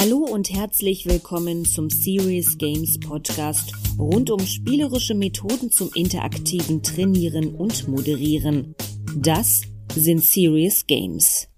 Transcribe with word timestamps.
Hallo 0.00 0.18
und 0.18 0.48
herzlich 0.48 1.06
willkommen 1.06 1.64
zum 1.64 1.90
Serious 1.90 2.56
Games 2.56 3.00
Podcast 3.00 3.72
rund 3.98 4.30
um 4.30 4.38
spielerische 4.38 5.12
Methoden 5.16 5.72
zum 5.72 5.90
interaktiven 5.92 6.84
Trainieren 6.84 7.56
und 7.56 7.88
Moderieren. 7.88 8.76
Das 9.16 9.62
sind 9.96 10.22
Serious 10.22 10.86
Games. 10.86 11.48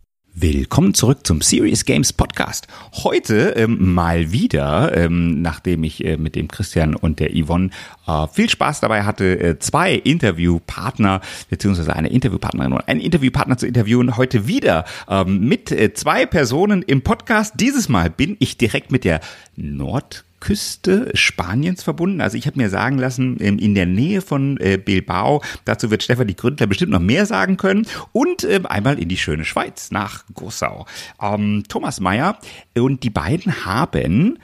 Willkommen 0.43 0.95
zurück 0.95 1.27
zum 1.27 1.43
Serious 1.43 1.85
Games 1.85 2.15
Podcast. 2.15 2.67
Heute 2.95 3.51
ähm, 3.57 3.93
mal 3.93 4.33
wieder, 4.33 4.97
ähm, 4.97 5.43
nachdem 5.43 5.85
ich 5.85 6.03
äh, 6.03 6.17
mit 6.17 6.35
dem 6.35 6.49
Christian 6.49 6.97
und 6.97 7.21
der 7.21 7.33
Yvonne 7.35 7.69
äh, 8.07 8.27
viel 8.27 8.49
Spaß 8.49 8.81
dabei 8.81 9.03
hatte, 9.03 9.39
äh, 9.39 9.59
zwei 9.59 9.93
Interviewpartner 9.93 11.21
beziehungsweise 11.51 11.95
eine 11.95 12.09
Interviewpartnerin 12.09 12.73
und 12.73 12.89
einen 12.89 13.01
Interviewpartner 13.01 13.59
zu 13.59 13.67
interviewen, 13.67 14.17
heute 14.17 14.47
wieder 14.47 14.87
ähm, 15.11 15.47
mit 15.47 15.73
äh, 15.73 15.93
zwei 15.93 16.25
Personen 16.25 16.81
im 16.81 17.03
Podcast. 17.03 17.57
Dieses 17.59 17.91
Mal 17.91 18.09
bin 18.09 18.39
ich 18.39 18.57
direkt 18.57 18.93
mit 18.93 19.05
der 19.05 19.21
Nord 19.57 20.25
Küste 20.41 21.11
Spaniens 21.15 21.83
verbunden. 21.83 22.21
Also 22.21 22.37
ich 22.37 22.47
habe 22.47 22.59
mir 22.59 22.71
sagen 22.71 22.99
lassen, 22.99 23.37
in 23.37 23.75
der 23.75 23.87
Nähe 23.87 24.23
von 24.23 24.57
äh, 24.59 24.79
Bilbao, 24.79 25.43
dazu 25.65 25.91
wird 25.91 26.03
Stefan 26.03 26.27
die 26.27 26.37
Gründler 26.37 26.67
bestimmt 26.67 26.93
noch 26.93 27.01
mehr 27.01 27.27
sagen 27.27 27.57
können, 27.57 27.87
und 28.13 28.45
ähm, 28.45 28.67
einmal 28.67 28.99
in 28.99 29.09
die 29.09 29.17
schöne 29.17 29.45
Schweiz, 29.45 29.91
nach 29.91 30.25
Gossau. 30.35 30.87
Ähm, 31.21 31.65
Thomas 31.69 32.01
Meyer 32.01 32.39
und 32.77 33.03
die 33.03 33.11
beiden 33.11 33.65
haben 33.65 34.39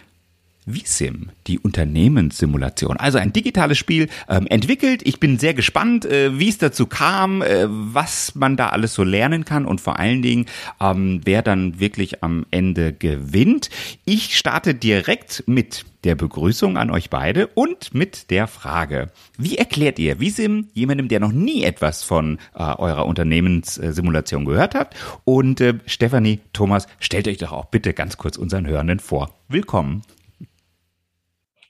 Visim, 0.66 1.30
die 1.46 1.60
Unternehmenssimulation. 1.60 2.96
Also 2.96 3.18
ein 3.18 3.32
digitales 3.32 3.78
Spiel 3.78 4.08
ähm, 4.28 4.48
entwickelt. 4.48 5.02
Ich 5.04 5.20
bin 5.20 5.38
sehr 5.38 5.54
gespannt, 5.54 6.04
äh, 6.04 6.38
wie 6.38 6.48
es 6.48 6.58
dazu 6.58 6.86
kam, 6.86 7.40
äh, 7.40 7.66
was 7.68 8.34
man 8.34 8.56
da 8.56 8.70
alles 8.70 8.92
so 8.92 9.04
lernen 9.04 9.44
kann 9.44 9.64
und 9.64 9.80
vor 9.80 10.00
allen 10.00 10.22
Dingen, 10.22 10.46
ähm, 10.80 11.20
wer 11.24 11.42
dann 11.42 11.78
wirklich 11.78 12.24
am 12.24 12.46
Ende 12.50 12.92
gewinnt. 12.92 13.70
Ich 14.04 14.36
starte 14.36 14.74
direkt 14.74 15.44
mit 15.46 15.84
der 16.02 16.16
Begrüßung 16.16 16.76
an 16.76 16.90
euch 16.90 17.10
beide 17.10 17.46
und 17.48 17.94
mit 17.94 18.30
der 18.30 18.48
Frage. 18.48 19.10
Wie 19.38 19.58
erklärt 19.58 19.98
ihr 20.00 20.18
Visim 20.18 20.68
jemandem, 20.74 21.08
der 21.08 21.20
noch 21.20 21.32
nie 21.32 21.62
etwas 21.62 22.02
von 22.02 22.38
äh, 22.54 22.62
eurer 22.62 23.06
Unternehmenssimulation 23.06 24.44
gehört 24.44 24.74
hat? 24.74 24.96
Und 25.24 25.60
äh, 25.60 25.74
Stefanie, 25.86 26.40
Thomas, 26.52 26.86
stellt 26.98 27.28
euch 27.28 27.38
doch 27.38 27.52
auch 27.52 27.66
bitte 27.66 27.94
ganz 27.94 28.16
kurz 28.16 28.36
unseren 28.36 28.66
Hörenden 28.66 28.98
vor. 28.98 29.34
Willkommen. 29.48 30.02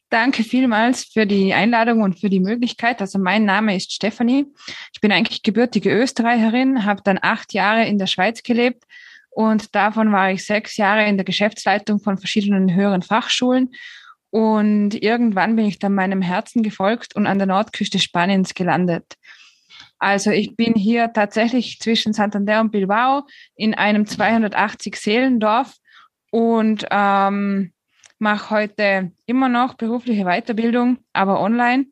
Danke 0.08 0.44
vielmals 0.44 1.04
für 1.04 1.26
die 1.26 1.52
Einladung 1.52 2.02
und 2.02 2.20
für 2.20 2.30
die 2.30 2.40
Möglichkeit. 2.40 3.00
Also 3.00 3.18
mein 3.18 3.44
Name 3.44 3.74
ist 3.74 3.92
Stefanie. 3.92 4.46
Ich 4.92 5.00
bin 5.00 5.10
eigentlich 5.10 5.42
gebürtige 5.42 5.90
Österreicherin, 5.90 6.84
habe 6.84 7.02
dann 7.04 7.18
acht 7.20 7.52
Jahre 7.52 7.86
in 7.86 7.98
der 7.98 8.06
Schweiz 8.06 8.42
gelebt 8.44 8.84
und 9.30 9.74
davon 9.74 10.12
war 10.12 10.30
ich 10.30 10.46
sechs 10.46 10.78
Jahre 10.78 11.06
in 11.06 11.18
der 11.18 11.24
Geschäftsleitung 11.24 12.00
von 12.00 12.16
verschiedenen 12.16 12.74
höheren 12.74 13.02
Fachschulen. 13.02 13.74
Und 14.30 14.94
irgendwann 14.94 15.56
bin 15.56 15.66
ich 15.66 15.78
dann 15.78 15.94
meinem 15.94 16.22
Herzen 16.22 16.62
gefolgt 16.62 17.14
und 17.16 17.26
an 17.26 17.38
der 17.38 17.46
Nordküste 17.46 17.98
Spaniens 17.98 18.54
gelandet. 18.54 19.16
Also 19.98 20.30
ich 20.30 20.56
bin 20.56 20.74
hier 20.74 21.12
tatsächlich 21.12 21.80
zwischen 21.80 22.12
Santander 22.12 22.60
und 22.60 22.70
Bilbao 22.70 23.26
in 23.54 23.74
einem 23.74 24.06
280 24.06 24.96
Seelendorf 24.96 25.74
und 26.30 26.86
ähm, 26.90 27.72
mache 28.18 28.50
heute 28.50 29.12
immer 29.26 29.48
noch 29.48 29.74
berufliche 29.74 30.24
Weiterbildung, 30.24 30.98
aber 31.12 31.40
online 31.40 31.86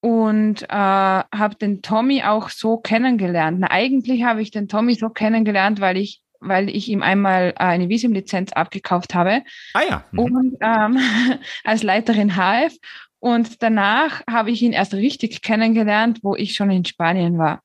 und 0.00 0.62
äh, 0.62 0.66
habe 0.68 1.56
den 1.60 1.82
Tommy 1.82 2.22
auch 2.22 2.50
so 2.50 2.78
kennengelernt. 2.78 3.58
Na, 3.60 3.70
eigentlich 3.70 4.24
habe 4.24 4.42
ich 4.42 4.50
den 4.50 4.68
Tommy 4.68 4.94
so 4.94 5.08
kennengelernt, 5.08 5.80
weil 5.80 5.96
ich 5.96 6.22
weil 6.38 6.68
ich 6.68 6.88
ihm 6.88 7.02
einmal 7.02 7.54
eine 7.56 7.88
Visum-Lizenz 7.88 8.52
abgekauft 8.52 9.14
habe. 9.14 9.42
Ah 9.74 9.82
ja. 9.88 10.04
Mhm. 10.12 10.18
Und 10.18 10.56
ähm, 10.60 10.98
als 11.64 11.82
Leiterin 11.82 12.36
HF. 12.36 12.76
Und 13.18 13.62
danach 13.62 14.22
habe 14.30 14.50
ich 14.50 14.62
ihn 14.62 14.72
erst 14.72 14.94
richtig 14.94 15.42
kennengelernt, 15.42 16.20
wo 16.22 16.36
ich 16.36 16.54
schon 16.54 16.70
in 16.70 16.84
Spanien 16.84 17.38
war. 17.38 17.62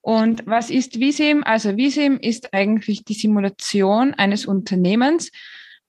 Und 0.00 0.46
was 0.46 0.70
ist 0.70 0.98
Visim? 0.98 1.44
Also 1.44 1.76
Visim 1.76 2.18
ist 2.18 2.54
eigentlich 2.54 3.04
die 3.04 3.14
Simulation 3.14 4.14
eines 4.14 4.46
Unternehmens, 4.46 5.30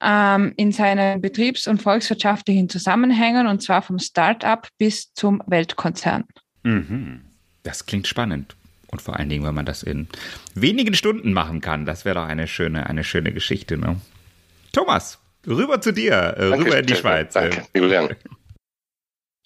ähm, 0.02 0.54
in 0.58 0.72
seinen 0.72 1.22
betriebs- 1.22 1.68
und 1.68 1.82
volkswirtschaftlichen 1.82 2.70
Zusammenhängen, 2.70 3.48
und 3.48 3.62
zwar 3.62 3.82
vom 3.82 4.00
Start-up 4.00 4.68
bis 4.78 5.14
zum 5.14 5.42
Weltkonzern. 5.48 6.26
Mhm. 6.64 7.22
Das 7.64 7.86
klingt 7.86 8.08
spannend. 8.08 8.56
Und 8.88 9.02
vor 9.02 9.18
allen 9.18 9.30
Dingen, 9.30 9.46
wenn 9.46 9.56
man 9.56 9.66
das 9.66 9.84
in 9.84 10.08
wenigen 10.54 10.94
Stunden 10.94 11.32
machen 11.32 11.62
kann, 11.62 11.86
das 11.86 12.04
wäre 12.04 12.16
doch 12.16 12.28
eine 12.28 12.48
schöne, 12.48 12.88
eine 12.88 13.04
schöne 13.04 13.32
Geschichte. 13.32 13.78
Ne? 13.78 14.02
Thomas, 14.74 15.18
rüber 15.48 15.80
zu 15.80 15.94
dir, 15.94 16.36
äh, 16.38 16.50
Danke, 16.50 16.66
rüber 16.66 16.80
in 16.80 16.86
die 16.86 16.96
Schweiz. 16.96 17.34
Danke, 17.34 17.64
Julian. 17.74 18.10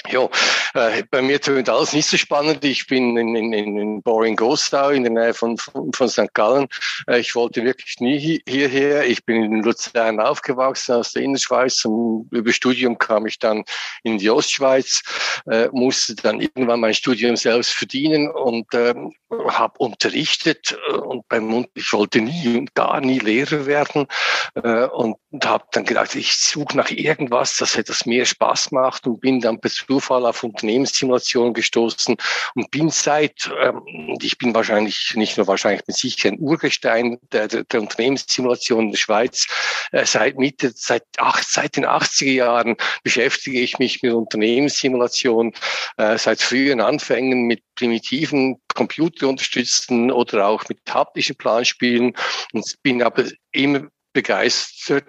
Ja, 0.10 0.30
äh, 0.74 1.04
bei 1.10 1.22
mir 1.22 1.42
tönt 1.42 1.70
alles 1.70 1.94
nicht 1.94 2.08
so 2.08 2.18
spannend. 2.18 2.64
Ich 2.64 2.88
bin 2.88 3.18
in, 3.18 3.36
in, 3.36 3.54
in 3.54 4.02
Boring 4.02 4.36
Gostau 4.36 4.90
in 4.90 5.04
der 5.04 5.12
Nähe 5.12 5.34
von, 5.34 5.58
von, 5.58 5.92
von 5.94 6.10
St. 6.10 6.34
Gallen. 6.34 6.68
Äh, 7.08 7.20
ich 7.20 7.34
wollte 7.36 7.64
wirklich 7.64 8.00
nie 8.00 8.42
hierher. 8.48 9.06
Ich 9.06 9.26
bin 9.26 9.44
in 9.44 9.64
Luzern 9.64 10.20
aufgewachsen 10.20 10.96
aus 10.96 11.14
der 11.14 11.24
Innerschweiz. 11.24 11.84
Und 11.86 12.28
über 12.32 12.52
Studium 12.52 12.98
kam 12.98 13.26
ich 13.26 13.40
dann 13.40 13.64
in 14.04 14.18
die 14.18 14.30
Ostschweiz, 14.30 15.02
äh, 15.50 15.70
musste 15.72 16.16
dann 16.16 16.40
irgendwann 16.40 16.82
mein 16.82 16.94
Studium 16.94 17.36
selbst 17.36 17.72
verdienen 17.72 18.30
und 18.30 18.68
ähm, 18.74 19.14
habe 19.52 19.78
unterrichtet. 19.80 20.78
Äh, 20.90 20.94
und 20.94 21.28
beim 21.28 21.46
Mund, 21.46 21.68
ich 21.74 21.92
wollte 21.94 22.22
nie 22.22 22.58
und 22.58 22.76
gar 22.76 23.02
nie 23.02 23.20
Lehrer 23.20 23.66
werden 23.66 24.08
äh, 24.56 24.86
und 24.86 25.18
habe 25.44 25.66
dann 25.72 25.86
gedacht, 25.86 26.16
ich 26.16 26.36
suche 26.36 26.78
nach 26.78 26.92
irgendwas, 26.92 27.58
das 27.58 27.76
etwas 27.76 28.06
mehr 28.06 28.26
Spaß 28.26 28.72
macht 28.72 29.08
und 29.08 29.22
bin 29.22 29.40
dann 29.40 29.60
per 29.60 29.72
Zufall 29.72 30.26
auf 30.26 30.44
Unternehmenssimulation 30.44 31.54
gestoßen 31.54 32.16
und 32.56 32.72
bin 32.72 32.90
seit, 32.90 33.50
ähm, 33.62 33.82
ich 34.22 34.38
bin 34.38 34.54
wahrscheinlich, 34.54 35.14
nicht 35.16 35.38
nur 35.38 35.48
wahrscheinlich, 35.48 35.86
bin 35.86 35.96
sicher 35.96 36.30
ein 36.30 36.40
Urgestein 36.40 37.18
der, 37.32 37.48
der, 37.48 37.64
der 37.64 37.82
Unternehmenssimulation 37.82 38.86
in 38.86 38.92
der 38.92 38.98
Schweiz. 38.98 39.48
Äh, 39.92 40.06
seit 40.06 40.38
Mitte, 40.38 40.72
seit, 40.76 41.04
ach, 41.18 41.44
seit 41.44 41.76
den 41.76 41.86
80er 41.86 42.32
Jahren 42.32 42.76
beschäftige 43.04 43.60
ich 43.60 43.80
mich 43.80 44.02
mit 44.02 44.14
Unternehmenssimulation, 44.14 45.54
seit 45.98 46.42
frühen 46.42 46.82
Anfängen 46.82 47.44
mit 47.44 47.62
primitiven 47.76 48.60
computerunterstützten 48.76 50.12
oder 50.12 50.48
auch 50.48 50.64
mit 50.70 50.80
haptischen 50.88 51.36
Planspielen 51.36 52.14
und 52.54 52.76
bin 52.84 53.02
aber 53.02 53.26
immer 53.52 53.88
begeistert 54.14 55.08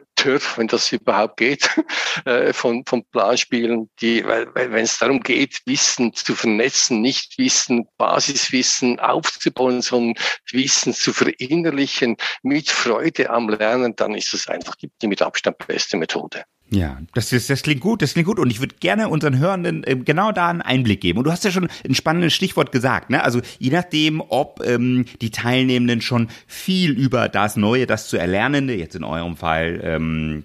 wenn 0.56 0.66
das 0.66 0.92
überhaupt 0.92 1.36
geht, 1.36 1.70
äh, 2.24 2.52
von, 2.52 2.84
von 2.84 3.04
Planspielen, 3.12 3.90
die, 4.00 4.24
weil, 4.24 4.52
weil 4.54 4.72
wenn 4.72 4.84
es 4.84 4.98
darum 4.98 5.20
geht, 5.20 5.60
Wissen 5.66 6.12
zu 6.14 6.34
vernetzen, 6.34 7.00
nicht 7.00 7.38
Wissen, 7.38 7.86
Basiswissen 7.96 8.98
aufzubauen, 8.98 9.82
sondern 9.82 10.14
Wissen 10.50 10.94
zu 10.94 11.12
verinnerlichen 11.12 12.16
mit 12.42 12.68
Freude 12.70 13.30
am 13.30 13.48
Lernen, 13.48 13.94
dann 13.96 14.14
ist 14.14 14.34
es 14.34 14.48
einfach 14.48 14.74
die, 14.76 14.90
die 15.00 15.06
mit 15.06 15.22
Abstand 15.22 15.58
beste 15.66 15.96
Methode. 15.96 16.44
Ja, 16.70 16.98
das, 17.14 17.32
ist, 17.32 17.48
das 17.48 17.62
klingt 17.62 17.80
gut, 17.80 18.02
das 18.02 18.14
klingt 18.14 18.26
gut. 18.26 18.40
Und 18.40 18.50
ich 18.50 18.60
würde 18.60 18.74
gerne 18.80 19.08
unseren 19.08 19.38
Hörenden 19.38 19.84
äh, 19.84 19.96
genau 19.96 20.32
da 20.32 20.48
einen 20.48 20.62
Einblick 20.62 21.00
geben. 21.00 21.18
Und 21.18 21.24
du 21.24 21.30
hast 21.30 21.44
ja 21.44 21.52
schon 21.52 21.68
ein 21.86 21.94
spannendes 21.94 22.34
Stichwort 22.34 22.72
gesagt. 22.72 23.10
Ne? 23.10 23.22
Also 23.22 23.40
je 23.58 23.70
nachdem, 23.70 24.20
ob 24.20 24.60
ähm, 24.64 25.04
die 25.20 25.30
Teilnehmenden 25.30 26.00
schon 26.00 26.28
viel 26.46 26.90
über 26.90 27.28
das 27.28 27.56
Neue, 27.56 27.86
das 27.86 28.08
zu 28.08 28.16
Erlernende, 28.16 28.74
jetzt 28.74 28.96
in 28.96 29.04
eurem 29.04 29.36
Fall 29.36 29.80
ähm, 29.84 30.44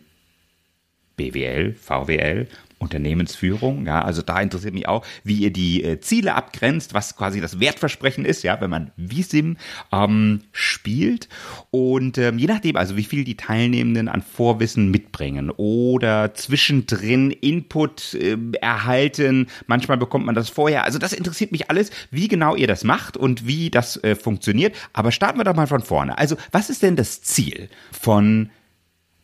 BWL, 1.17 1.73
VWL 1.73 2.47
Unternehmensführung. 2.81 3.85
Ja, 3.85 4.01
also 4.01 4.21
da 4.21 4.41
interessiert 4.41 4.73
mich 4.73 4.87
auch, 4.87 5.05
wie 5.23 5.35
ihr 5.35 5.51
die 5.51 5.83
äh, 5.83 5.99
Ziele 5.99 6.35
abgrenzt, 6.35 6.93
was 6.93 7.15
quasi 7.15 7.39
das 7.39 7.59
Wertversprechen 7.59 8.25
ist, 8.25 8.43
ja, 8.43 8.59
wenn 8.59 8.69
man 8.69 8.91
Visim 8.97 9.57
ähm, 9.91 10.41
spielt. 10.51 11.29
Und 11.69 12.17
ähm, 12.17 12.37
je 12.37 12.47
nachdem, 12.47 12.75
also 12.75 12.97
wie 12.97 13.03
viel 13.03 13.23
die 13.23 13.37
Teilnehmenden 13.37 14.07
an 14.07 14.21
Vorwissen 14.21 14.91
mitbringen 14.91 15.51
oder 15.51 16.33
zwischendrin 16.33 17.31
Input 17.31 18.15
äh, 18.15 18.37
erhalten. 18.59 19.47
Manchmal 19.67 19.97
bekommt 19.97 20.25
man 20.25 20.35
das 20.35 20.49
vorher. 20.49 20.85
Also 20.85 20.99
das 20.99 21.13
interessiert 21.13 21.51
mich 21.51 21.69
alles, 21.69 21.91
wie 22.09 22.27
genau 22.27 22.55
ihr 22.55 22.67
das 22.67 22.83
macht 22.83 23.17
und 23.17 23.47
wie 23.47 23.69
das 23.69 24.01
äh, 24.03 24.15
funktioniert. 24.15 24.75
Aber 24.93 25.11
starten 25.11 25.39
wir 25.39 25.43
doch 25.43 25.55
mal 25.55 25.67
von 25.67 25.81
vorne. 25.81 26.17
Also 26.17 26.35
was 26.51 26.69
ist 26.69 26.83
denn 26.83 26.95
das 26.95 27.21
Ziel 27.21 27.69
von 27.91 28.49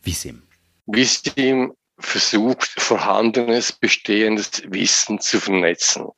Visim? 0.02 0.42
Visim 0.86 1.72
versucht, 1.98 2.64
vorhandenes, 2.78 3.72
bestehendes 3.72 4.62
Wissen 4.66 5.20
zu 5.20 5.40
vernetzen. 5.40 6.08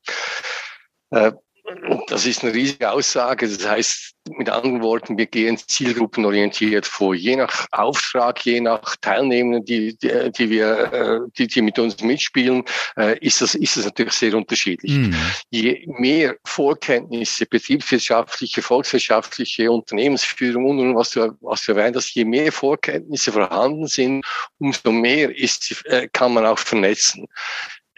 Das 2.08 2.26
ist 2.26 2.42
eine 2.42 2.52
riesige 2.52 2.90
Aussage. 2.90 3.48
Das 3.48 3.66
heißt, 3.68 4.14
mit 4.36 4.48
anderen 4.48 4.82
Worten, 4.82 5.16
wir 5.18 5.26
gehen 5.26 5.56
zielgruppenorientiert 5.56 6.86
vor. 6.86 7.14
Je 7.14 7.36
nach 7.36 7.66
Auftrag, 7.72 8.44
je 8.44 8.60
nach 8.60 8.96
Teilnehmenden, 9.00 9.64
die, 9.64 9.96
die, 9.96 10.30
die 10.30 10.50
wir, 10.50 10.92
äh, 10.92 11.20
die, 11.38 11.46
die 11.46 11.62
mit 11.62 11.78
uns 11.78 12.00
mitspielen, 12.02 12.64
äh, 12.96 13.18
ist 13.18 13.40
das, 13.40 13.54
ist 13.54 13.76
das 13.76 13.84
natürlich 13.84 14.14
sehr 14.14 14.34
unterschiedlich. 14.34 14.92
Mhm. 14.92 15.16
Je 15.50 15.84
mehr 15.98 16.36
Vorkenntnisse, 16.44 17.46
betriebswirtschaftliche, 17.46 18.62
volkswirtschaftliche, 18.62 19.70
Unternehmensführung 19.70 20.78
und 20.78 20.94
was 20.94 21.10
du, 21.10 21.36
was 21.40 21.64
du 21.64 21.72
erwähnt 21.72 21.96
hast, 21.96 22.14
je 22.14 22.24
mehr 22.24 22.52
Vorkenntnisse 22.52 23.32
vorhanden 23.32 23.86
sind, 23.86 24.24
umso 24.58 24.92
mehr 24.92 25.34
ist, 25.36 25.84
äh, 25.86 26.08
kann 26.12 26.34
man 26.34 26.46
auch 26.46 26.58
vernetzen. 26.58 27.26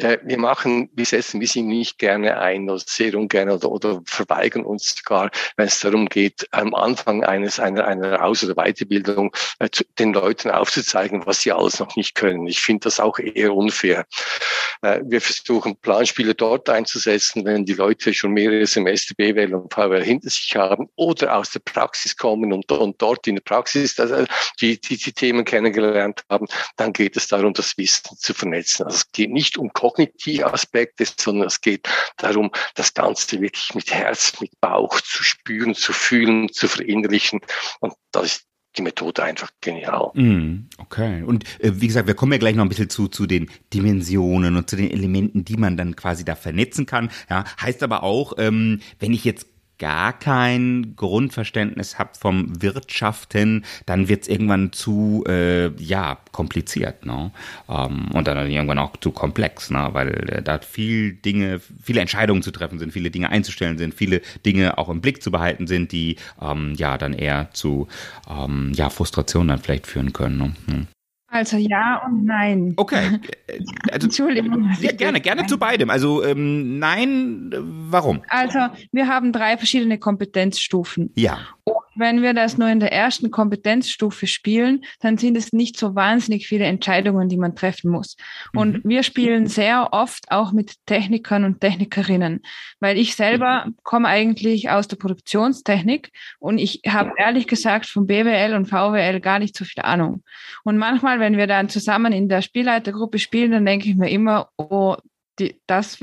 Äh, 0.03 0.19
wir 0.23 0.39
machen, 0.39 0.91
wir 0.95 1.05
setzen 1.05 1.41
wir 1.41 1.49
sind 1.49 1.69
nicht 1.69 1.99
gerne 1.99 2.39
ein 2.39 2.69
oder 2.69 2.83
sehr 2.85 3.15
ungern 3.15 3.51
oder, 3.51 3.71
oder 3.71 4.03
verweigern 4.05 4.65
uns 4.65 4.95
sogar, 4.97 5.31
wenn 5.57 5.67
es 5.67 5.81
darum 5.81 6.07
geht, 6.09 6.47
am 6.53 6.75
Anfang 6.75 7.25
eines 7.25 7.61
einer, 7.61 7.87
einer 7.87 8.25
Aus- 8.25 8.45
oder 8.45 8.55
Weiterbildung 8.55 9.35
äh, 9.59 9.69
zu, 9.71 9.85
den 9.99 10.13
Leuten 10.13 10.51
aufzuzeigen, 10.51 11.25
was 11.27 11.43
sie 11.43 11.53
alles 11.53 11.79
noch 11.79 11.97
nicht 11.97 12.15
können. 12.15 12.47
Ich 12.47 12.61
finde 12.61 12.85
das 12.85 13.01
auch 13.01 13.19
eher 13.19 13.55
unfair. 13.55 14.07
Äh, 14.83 15.01
wir 15.05 15.21
versuchen 15.21 15.77
Planspiele 15.77 16.35
dort 16.35 16.69
einzusetzen, 16.69 17.45
wenn 17.45 17.65
die 17.65 17.75
Leute 17.75 18.13
schon 18.13 18.33
mehrere 18.33 18.67
Semester 18.67 19.15
BWL 19.15 19.55
und 19.55 19.73
VWL 19.73 20.05
hinter 20.05 20.31
sich 20.31 20.55
haben 20.57 20.89
oder 20.97 21.37
aus 21.37 21.51
der 21.51 21.61
Praxis 21.61 22.17
kommen 22.17 22.53
und, 22.53 22.71
und 22.73 23.01
dort 23.01 23.27
in 23.27 23.37
der 23.37 23.43
Praxis 23.43 23.99
also 24.01 24.25
die, 24.61 24.81
die, 24.81 24.97
die 24.97 25.13
Themen 25.13 25.45
kennengelernt 25.45 26.25
haben, 26.29 26.47
dann 26.77 26.93
geht 26.93 27.17
es 27.17 27.29
darum, 27.29 27.53
das 27.55 27.77
Wissen 27.79 28.17
zu 28.19 28.35
vernetzen. 28.35 28.85
Also 28.85 28.97
es 28.97 29.13
geht 29.13 29.31
nicht 29.31 29.57
um 29.57 29.73
kognitive 29.93 30.53
Aspekte, 30.53 31.05
sondern 31.05 31.49
es 31.49 31.61
geht 31.61 31.89
darum, 32.17 32.50
das 32.75 32.94
Ganze 32.94 33.41
wirklich 33.41 33.75
mit 33.75 33.93
Herz, 33.93 34.41
mit 34.41 34.50
Bauch 34.61 35.00
zu 35.00 35.23
spüren, 35.23 35.75
zu 35.75 35.93
fühlen, 35.93 36.53
zu 36.53 36.69
verinnerlichen. 36.69 37.41
Und 37.81 37.94
das 38.11 38.25
ist 38.25 38.47
die 38.77 38.83
Methode 38.83 39.23
einfach 39.23 39.50
genial. 39.61 40.11
Mm, 40.15 40.69
okay. 40.79 41.23
Und 41.23 41.44
äh, 41.61 41.73
wie 41.75 41.87
gesagt, 41.87 42.06
wir 42.06 42.15
kommen 42.15 42.33
ja 42.33 42.39
gleich 42.39 42.55
noch 42.55 42.65
ein 42.65 42.69
bisschen 42.69 42.89
zu, 42.89 43.09
zu 43.09 43.27
den 43.27 43.50
Dimensionen 43.75 44.56
und 44.56 44.71
zu 44.71 44.77
den 44.77 44.91
Elementen, 44.91 45.44
die 45.44 45.56
man 45.56 45.77
dann 45.77 45.94
quasi 45.94 46.25
da 46.25 46.35
vernetzen 46.35 46.87
kann. 46.87 47.11
Ja, 47.29 47.44
heißt 47.61 47.83
aber 47.83 48.03
auch, 48.03 48.35
ähm, 48.39 48.81
wenn 48.99 49.12
ich 49.12 49.25
jetzt 49.25 49.47
gar 49.82 50.12
kein 50.12 50.94
Grundverständnis 50.94 51.99
habt 51.99 52.17
vom 52.17 52.62
Wirtschaften, 52.62 53.64
dann 53.84 54.06
wird's 54.06 54.29
irgendwann 54.29 54.73
zu 54.73 55.25
äh, 55.26 55.75
ja 55.75 56.19
kompliziert, 56.31 57.05
ne? 57.05 57.32
Ähm, 57.69 58.08
und 58.12 58.29
dann 58.29 58.49
irgendwann 58.49 58.79
auch 58.79 58.96
zu 58.99 59.11
komplex, 59.11 59.70
ne? 59.70 59.88
Weil 59.90 60.31
äh, 60.31 60.40
da 60.40 60.61
viel 60.61 61.14
Dinge, 61.14 61.61
viele 61.82 62.00
Entscheidungen 62.00 62.43
zu 62.43 62.52
treffen 62.52 62.79
sind, 62.79 62.93
viele 62.93 63.11
Dinge 63.11 63.31
einzustellen 63.31 63.76
sind, 63.76 63.93
viele 63.93 64.23
Dinge 64.46 64.79
auch 64.79 64.88
im 64.88 65.00
Blick 65.00 65.20
zu 65.20 65.32
behalten 65.32 65.67
sind, 65.67 65.90
die 65.90 66.14
ähm, 66.40 66.75
ja 66.76 66.96
dann 66.96 67.12
eher 67.12 67.49
zu 67.52 67.88
ähm, 68.31 68.70
ja 68.76 68.88
Frustration 68.88 69.49
dann 69.49 69.58
vielleicht 69.58 69.88
führen 69.88 70.12
können. 70.12 70.55
Ne? 70.67 70.87
Also 71.32 71.56
ja 71.56 72.02
und 72.05 72.26
nein. 72.26 72.75
Okay. 72.76 73.19
Also, 73.90 74.06
Entschuldigung. 74.06 74.70
Ja, 74.81 74.93
gerne, 74.93 75.20
gerne 75.20 75.46
zu 75.46 75.58
beidem. 75.58 75.90
Also 75.90 76.25
ähm, 76.25 76.79
nein, 76.79 77.50
warum? 77.90 78.23
Also 78.29 78.58
wir 78.93 79.08
haben 79.08 79.32
drei 79.32 79.58
verschiedene 79.58 79.99
Kompetenzstufen. 79.99 81.12
Ja. 81.17 81.38
Und 81.64 81.75
wenn 81.94 82.23
wir 82.23 82.35
das 82.35 82.59
nur 82.59 82.69
in 82.69 82.81
der 82.81 82.93
ersten 82.93 83.31
Kompetenzstufe 83.31 84.27
spielen, 84.27 84.85
dann 85.00 85.19
sind 85.19 85.37
es 85.37 85.53
nicht 85.53 85.79
so 85.79 85.94
wahnsinnig 85.94 86.47
viele 86.47 86.65
Entscheidungen, 86.65 87.29
die 87.29 87.37
man 87.37 87.55
treffen 87.55 87.91
muss. 87.91 88.17
Und 88.55 88.85
mhm. 88.85 88.89
wir 88.89 89.03
spielen 89.03 89.47
sehr 89.47 89.93
oft 89.93 90.31
auch 90.31 90.53
mit 90.53 90.75
Technikern 90.87 91.44
und 91.44 91.61
Technikerinnen, 91.61 92.41
weil 92.81 92.99
ich 92.99 93.15
selber 93.15 93.67
mhm. 93.67 93.77
komme 93.83 94.09
eigentlich 94.09 94.71
aus 94.71 94.89
der 94.89 94.97
Produktionstechnik 94.97 96.11
und 96.39 96.59
ich 96.59 96.83
habe 96.89 97.12
ehrlich 97.17 97.47
gesagt 97.47 97.87
von 97.87 98.06
BWL 98.06 98.55
und 98.55 98.67
VWL 98.67 99.21
gar 99.21 99.39
nicht 99.39 99.56
so 99.56 99.65
viel 99.65 99.83
Ahnung. 99.83 100.23
Und 100.65 100.79
manchmal, 100.79 101.21
wenn 101.21 101.37
wir 101.37 101.47
dann 101.47 101.69
zusammen 101.69 102.12
in 102.12 102.29
der 102.29 102.43
Spielleitergruppe 102.43 103.19
spielen, 103.19 103.53
dann 103.53 103.67
denke 103.67 103.89
ich 103.89 103.97
mir 103.97 104.11
immer, 104.11 104.49
oh, 104.56 104.97
die, 105.38 105.61
das, 105.67 105.99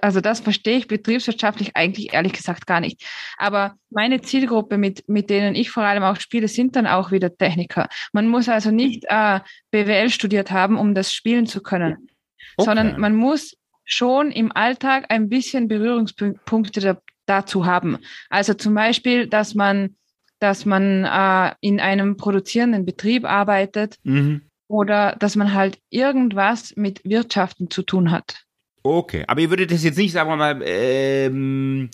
also 0.00 0.20
das 0.20 0.40
verstehe 0.40 0.78
ich 0.78 0.86
betriebswirtschaftlich 0.86 1.76
eigentlich 1.76 2.12
ehrlich 2.12 2.32
gesagt 2.32 2.66
gar 2.66 2.80
nicht. 2.80 3.04
Aber 3.36 3.74
meine 3.90 4.20
Zielgruppe, 4.20 4.78
mit, 4.78 5.08
mit 5.08 5.30
denen 5.30 5.54
ich 5.54 5.70
vor 5.70 5.82
allem 5.82 6.02
auch 6.02 6.20
spiele, 6.20 6.48
sind 6.48 6.76
dann 6.76 6.86
auch 6.86 7.10
wieder 7.10 7.36
Techniker. 7.36 7.88
Man 8.12 8.28
muss 8.28 8.48
also 8.48 8.70
nicht 8.70 9.04
äh, 9.08 9.40
BWL 9.70 10.10
studiert 10.10 10.50
haben, 10.50 10.76
um 10.76 10.94
das 10.94 11.12
spielen 11.12 11.46
zu 11.46 11.62
können, 11.62 12.08
okay. 12.56 12.66
sondern 12.66 13.00
man 13.00 13.16
muss 13.16 13.56
schon 13.84 14.30
im 14.30 14.52
Alltag 14.52 15.06
ein 15.08 15.28
bisschen 15.28 15.66
Berührungspunkte 15.66 16.80
da, 16.80 16.98
dazu 17.26 17.66
haben. 17.66 17.98
Also 18.30 18.54
zum 18.54 18.74
Beispiel, 18.74 19.26
dass 19.26 19.54
man, 19.54 19.96
dass 20.38 20.64
man 20.66 21.04
äh, 21.04 21.54
in 21.60 21.80
einem 21.80 22.16
produzierenden 22.16 22.84
Betrieb 22.84 23.24
arbeitet. 23.24 23.96
Mhm 24.04 24.42
oder 24.70 25.16
dass 25.18 25.34
man 25.34 25.54
halt 25.54 25.78
irgendwas 25.88 26.76
mit 26.76 27.02
Wirtschaften 27.04 27.70
zu 27.70 27.82
tun 27.82 28.10
hat. 28.10 28.44
Okay, 28.82 29.24
aber 29.26 29.40
ihr 29.40 29.50
würdet 29.50 29.70
das 29.70 29.84
jetzt 29.84 29.98
nicht, 29.98 30.12
sagen 30.12 30.30
wir 30.30 30.36
mal, 30.36 30.62
ähm, 30.64 31.90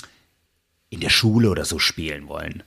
in 0.90 1.00
der 1.00 1.08
Schule 1.08 1.50
oder 1.50 1.64
so 1.64 1.78
spielen 1.78 2.28
wollen. 2.28 2.62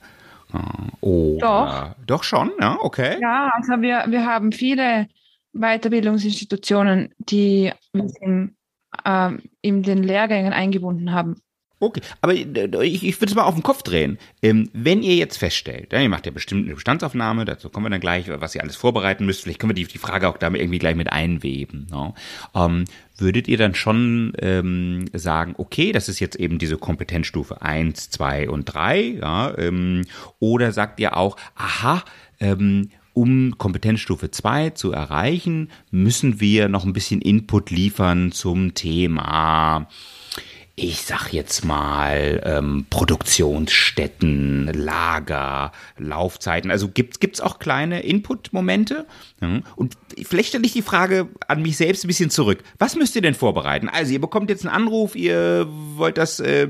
Oh, 1.00 1.38
doch. 1.40 1.94
doch 2.06 2.22
schon, 2.22 2.50
ja, 2.60 2.78
okay. 2.80 3.18
Ja, 3.20 3.50
also 3.54 3.82
wir, 3.82 4.04
wir 4.08 4.24
haben 4.24 4.52
viele 4.52 5.08
Weiterbildungsinstitutionen, 5.52 7.14
die 7.18 7.72
wir 7.92 8.10
in, 8.20 8.56
äh, 9.04 9.30
in 9.60 9.82
den 9.82 10.02
Lehrgängen 10.02 10.52
eingebunden 10.52 11.12
haben. 11.12 11.40
Okay, 11.80 12.00
aber 12.20 12.34
äh, 12.34 12.84
ich, 12.84 13.04
ich 13.04 13.20
würde 13.20 13.30
es 13.30 13.36
mal 13.36 13.44
auf 13.44 13.54
den 13.54 13.62
Kopf 13.62 13.82
drehen. 13.82 14.18
Ähm, 14.42 14.68
wenn 14.72 15.02
ihr 15.02 15.14
jetzt 15.14 15.36
feststellt, 15.36 15.92
ja, 15.92 16.00
ihr 16.00 16.08
macht 16.08 16.26
ja 16.26 16.32
bestimmt 16.32 16.66
eine 16.66 16.74
Bestandsaufnahme, 16.74 17.44
dazu 17.44 17.70
kommen 17.70 17.86
wir 17.86 17.90
dann 17.90 18.00
gleich, 18.00 18.26
was 18.28 18.54
ihr 18.54 18.62
alles 18.62 18.74
vorbereiten 18.74 19.24
müsst, 19.26 19.42
vielleicht 19.42 19.60
können 19.60 19.70
wir 19.70 19.74
die, 19.74 19.84
die 19.84 19.98
Frage 19.98 20.28
auch 20.28 20.38
damit 20.38 20.60
irgendwie 20.60 20.80
gleich 20.80 20.96
mit 20.96 21.12
einweben. 21.12 21.86
No? 21.90 22.14
Ähm, 22.54 22.84
würdet 23.16 23.46
ihr 23.46 23.58
dann 23.58 23.74
schon 23.74 24.32
ähm, 24.40 25.06
sagen, 25.12 25.54
okay, 25.58 25.92
das 25.92 26.08
ist 26.08 26.18
jetzt 26.18 26.36
eben 26.36 26.58
diese 26.58 26.78
Kompetenzstufe 26.78 27.62
eins, 27.62 28.10
zwei 28.10 28.48
und 28.48 28.64
drei, 28.64 29.00
ja, 29.20 29.56
ähm, 29.56 30.04
oder 30.40 30.72
sagt 30.72 30.98
ihr 30.98 31.16
auch, 31.16 31.36
aha, 31.54 32.02
ähm, 32.40 32.90
um 33.14 33.58
Kompetenzstufe 33.58 34.30
2 34.30 34.70
zu 34.70 34.92
erreichen, 34.92 35.70
müssen 35.90 36.40
wir 36.40 36.68
noch 36.68 36.84
ein 36.84 36.92
bisschen 36.92 37.20
Input 37.20 37.70
liefern 37.70 38.30
zum 38.30 38.74
Thema 38.74 39.88
ich 40.78 41.02
sag 41.02 41.32
jetzt 41.32 41.64
mal, 41.64 42.40
ähm, 42.44 42.86
Produktionsstätten, 42.88 44.70
Lager, 44.72 45.72
Laufzeiten. 45.98 46.70
Also 46.70 46.88
gibt 46.88 47.22
es 47.22 47.40
auch 47.40 47.58
kleine 47.58 48.02
Input-Momente? 48.02 49.06
Ja. 49.40 49.60
Und 49.74 49.96
vielleicht 50.22 50.50
stelle 50.50 50.64
ich 50.64 50.72
die 50.72 50.82
Frage 50.82 51.28
an 51.48 51.62
mich 51.62 51.76
selbst 51.76 52.04
ein 52.04 52.08
bisschen 52.08 52.30
zurück. 52.30 52.62
Was 52.78 52.94
müsst 52.94 53.16
ihr 53.16 53.22
denn 53.22 53.34
vorbereiten? 53.34 53.88
Also 53.88 54.12
ihr 54.12 54.20
bekommt 54.20 54.50
jetzt 54.50 54.64
einen 54.64 54.74
Anruf, 54.74 55.16
ihr 55.16 55.66
wollt 55.68 56.16
das 56.16 56.38
äh, 56.38 56.68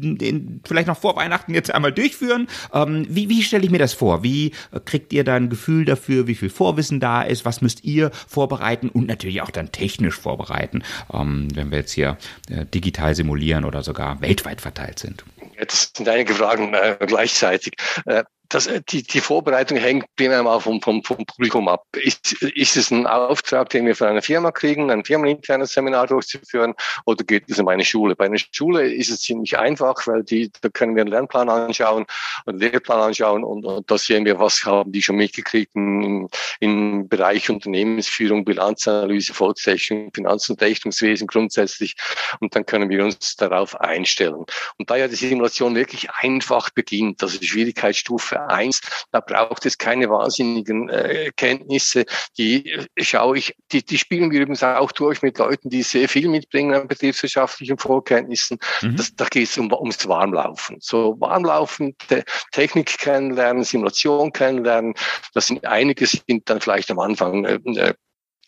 den, 0.00 0.60
vielleicht 0.64 0.88
noch 0.88 0.98
vor 0.98 1.16
Weihnachten 1.16 1.54
jetzt 1.54 1.72
einmal 1.72 1.92
durchführen. 1.92 2.48
Ähm, 2.72 3.06
wie 3.08 3.28
wie 3.28 3.42
stelle 3.42 3.64
ich 3.64 3.70
mir 3.70 3.78
das 3.78 3.92
vor? 3.92 4.22
Wie 4.22 4.52
äh, 4.72 4.80
kriegt 4.84 5.12
ihr 5.12 5.24
da 5.24 5.36
ein 5.36 5.50
Gefühl 5.50 5.84
dafür, 5.84 6.26
wie 6.26 6.34
viel 6.34 6.50
Vorwissen 6.50 7.00
da 7.00 7.22
ist? 7.22 7.44
Was 7.44 7.60
müsst 7.60 7.84
ihr 7.84 8.10
vorbereiten 8.28 8.88
und 8.88 9.06
natürlich 9.06 9.42
auch 9.42 9.50
dann 9.50 9.72
technisch 9.72 10.18
vorbereiten, 10.18 10.82
ähm, 11.12 11.48
wenn 11.54 11.70
wir 11.70 11.78
jetzt 11.78 11.92
hier 11.92 12.18
äh, 12.48 12.66
digital 12.66 13.14
simulieren 13.14 13.64
oder 13.64 13.82
sogar 13.82 14.20
weltweit 14.20 14.60
verteilt 14.60 14.98
sind? 14.98 15.24
Das 15.58 15.92
sind 15.96 16.08
einige 16.08 16.34
Fragen 16.34 16.74
äh, 16.74 16.96
gleichzeitig. 17.06 17.74
Äh, 18.06 18.24
das, 18.50 18.66
äh, 18.66 18.82
die, 18.88 19.02
die 19.02 19.20
Vorbereitung 19.20 19.78
hängt 19.78 20.04
primär 20.16 20.42
mal 20.42 20.60
vom, 20.60 20.82
vom, 20.82 21.02
vom 21.02 21.24
Publikum 21.24 21.68
ab. 21.68 21.84
Ist, 21.96 22.32
ist 22.42 22.76
es 22.76 22.90
ein 22.90 23.06
Auftrag, 23.06 23.70
den 23.70 23.86
wir 23.86 23.94
von 23.94 24.08
einer 24.08 24.22
Firma 24.22 24.50
kriegen, 24.50 24.90
ein 24.90 25.04
firmeninternes 25.04 25.72
Seminar 25.72 26.08
durchzuführen, 26.08 26.74
oder 27.06 27.24
geht 27.24 27.44
es 27.48 27.58
um 27.58 27.68
eine 27.68 27.84
Schule? 27.84 28.16
Bei 28.16 28.26
einer 28.26 28.38
Schule 28.52 28.92
ist 28.92 29.10
es 29.10 29.22
ziemlich 29.22 29.56
einfach, 29.56 30.06
weil 30.06 30.24
die, 30.24 30.50
da 30.60 30.68
können 30.68 30.96
wir 30.96 31.02
einen 31.02 31.12
Lernplan 31.12 31.48
anschauen, 31.48 32.06
einen 32.44 32.58
Lehrplan 32.58 33.00
anschauen 33.00 33.44
und, 33.44 33.64
und 33.64 33.90
da 33.90 33.96
sehen 33.96 34.24
wir, 34.24 34.38
was 34.38 34.64
haben 34.64 34.90
die 34.90 35.02
schon 35.02 35.16
mitgekriegt 35.16 35.74
im, 35.76 36.28
im 36.58 37.08
Bereich 37.08 37.48
Unternehmensführung, 37.50 38.44
Bilanzanalyse, 38.44 39.32
Volkstechnik, 39.32 40.14
Finanz- 40.14 40.50
und 40.50 40.60
Rechnungswesen 40.60 41.28
grundsätzlich. 41.28 41.94
Und 42.40 42.56
dann 42.56 42.66
können 42.66 42.90
wir 42.90 43.04
uns 43.04 43.36
darauf 43.36 43.80
einstellen. 43.80 44.44
Und 44.78 44.90
da 44.90 44.96
ja 44.96 45.06
die 45.06 45.14
Simulation 45.30 45.74
wirklich 45.74 46.10
einfach 46.10 46.70
beginnt, 46.70 47.22
also 47.22 47.38
die 47.38 47.46
Schwierigkeitsstufe 47.46 48.48
eins, 48.48 48.80
da 49.12 49.20
braucht 49.20 49.64
es 49.64 49.78
keine 49.78 50.10
wahnsinnigen 50.10 50.88
äh, 50.88 51.30
Kenntnisse. 51.36 52.04
Die 52.36 52.70
äh, 52.70 52.86
schaue 52.98 53.38
ich, 53.38 53.54
die, 53.72 53.84
die 53.84 53.98
spielen 53.98 54.30
wir 54.30 54.40
übrigens 54.40 54.62
auch 54.62 54.92
durch 54.92 55.22
mit 55.22 55.38
Leuten, 55.38 55.70
die 55.70 55.82
sehr 55.82 56.08
viel 56.08 56.28
mitbringen 56.28 56.74
an 56.74 56.88
betriebswirtschaftlichen 56.88 57.78
Vorkenntnissen. 57.78 58.58
Mhm. 58.82 58.96
Das, 58.96 59.14
da 59.14 59.24
geht 59.26 59.48
es 59.48 59.56
um, 59.56 59.72
ums 59.72 60.06
Warmlaufen. 60.08 60.76
So 60.80 61.16
Warmlaufen, 61.20 61.96
Te 62.08 62.24
Technik 62.52 62.98
kennenlernen, 62.98 63.64
Simulation 63.64 64.32
kennenlernen. 64.32 64.94
Das 65.34 65.46
sind 65.46 65.64
einige 65.64 66.06
sind 66.06 66.22
dann 66.44 66.60
vielleicht 66.60 66.90
am 66.90 66.98
Anfang 66.98 67.44
äh, 67.44 67.60
äh 67.76 67.94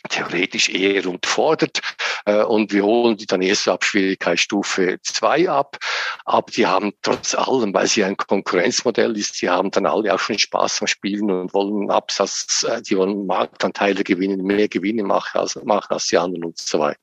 theoretisch 0.08 0.68
eher 0.68 1.06
unterfordert 1.06 1.80
äh, 2.24 2.42
und 2.42 2.72
wir 2.72 2.84
holen 2.84 3.16
die 3.16 3.26
dann 3.26 3.42
erst 3.42 3.68
ab 3.68 3.84
Schwierigkeitsstufe 3.84 4.98
2 5.02 5.48
ab. 5.48 5.78
Aber 6.24 6.50
die 6.50 6.66
haben 6.66 6.92
trotz 7.02 7.34
allem, 7.34 7.74
weil 7.74 7.86
sie 7.86 8.04
ein 8.04 8.16
Konkurrenzmodell 8.16 9.16
ist, 9.16 9.40
die 9.40 9.48
haben 9.48 9.70
dann 9.70 9.86
alle 9.86 10.12
auch 10.14 10.18
schon 10.18 10.38
Spaß 10.38 10.80
am 10.80 10.86
Spielen 10.86 11.30
und 11.30 11.54
wollen 11.54 11.90
Absatz, 11.90 12.64
äh, 12.68 12.82
die 12.82 12.96
wollen 12.96 13.26
Marktanteile 13.26 14.04
gewinnen, 14.04 14.42
mehr 14.44 14.68
Gewinne 14.68 15.02
machen 15.02 15.38
als, 15.38 15.56
machen 15.62 15.92
als 15.92 16.06
die 16.06 16.18
anderen 16.18 16.44
und 16.44 16.58
so 16.58 16.78
weiter. 16.80 16.98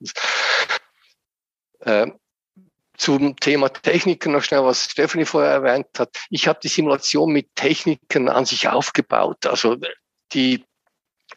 Äh, 1.79 2.07
zum 2.97 3.37
Thema 3.37 3.69
Techniken 3.69 4.33
noch 4.33 4.43
schnell, 4.43 4.63
was 4.63 4.91
Stephanie 4.91 5.23
vorher 5.25 5.51
erwähnt 5.51 5.87
hat. 5.97 6.17
Ich 6.29 6.47
habe 6.49 6.59
die 6.61 6.67
Simulation 6.67 7.31
mit 7.31 7.55
Techniken 7.55 8.27
an 8.27 8.45
sich 8.45 8.67
aufgebaut. 8.67 9.45
Also 9.45 9.77
die 10.33 10.65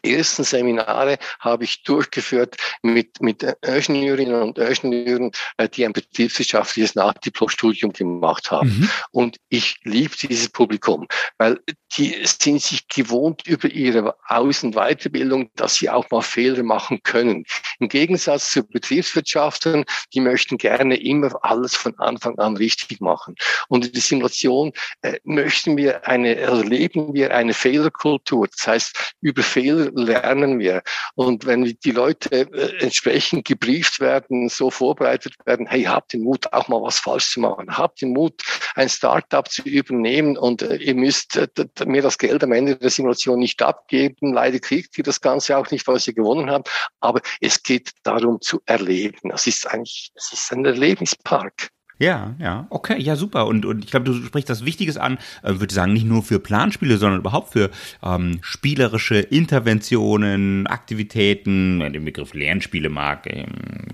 ersten 0.03 0.43
Seminare 0.43 1.17
habe 1.39 1.63
ich 1.63 1.83
durchgeführt 1.83 2.55
mit, 2.81 3.21
mit 3.21 3.43
Ingenieurinnen 3.61 4.41
und 4.41 4.57
Ingenieuren, 4.57 5.31
äh, 5.57 5.69
die 5.69 5.85
ein 5.85 5.93
betriebswirtschaftliches 5.93 6.95
Nachdiplomstudium 6.95 7.93
gemacht 7.93 8.51
haben. 8.51 8.69
Mhm. 8.69 8.89
Und 9.11 9.37
ich 9.49 9.79
liebe 9.83 10.15
dieses 10.15 10.49
Publikum, 10.49 11.07
weil 11.37 11.59
die 11.97 12.15
sind 12.23 12.61
sich 12.61 12.87
gewohnt 12.87 13.45
über 13.45 13.69
ihre 13.69 14.15
Außenweiterbildung, 14.27 15.51
dass 15.55 15.75
sie 15.75 15.89
auch 15.89 16.09
mal 16.09 16.21
Fehler 16.21 16.63
machen 16.63 17.01
können. 17.03 17.45
Im 17.79 17.89
Gegensatz 17.89 18.51
zu 18.51 18.63
Betriebswirtschaften, 18.63 19.85
die 20.13 20.19
möchten 20.19 20.57
gerne 20.57 20.95
immer 20.95 21.31
alles 21.43 21.75
von 21.75 21.97
Anfang 21.99 22.37
an 22.39 22.57
richtig 22.57 23.01
machen. 23.01 23.35
Und 23.67 23.85
in 23.85 23.91
der 23.91 24.01
Simulation 24.01 24.73
äh, 25.01 25.19
möchten 25.23 25.77
wir 25.77 26.07
eine, 26.07 26.35
erleben 26.35 27.13
wir 27.13 27.35
eine 27.35 27.53
Fehlerkultur. 27.53 28.47
Das 28.47 28.67
heißt, 28.67 29.15
über 29.21 29.43
Fehler 29.43 29.92
lernen 29.93 30.59
wir. 30.59 30.83
Und 31.15 31.45
wenn 31.45 31.63
die 31.63 31.91
Leute 31.91 32.31
äh, 32.31 32.83
entsprechend 32.83 33.45
gebrieft 33.45 33.99
werden, 33.99 34.49
so 34.49 34.69
vorbereitet 34.69 35.35
werden, 35.45 35.67
hey, 35.67 35.83
habt 35.83 36.13
den 36.13 36.23
Mut, 36.23 36.51
auch 36.51 36.67
mal 36.67 36.81
was 36.81 36.99
falsch 36.99 37.31
zu 37.31 37.39
machen. 37.39 37.77
Habt 37.77 38.01
den 38.01 38.13
Mut, 38.13 38.41
ein 38.75 38.89
Startup 38.89 39.49
zu 39.49 39.63
übernehmen 39.63 40.37
und 40.37 40.61
äh, 40.61 40.75
ihr 40.75 40.95
müsst 40.95 41.35
äh, 41.35 41.47
mir 41.85 42.01
das 42.01 42.17
Geld 42.17 42.43
am 42.43 42.51
Ende 42.51 42.75
der 42.75 42.89
Simulation 42.89 43.39
nicht 43.39 43.61
abgeben. 43.61 44.33
Leider 44.33 44.59
kriegt 44.59 44.97
ihr 44.97 45.03
das 45.03 45.21
Ganze 45.21 45.57
auch 45.57 45.69
nicht, 45.71 45.87
was 45.87 46.07
ihr 46.07 46.13
gewonnen 46.13 46.49
habt. 46.49 46.69
Aber 46.99 47.21
es 47.39 47.61
geht 47.63 47.91
darum 48.03 48.41
zu 48.41 48.61
erleben. 48.65 49.29
Das 49.29 49.47
ist 49.47 49.67
eigentlich, 49.69 50.11
es 50.15 50.33
ist 50.33 50.51
ein 50.51 50.65
Erlebnispark. 50.65 51.69
Ja, 52.03 52.35
ja, 52.37 52.67
okay, 52.69 53.01
ja, 53.01 53.15
super. 53.15 53.47
Und, 53.47 53.65
und 53.65 53.85
ich 53.85 53.91
glaube, 53.91 54.05
du 54.05 54.13
sprichst 54.13 54.49
das 54.49 54.65
Wichtiges 54.65 54.97
an, 54.97 55.17
äh, 55.41 55.53
würde 55.59 55.73
sagen, 55.73 55.93
nicht 55.93 56.05
nur 56.05 56.21
für 56.21 56.37
Planspiele, 56.37 56.97
sondern 56.97 57.21
überhaupt 57.21 57.53
für 57.53 57.69
ähm, 58.03 58.39
spielerische 58.41 59.19
Interventionen, 59.19 60.67
Aktivitäten, 60.67 61.79
den 61.79 62.03
Begriff 62.03 62.33
Lernspiele 62.33 62.89
mag, 62.89 63.25
ähm, 63.27 63.45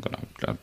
genau, 0.02 0.58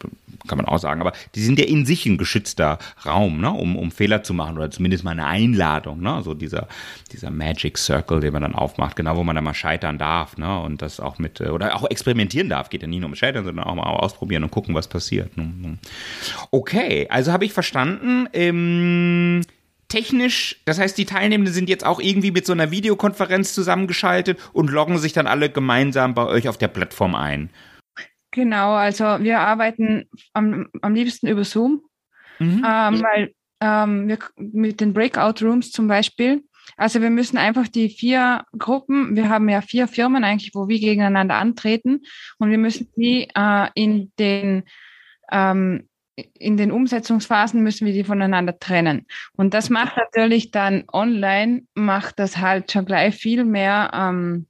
kann 0.47 0.59
man 0.59 0.67
auch 0.67 0.79
sagen, 0.79 1.01
aber 1.01 1.13
die 1.35 1.43
sind 1.43 1.59
ja 1.59 1.65
in 1.65 1.87
sich 1.87 2.07
ein 2.07 2.19
geschützter 2.19 2.79
Raum, 3.05 3.41
ne, 3.41 3.51
um, 3.51 3.77
um 3.77 3.91
Fehler 3.91 4.23
zu 4.23 4.35
machen 4.35 4.57
oder 4.57 4.71
zumindest 4.71 5.05
mal 5.05 5.13
eine 5.13 5.27
Einladung, 5.27 6.01
ne, 6.01 6.21
so 6.23 6.35
dieser, 6.35 6.69
dieser 7.13 7.31
Magic 7.31 7.79
Circle, 7.79 8.21
den 8.21 8.33
man 8.33 8.43
dann 8.43 8.55
aufmacht, 8.55 8.97
genau, 8.97 9.17
wo 9.17 9.25
man 9.25 9.35
dann 9.35 9.45
mal 9.45 9.55
scheitern 9.55 9.99
darf, 9.99 10.37
ne, 10.37 10.61
und 10.61 10.83
das 10.83 11.01
auch 11.01 11.19
mit, 11.19 11.41
äh, 11.41 11.49
oder 11.49 11.75
auch 11.77 11.89
experimentieren 11.89 12.49
darf, 12.49 12.71
geht 12.71 12.83
ja 12.83 12.89
nicht 12.89 13.01
nur 13.01 13.09
um 13.09 13.15
Scheitern, 13.15 13.45
sondern 13.45 13.65
auch 13.65 13.75
mal 13.75 13.85
ausprobieren 13.85 14.43
und 14.43 14.51
gucken, 14.51 14.75
was 14.75 14.89
passiert. 14.89 15.37
Ne. 15.37 15.79
Okay, 16.51 17.07
also 17.11 17.33
habe 17.33 17.45
ich 17.45 17.53
verstanden, 17.53 18.29
ähm, 18.33 19.43
technisch, 19.89 20.61
das 20.65 20.79
heißt, 20.79 20.99
die 20.99 21.05
Teilnehmenden 21.05 21.55
sind 21.55 21.69
jetzt 21.69 21.85
auch 21.85 22.01
irgendwie 22.01 22.31
mit 22.31 22.47
so 22.47 22.53
einer 22.53 22.71
Videokonferenz 22.71 23.55
zusammengeschaltet 23.55 24.39
und 24.53 24.71
loggen 24.71 24.99
sich 24.99 25.13
dann 25.13 25.27
alle 25.27 25.51
gemeinsam 25.51 26.15
bei 26.15 26.27
euch 26.27 26.49
auf 26.49 26.59
der 26.59 26.69
Plattform 26.69 27.15
ein. 27.15 27.51
Genau, 28.31 28.75
also 28.75 29.05
wir 29.05 29.41
arbeiten 29.41 30.09
am, 30.33 30.69
am 30.83 30.95
liebsten 30.95 31.27
über 31.27 31.45
Zoom, 31.45 31.83
mhm. 32.39 32.65
ähm, 32.67 33.03
weil 33.03 33.33
ähm, 33.61 34.09
wir 34.09 34.19
mit 34.37 34.81
den 34.81 34.93
Breakout 34.93 35.45
Rooms 35.45 35.71
zum 35.71 35.89
Beispiel, 35.89 36.43
also 36.77 37.01
wir 37.01 37.11
müssen 37.11 37.39
einfach 37.39 37.69
die 37.69 37.89
vier 37.89 38.45
Gruppen, 38.59 39.17
wir 39.17 39.29
haben 39.29 39.49
ja 39.49 39.61
vier 39.61 39.89
Firmen 39.89 40.25
eigentlich, 40.25 40.55
wo 40.55 40.69
wir 40.69 40.79
gegeneinander 40.79 41.37
antreten 41.37 42.03
und 42.39 42.51
wir 42.51 42.59
müssen 42.59 42.91
die 42.97 43.29
äh, 43.35 43.69
in 43.75 44.13
den 44.19 44.65
ähm, 45.31 45.89
in 46.17 46.57
den 46.57 46.73
Umsetzungsphasen 46.73 47.63
müssen 47.63 47.87
wir 47.87 47.93
die 47.93 48.05
voneinander 48.05 48.59
trennen. 48.59 49.07
Und 49.37 49.53
das 49.53 49.69
macht 49.69 49.99
natürlich 49.99 50.51
dann 50.51 50.85
online, 50.91 51.65
macht 51.75 52.19
das 52.19 52.39
halt 52.39 52.73
schon 52.73 52.87
gleich 52.87 53.15
viel 53.15 53.45
mehr 53.45 53.91
ähm, 53.93 54.47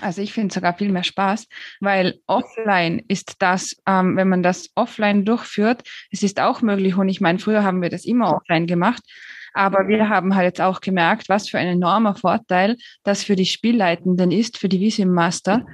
also 0.00 0.22
ich 0.22 0.32
finde 0.32 0.52
sogar 0.52 0.74
viel 0.74 0.90
mehr 0.90 1.04
Spaß, 1.04 1.46
weil 1.80 2.20
offline 2.26 3.02
ist 3.08 3.36
das, 3.40 3.76
ähm, 3.86 4.16
wenn 4.16 4.28
man 4.28 4.42
das 4.42 4.70
offline 4.74 5.24
durchführt, 5.24 5.82
es 6.10 6.22
ist 6.22 6.40
auch 6.40 6.62
möglich. 6.62 6.96
Und 6.96 7.08
ich 7.08 7.20
meine, 7.20 7.38
früher 7.38 7.62
haben 7.62 7.80
wir 7.80 7.90
das 7.90 8.04
immer 8.04 8.34
offline 8.34 8.66
gemacht. 8.66 9.02
Aber 9.54 9.86
wir 9.86 10.08
haben 10.08 10.34
halt 10.34 10.46
jetzt 10.46 10.60
auch 10.60 10.80
gemerkt, 10.80 11.28
was 11.28 11.48
für 11.48 11.58
ein 11.58 11.68
enormer 11.68 12.16
Vorteil 12.16 12.76
das 13.04 13.22
für 13.22 13.36
die 13.36 13.46
Spielleitenden 13.46 14.32
ist, 14.32 14.58
für 14.58 14.68
die 14.68 14.80
Visim 14.80 15.12
Master, 15.12 15.64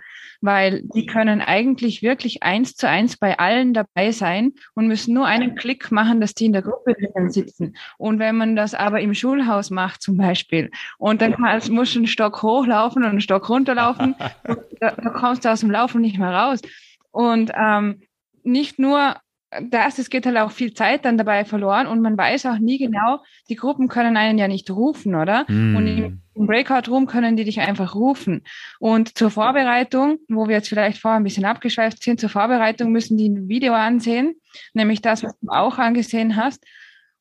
weil 0.40 0.82
die 0.94 1.06
können 1.06 1.40
eigentlich 1.40 2.02
wirklich 2.02 2.42
eins 2.42 2.74
zu 2.74 2.88
eins 2.88 3.16
bei 3.16 3.38
allen 3.38 3.74
dabei 3.74 4.12
sein 4.12 4.52
und 4.74 4.86
müssen 4.86 5.14
nur 5.14 5.26
einen 5.26 5.54
Klick 5.54 5.92
machen, 5.92 6.20
dass 6.20 6.34
die 6.34 6.46
in 6.46 6.52
der 6.52 6.62
Gruppe 6.62 6.94
drin 6.94 7.30
sitzen. 7.30 7.76
Und 7.98 8.18
wenn 8.18 8.36
man 8.36 8.56
das 8.56 8.74
aber 8.74 9.00
im 9.00 9.14
Schulhaus 9.14 9.70
macht 9.70 10.02
zum 10.02 10.16
Beispiel 10.16 10.70
und 10.98 11.20
dann 11.20 11.34
kann, 11.34 11.60
muss 11.70 11.94
ein 11.94 12.06
Stock 12.06 12.42
hochlaufen 12.42 13.04
und 13.04 13.10
ein 13.10 13.20
Stock 13.20 13.48
runterlaufen, 13.48 14.14
da, 14.80 14.90
da 14.90 15.10
kommst 15.10 15.44
du 15.44 15.50
aus 15.50 15.60
dem 15.60 15.70
Laufen 15.70 16.00
nicht 16.00 16.18
mehr 16.18 16.32
raus. 16.32 16.60
Und 17.10 17.50
ähm, 17.54 18.02
nicht 18.42 18.78
nur 18.78 19.16
das, 19.62 19.98
es 19.98 20.10
geht 20.10 20.26
halt 20.26 20.36
auch 20.36 20.52
viel 20.52 20.74
Zeit 20.74 21.04
dann 21.04 21.18
dabei 21.18 21.44
verloren 21.44 21.86
und 21.88 22.00
man 22.00 22.16
weiß 22.16 22.46
auch 22.46 22.58
nie 22.58 22.78
genau, 22.78 23.18
die 23.48 23.56
Gruppen 23.56 23.88
können 23.88 24.16
einen 24.16 24.38
ja 24.38 24.46
nicht 24.46 24.70
rufen, 24.70 25.16
oder? 25.16 25.44
Mm. 25.48 25.76
Und 25.76 25.86
im, 25.86 26.22
im 26.34 26.46
Breakout-Room 26.46 27.06
können 27.06 27.36
die 27.36 27.44
dich 27.44 27.60
einfach 27.60 27.96
rufen. 27.96 28.44
Und 28.78 29.18
zur 29.18 29.30
Vorbereitung, 29.30 30.18
wo 30.28 30.46
wir 30.46 30.56
jetzt 30.56 30.68
vielleicht 30.68 30.98
vorher 30.98 31.18
ein 31.18 31.24
bisschen 31.24 31.44
abgeschweift 31.44 32.02
sind, 32.02 32.20
zur 32.20 32.30
Vorbereitung 32.30 32.92
müssen 32.92 33.16
die 33.16 33.28
ein 33.28 33.48
Video 33.48 33.74
ansehen, 33.74 34.36
nämlich 34.72 35.02
das, 35.02 35.24
was 35.24 35.32
du 35.40 35.48
auch 35.48 35.78
angesehen 35.78 36.36
hast. 36.36 36.64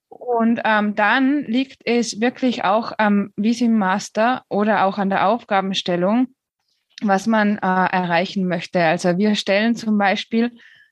Und 0.07 0.61
ähm, 0.65 0.95
dann 0.95 1.43
liegt 1.45 1.81
es 1.85 2.21
wirklich 2.21 2.63
auch 2.63 2.93
am 2.97 3.31
Visim 3.37 3.77
Master 3.77 4.43
oder 4.49 4.85
auch 4.85 4.97
an 4.99 5.09
der 5.09 5.27
Aufgabenstellung, 5.27 6.27
was 7.01 7.25
man 7.25 7.57
äh, 7.57 7.61
erreichen 7.61 8.47
möchte. 8.47 8.83
Also 8.83 9.17
wir 9.17 9.35
stellen 9.35 9.75
zum 9.75 9.97
Beispiel 9.97 10.51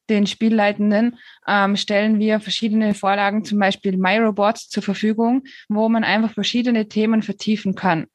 den 0.10 0.28
Spielleitenden 0.28 1.18
ähm, 1.48 1.76
stellen 1.76 2.20
wir 2.20 2.40
verschiedene 2.40 2.94
Vorlagen, 2.94 3.44
zum 3.44 3.60
Beispiel 3.60 3.98
MyRobots 3.98 4.70
zur 4.70 4.84
Verfügung, 4.84 5.44
wo 5.70 5.90
man 5.90 6.04
einfach 6.04 6.34
verschiedene 6.34 6.88
Themen 6.88 7.22
vertiefen 7.22 7.76
kann. 7.76 8.08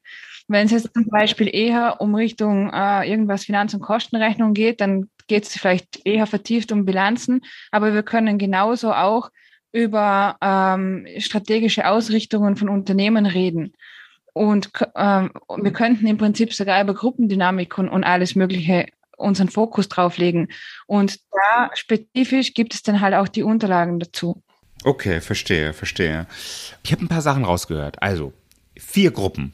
Wenn 0.47 0.65
es 0.65 0.71
jetzt 0.71 0.93
zum 0.93 1.07
Beispiel 1.07 1.53
eher 1.53 2.01
um 2.01 2.15
Richtung 2.15 2.69
äh, 2.73 3.09
irgendwas 3.09 3.45
Finanz- 3.45 3.73
und 3.73 3.81
Kostenrechnung 3.81 4.53
geht, 4.53 4.81
dann 4.81 5.09
geht 5.27 5.43
es 5.43 5.57
vielleicht 5.57 6.01
eher 6.05 6.27
vertieft 6.27 6.71
um 6.71 6.85
Bilanzen, 6.85 7.41
aber 7.71 7.93
wir 7.93 8.03
können 8.03 8.37
genauso 8.37 8.93
auch 8.93 9.29
über 9.71 10.37
ähm, 10.41 11.07
strategische 11.17 11.87
Ausrichtungen 11.87 12.55
von 12.55 12.69
Unternehmen 12.69 13.25
reden. 13.25 13.73
Und 14.33 14.69
ähm, 14.95 15.31
wir 15.57 15.73
könnten 15.73 16.07
im 16.07 16.17
Prinzip 16.17 16.53
sogar 16.53 16.81
über 16.83 16.93
Gruppendynamik 16.93 17.77
und, 17.77 17.89
und 17.89 18.03
alles 18.03 18.35
Mögliche 18.35 18.87
unseren 19.17 19.49
Fokus 19.49 19.89
drauf 19.89 20.17
legen. 20.17 20.49
Und 20.87 21.19
da 21.31 21.69
spezifisch 21.73 22.53
gibt 22.53 22.73
es 22.73 22.83
dann 22.83 23.01
halt 23.01 23.13
auch 23.13 23.27
die 23.27 23.43
Unterlagen 23.43 23.99
dazu. 23.99 24.43
Okay, 24.83 25.21
verstehe, 25.21 25.73
verstehe. 25.73 26.27
Ich 26.83 26.91
habe 26.91 27.03
ein 27.03 27.07
paar 27.07 27.21
Sachen 27.21 27.45
rausgehört. 27.45 28.01
Also, 28.01 28.33
vier 28.77 29.11
Gruppen. 29.11 29.53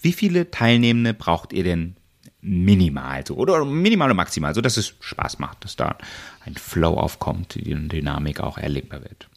Wie 0.00 0.12
viele 0.12 0.50
Teilnehmende 0.50 1.14
braucht 1.14 1.52
ihr 1.52 1.64
denn 1.64 1.96
minimal 2.40 3.26
so 3.26 3.36
oder 3.36 3.64
minimal 3.64 4.10
und 4.10 4.16
maximal, 4.16 4.54
so 4.54 4.60
dass 4.60 4.76
es 4.76 4.94
Spaß 5.00 5.38
macht, 5.38 5.64
dass 5.64 5.76
da 5.76 5.96
ein 6.44 6.54
Flow 6.54 6.94
aufkommt, 6.94 7.54
die 7.54 7.74
Dynamik 7.74 8.40
auch 8.40 8.58
erlebbar 8.58 9.02
wird? 9.02 9.28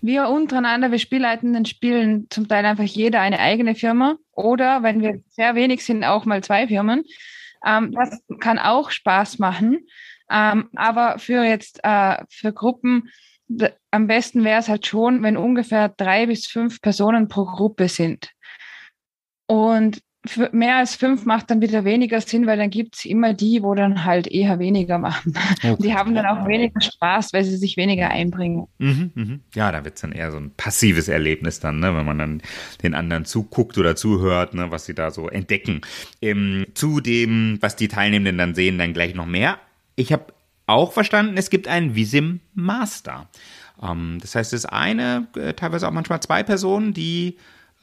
Wir 0.00 0.28
untereinander, 0.28 0.90
wir 0.90 0.98
Spielleitenden 0.98 1.66
spielen 1.66 2.26
zum 2.30 2.48
Teil 2.48 2.64
einfach 2.64 2.84
jeder 2.84 3.20
eine 3.20 3.38
eigene 3.38 3.74
Firma 3.74 4.16
oder 4.32 4.82
wenn 4.82 5.02
wir 5.02 5.22
sehr 5.28 5.54
wenig 5.54 5.84
sind, 5.84 6.04
auch 6.04 6.24
mal 6.24 6.42
zwei 6.42 6.68
Firmen. 6.68 7.04
Ähm, 7.64 7.92
das 7.92 8.22
kann 8.40 8.58
auch 8.58 8.90
Spaß 8.90 9.38
machen. 9.38 9.86
Ähm, 10.30 10.70
aber 10.76 11.18
für 11.18 11.42
jetzt 11.44 11.80
äh, 11.82 12.24
für 12.28 12.52
Gruppen 12.52 13.10
am 13.90 14.06
besten 14.06 14.44
wäre 14.44 14.60
es 14.60 14.68
halt 14.68 14.86
schon, 14.86 15.22
wenn 15.22 15.36
ungefähr 15.36 15.88
drei 15.88 16.26
bis 16.26 16.46
fünf 16.46 16.80
Personen 16.80 17.28
pro 17.28 17.44
Gruppe 17.44 17.88
sind. 17.88 18.30
Und 19.46 20.00
mehr 20.52 20.76
als 20.76 20.96
fünf 20.96 21.24
macht 21.24 21.50
dann 21.50 21.62
wieder 21.62 21.84
weniger 21.84 22.20
Sinn, 22.20 22.46
weil 22.46 22.58
dann 22.58 22.68
gibt's 22.68 23.06
immer 23.06 23.32
die, 23.32 23.62
wo 23.62 23.74
dann 23.74 24.04
halt 24.04 24.26
eher 24.26 24.58
weniger 24.58 24.98
machen. 24.98 25.34
Okay. 25.62 25.76
Die 25.82 25.94
haben 25.94 26.14
dann 26.14 26.26
auch 26.26 26.46
weniger 26.46 26.80
Spaß, 26.80 27.32
weil 27.32 27.44
sie 27.44 27.56
sich 27.56 27.76
weniger 27.76 28.10
einbringen. 28.10 28.66
Mhm, 28.78 29.10
mhm. 29.14 29.40
Ja, 29.54 29.72
da 29.72 29.84
wird's 29.84 30.00
dann 30.00 30.12
eher 30.12 30.30
so 30.30 30.38
ein 30.38 30.52
passives 30.56 31.08
Erlebnis 31.08 31.60
dann, 31.60 31.80
ne, 31.80 31.94
wenn 31.94 32.04
man 32.04 32.18
dann 32.18 32.42
den 32.82 32.94
anderen 32.94 33.24
zuguckt 33.24 33.78
oder 33.78 33.96
zuhört, 33.96 34.54
ne, 34.54 34.70
was 34.70 34.86
sie 34.86 34.94
da 34.94 35.10
so 35.10 35.28
entdecken. 35.28 35.80
Ähm, 36.20 36.66
zu 36.74 37.00
dem, 37.00 37.58
was 37.60 37.76
die 37.76 37.88
Teilnehmenden 37.88 38.38
dann 38.38 38.54
sehen, 38.54 38.78
dann 38.78 38.92
gleich 38.92 39.14
noch 39.14 39.26
mehr. 39.26 39.58
Ich 39.96 40.12
habe 40.12 40.26
auch 40.66 40.92
verstanden, 40.92 41.36
es 41.36 41.50
gibt 41.50 41.66
einen 41.66 41.94
Visim 41.94 42.40
Master. 42.54 43.28
Ähm, 43.82 44.18
das 44.20 44.34
heißt, 44.34 44.52
es 44.52 44.64
ist 44.64 44.70
eine, 44.70 45.28
äh, 45.36 45.54
teilweise 45.54 45.88
auch 45.88 45.92
manchmal 45.92 46.20
zwei 46.20 46.42
Personen, 46.42 46.92
die 46.92 47.36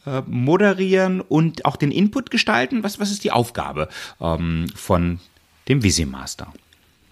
äh, 0.07 0.21
moderieren 0.25 1.19
und 1.19 1.65
auch 1.65 1.75
den 1.75 1.91
Input 1.91 2.31
gestalten? 2.31 2.81
Was, 2.83 2.99
was 2.99 3.11
ist 3.11 3.23
die 3.25 3.31
Aufgabe 3.31 3.89
ähm, 4.21 4.67
von 4.73 5.19
dem 5.67 5.83
Visim 5.83 6.11
Master? 6.11 6.53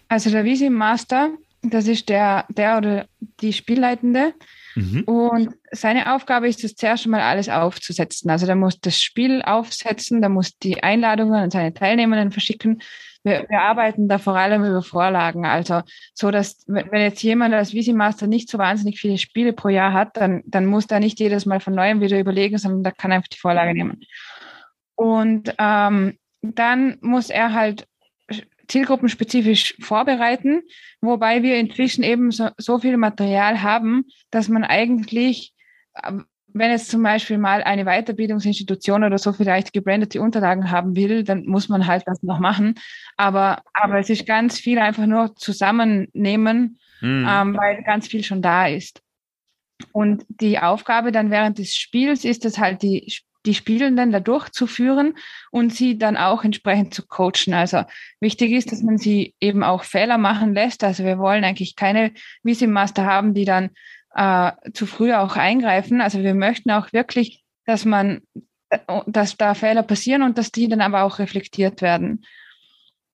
Also 0.08 0.30
der 0.30 0.46
Visim 0.46 0.74
Master, 0.74 1.32
das 1.62 1.88
ist 1.88 2.08
der, 2.08 2.46
der 2.50 2.78
oder 2.78 3.06
die 3.42 3.52
Spielleitende. 3.52 4.34
Mhm. 4.76 5.04
Und 5.04 5.50
seine 5.72 6.14
Aufgabe 6.14 6.48
ist 6.48 6.64
es 6.64 6.76
zuerst 6.76 7.08
mal 7.08 7.22
alles 7.22 7.50
aufzusetzen. 7.50 8.30
Also 8.30 8.46
der 8.46 8.56
muss 8.56 8.80
das 8.80 9.02
Spiel 9.02 9.42
aufsetzen, 9.42 10.22
der 10.22 10.30
muss 10.30 10.58
die 10.58 10.82
Einladungen 10.82 11.36
an 11.36 11.52
seine 11.52 11.74
Teilnehmenden 11.74 12.32
verschicken, 12.32 12.82
wir, 13.26 13.46
wir 13.50 13.62
arbeiten 13.62 14.08
da 14.08 14.20
vor 14.20 14.38
allem 14.38 14.64
über 14.64 14.84
Vorlagen. 14.84 15.46
Also 15.46 15.82
so, 16.14 16.30
dass 16.30 16.64
wenn 16.68 17.02
jetzt 17.02 17.24
jemand 17.24 17.54
als 17.54 17.74
Visi 17.74 17.92
Master 17.92 18.28
nicht 18.28 18.50
so 18.50 18.58
wahnsinnig 18.58 19.00
viele 19.00 19.18
Spiele 19.18 19.52
pro 19.52 19.70
Jahr 19.70 19.94
hat, 19.94 20.16
dann, 20.16 20.44
dann 20.46 20.68
muss 20.68 20.86
da 20.88 21.00
nicht 21.00 21.20
jedes 21.20 21.46
Mal 21.46 21.60
von 21.60 21.74
neuem 21.74 22.02
wieder 22.02 22.20
überlegen, 22.20 22.58
sondern 22.60 22.84
da 22.84 22.92
kann 22.92 23.12
einfach 23.12 23.28
die 23.28 23.40
Vorlage 23.40 23.74
nehmen. 23.74 24.02
Und 24.94 25.54
ähm, 25.58 26.18
dann 26.42 26.98
muss 27.02 27.30
er 27.30 27.54
halt 27.54 27.88
zielgruppenspezifisch 28.68 29.76
vorbereiten, 29.80 30.62
wobei 31.02 31.44
wir 31.44 31.58
inzwischen 31.58 32.04
eben 32.04 32.32
so, 32.32 32.50
so 32.58 32.80
viel 32.80 32.98
Material 32.98 33.62
haben, 33.64 34.06
dass 34.30 34.50
man 34.50 34.64
eigentlich 34.64 35.54
wenn 36.58 36.72
jetzt 36.72 36.90
zum 36.90 37.04
Beispiel 37.04 37.38
mal 37.38 37.62
eine 37.64 37.84
Weiterbildungsinstitution 37.84 39.04
oder 39.04 39.18
so 39.18 39.34
vielleicht 39.34 39.74
gebrandete 39.74 40.22
Unterlagen 40.22 40.72
haben 40.72 40.96
will, 40.96 41.26
dann 41.26 41.46
muss 41.46 41.68
man 41.68 41.86
halt 41.86 42.04
das 42.06 42.24
noch 42.24 42.40
machen. 42.40 42.76
Aber, 43.18 43.62
aber 43.74 44.00
es 44.00 44.10
ist 44.10 44.26
ganz 44.26 44.58
viel 44.58 44.80
einfach 44.80 45.06
nur 45.06 45.36
zusammennehmen, 45.36 46.80
mhm. 47.02 47.28
ähm, 47.30 47.58
weil 47.58 47.84
ganz 47.84 48.08
viel 48.08 48.24
schon 48.24 48.42
da 48.42 48.68
ist. 48.68 49.02
Und 49.92 50.26
die 50.30 50.58
Aufgabe 50.58 51.12
dann 51.12 51.30
während 51.30 51.58
des 51.58 51.76
Spiels 51.76 52.24
ist 52.24 52.46
es 52.46 52.58
halt, 52.58 52.82
die, 52.84 53.14
die 53.46 53.54
Spielenden 53.54 54.14
da 54.14 54.22
durchzuführen 54.22 55.16
und 55.52 55.74
sie 55.74 55.98
dann 55.98 56.16
auch 56.16 56.46
entsprechend 56.46 56.94
zu 56.94 57.06
coachen. 57.06 57.54
Also 57.54 57.84
wichtig 58.22 58.54
ist, 58.54 58.72
dass 58.72 58.82
man 58.82 58.98
sie 58.98 59.36
eben 59.42 59.62
auch 59.62 59.84
Fehler 59.84 60.18
machen 60.18 60.54
lässt. 60.54 60.86
Also 60.86 61.04
wir 61.04 61.20
wollen 61.20 61.44
eigentlich 61.44 61.76
keine 61.76 62.14
Visim 62.44 62.72
Master 62.72 63.06
haben, 63.06 63.34
die 63.34 63.46
dann 63.46 63.72
äh, 64.16 64.52
zu 64.74 64.86
früh 64.86 65.14
auch 65.14 65.36
eingreifen. 65.36 66.02
Also 66.02 66.24
wir 66.24 66.34
möchten 66.34 66.72
auch 66.72 66.92
wirklich, 66.94 67.44
dass 67.66 67.86
man, 67.86 68.22
dass 69.06 69.38
da 69.38 69.54
Fehler 69.54 69.84
passieren 69.84 70.24
und 70.24 70.38
dass 70.38 70.52
die 70.52 70.68
dann 70.68 70.82
aber 70.82 71.04
auch 71.04 71.20
reflektiert 71.20 71.82
werden. 71.82 72.26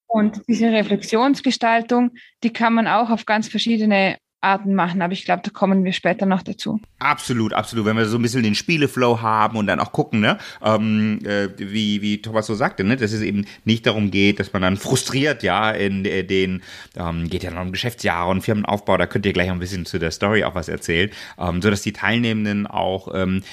Und 0.08 0.42
diese 0.48 0.72
Reflexionsgestaltung, 0.72 2.12
die 2.44 2.52
kann 2.52 2.74
man 2.74 2.88
auch 2.88 3.10
auf 3.10 3.26
ganz 3.26 3.48
verschiedene 3.48 4.18
Arten 4.42 4.74
machen, 4.74 5.02
aber 5.04 5.14
ich 5.14 5.24
glaube, 5.24 5.44
da 5.44 5.52
kommen 5.52 5.84
wir 5.84 5.94
später 5.94 6.26
noch 6.26 6.42
dazu. 6.42 6.82
Absolut, 6.98 7.54
absolut. 7.54 7.86
Wenn 7.86 7.96
wir 7.96 8.06
so 8.06 8.18
ein 8.18 8.22
bisschen 8.24 8.42
den 8.42 8.56
Spieleflow 8.56 9.22
haben 9.22 9.56
und 9.56 9.68
dann 9.68 9.80
auch 9.80 9.92
gucken, 9.92 10.20
ne, 10.20 10.40
ähm, 10.64 11.20
äh, 11.24 11.50
wie, 11.58 12.02
wie 12.02 12.22
Thomas 12.22 12.48
so 12.48 12.56
sagte, 12.56 12.84
ne, 12.84 12.98
dass 12.98 13.12
es 13.12 13.22
eben 13.22 13.46
nicht 13.66 13.86
darum 13.86 14.10
geht, 14.10 14.40
dass 14.40 14.52
man 14.52 14.64
dann 14.64 14.78
frustriert, 14.78 15.44
ja, 15.44 15.70
in 15.70 16.06
äh, 16.06 16.24
den, 16.24 16.64
ähm, 16.96 17.30
geht 17.30 17.44
ja 17.44 17.52
noch 17.52 17.62
um 17.62 17.72
Geschäftsjahre 17.72 18.32
und 18.32 18.42
Firmenaufbau, 18.42 18.98
da 18.98 19.06
könnt 19.06 19.28
ihr 19.28 19.34
gleich 19.34 19.52
ein 19.52 19.60
bisschen 19.60 19.86
zu 19.86 20.00
der 20.00 20.12
Story 20.12 20.44
auch 20.44 20.56
was 20.56 20.70
erzählen, 20.70 21.12
ähm, 21.38 21.62
so 21.62 21.70
dass 21.70 21.84
die 21.84 21.94
Teilnehmenden 21.94 22.66
auch 22.66 23.10
ähm, 23.14 23.44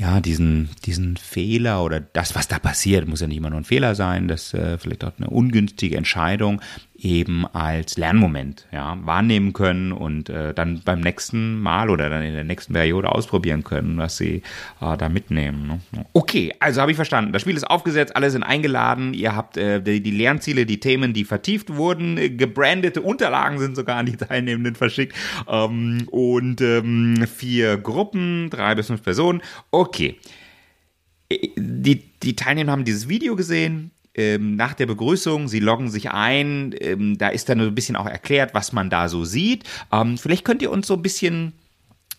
ja, 0.00 0.18
diesen, 0.20 0.70
diesen 0.86 1.18
Fehler 1.18 1.84
oder 1.84 2.00
das, 2.00 2.34
was 2.34 2.48
da 2.48 2.58
passiert, 2.58 3.06
muss 3.06 3.20
ja 3.20 3.26
nicht 3.26 3.36
immer 3.36 3.50
nur 3.50 3.60
ein 3.60 3.64
Fehler 3.64 3.94
sein, 3.94 4.28
das 4.28 4.54
äh, 4.54 4.78
vielleicht 4.78 5.04
auch 5.04 5.12
eine 5.18 5.28
ungünstige 5.28 5.98
Entscheidung, 5.98 6.62
eben 7.04 7.46
als 7.46 7.96
Lernmoment 7.96 8.66
ja, 8.72 8.98
wahrnehmen 9.04 9.52
können 9.52 9.92
und 9.92 10.28
äh, 10.28 10.54
dann 10.54 10.82
beim 10.84 11.00
nächsten 11.00 11.58
Mal 11.60 11.90
oder 11.90 12.10
dann 12.10 12.22
in 12.22 12.34
der 12.34 12.44
nächsten 12.44 12.72
Periode 12.72 13.10
ausprobieren 13.10 13.64
können, 13.64 13.98
was 13.98 14.16
sie 14.16 14.42
äh, 14.80 14.96
da 14.96 15.08
mitnehmen. 15.08 15.80
Ne? 15.92 16.06
Okay, 16.12 16.52
also 16.60 16.80
habe 16.80 16.90
ich 16.90 16.96
verstanden. 16.96 17.32
Das 17.32 17.42
Spiel 17.42 17.56
ist 17.56 17.68
aufgesetzt, 17.68 18.16
alle 18.16 18.30
sind 18.30 18.42
eingeladen, 18.42 19.14
ihr 19.14 19.34
habt 19.34 19.56
äh, 19.56 19.80
die, 19.82 20.02
die 20.02 20.10
Lernziele, 20.10 20.66
die 20.66 20.80
Themen, 20.80 21.12
die 21.12 21.24
vertieft 21.24 21.74
wurden, 21.74 22.36
gebrandete 22.36 23.00
Unterlagen 23.00 23.58
sind 23.58 23.76
sogar 23.76 23.96
an 23.96 24.06
die 24.06 24.16
Teilnehmenden 24.16 24.74
verschickt 24.74 25.16
ähm, 25.48 26.06
und 26.10 26.60
ähm, 26.60 27.26
vier 27.26 27.78
Gruppen, 27.78 28.50
drei 28.50 28.74
bis 28.74 28.88
fünf 28.88 29.02
Personen. 29.02 29.42
Okay. 29.70 30.16
Äh, 31.28 31.48
die, 31.56 32.02
die 32.22 32.36
Teilnehmer 32.36 32.72
haben 32.72 32.84
dieses 32.84 33.08
Video 33.08 33.36
gesehen, 33.36 33.92
ähm, 34.14 34.56
nach 34.56 34.74
der 34.74 34.86
Begrüßung, 34.86 35.48
sie 35.48 35.60
loggen 35.60 35.88
sich 35.90 36.10
ein, 36.10 36.74
ähm, 36.80 37.18
da 37.18 37.28
ist 37.28 37.48
dann 37.48 37.60
ein 37.60 37.74
bisschen 37.74 37.96
auch 37.96 38.06
erklärt, 38.06 38.54
was 38.54 38.72
man 38.72 38.90
da 38.90 39.08
so 39.08 39.24
sieht. 39.24 39.64
Ähm, 39.92 40.18
vielleicht 40.18 40.44
könnt 40.44 40.62
ihr 40.62 40.70
uns 40.70 40.86
so 40.86 40.94
ein 40.94 41.02
bisschen 41.02 41.52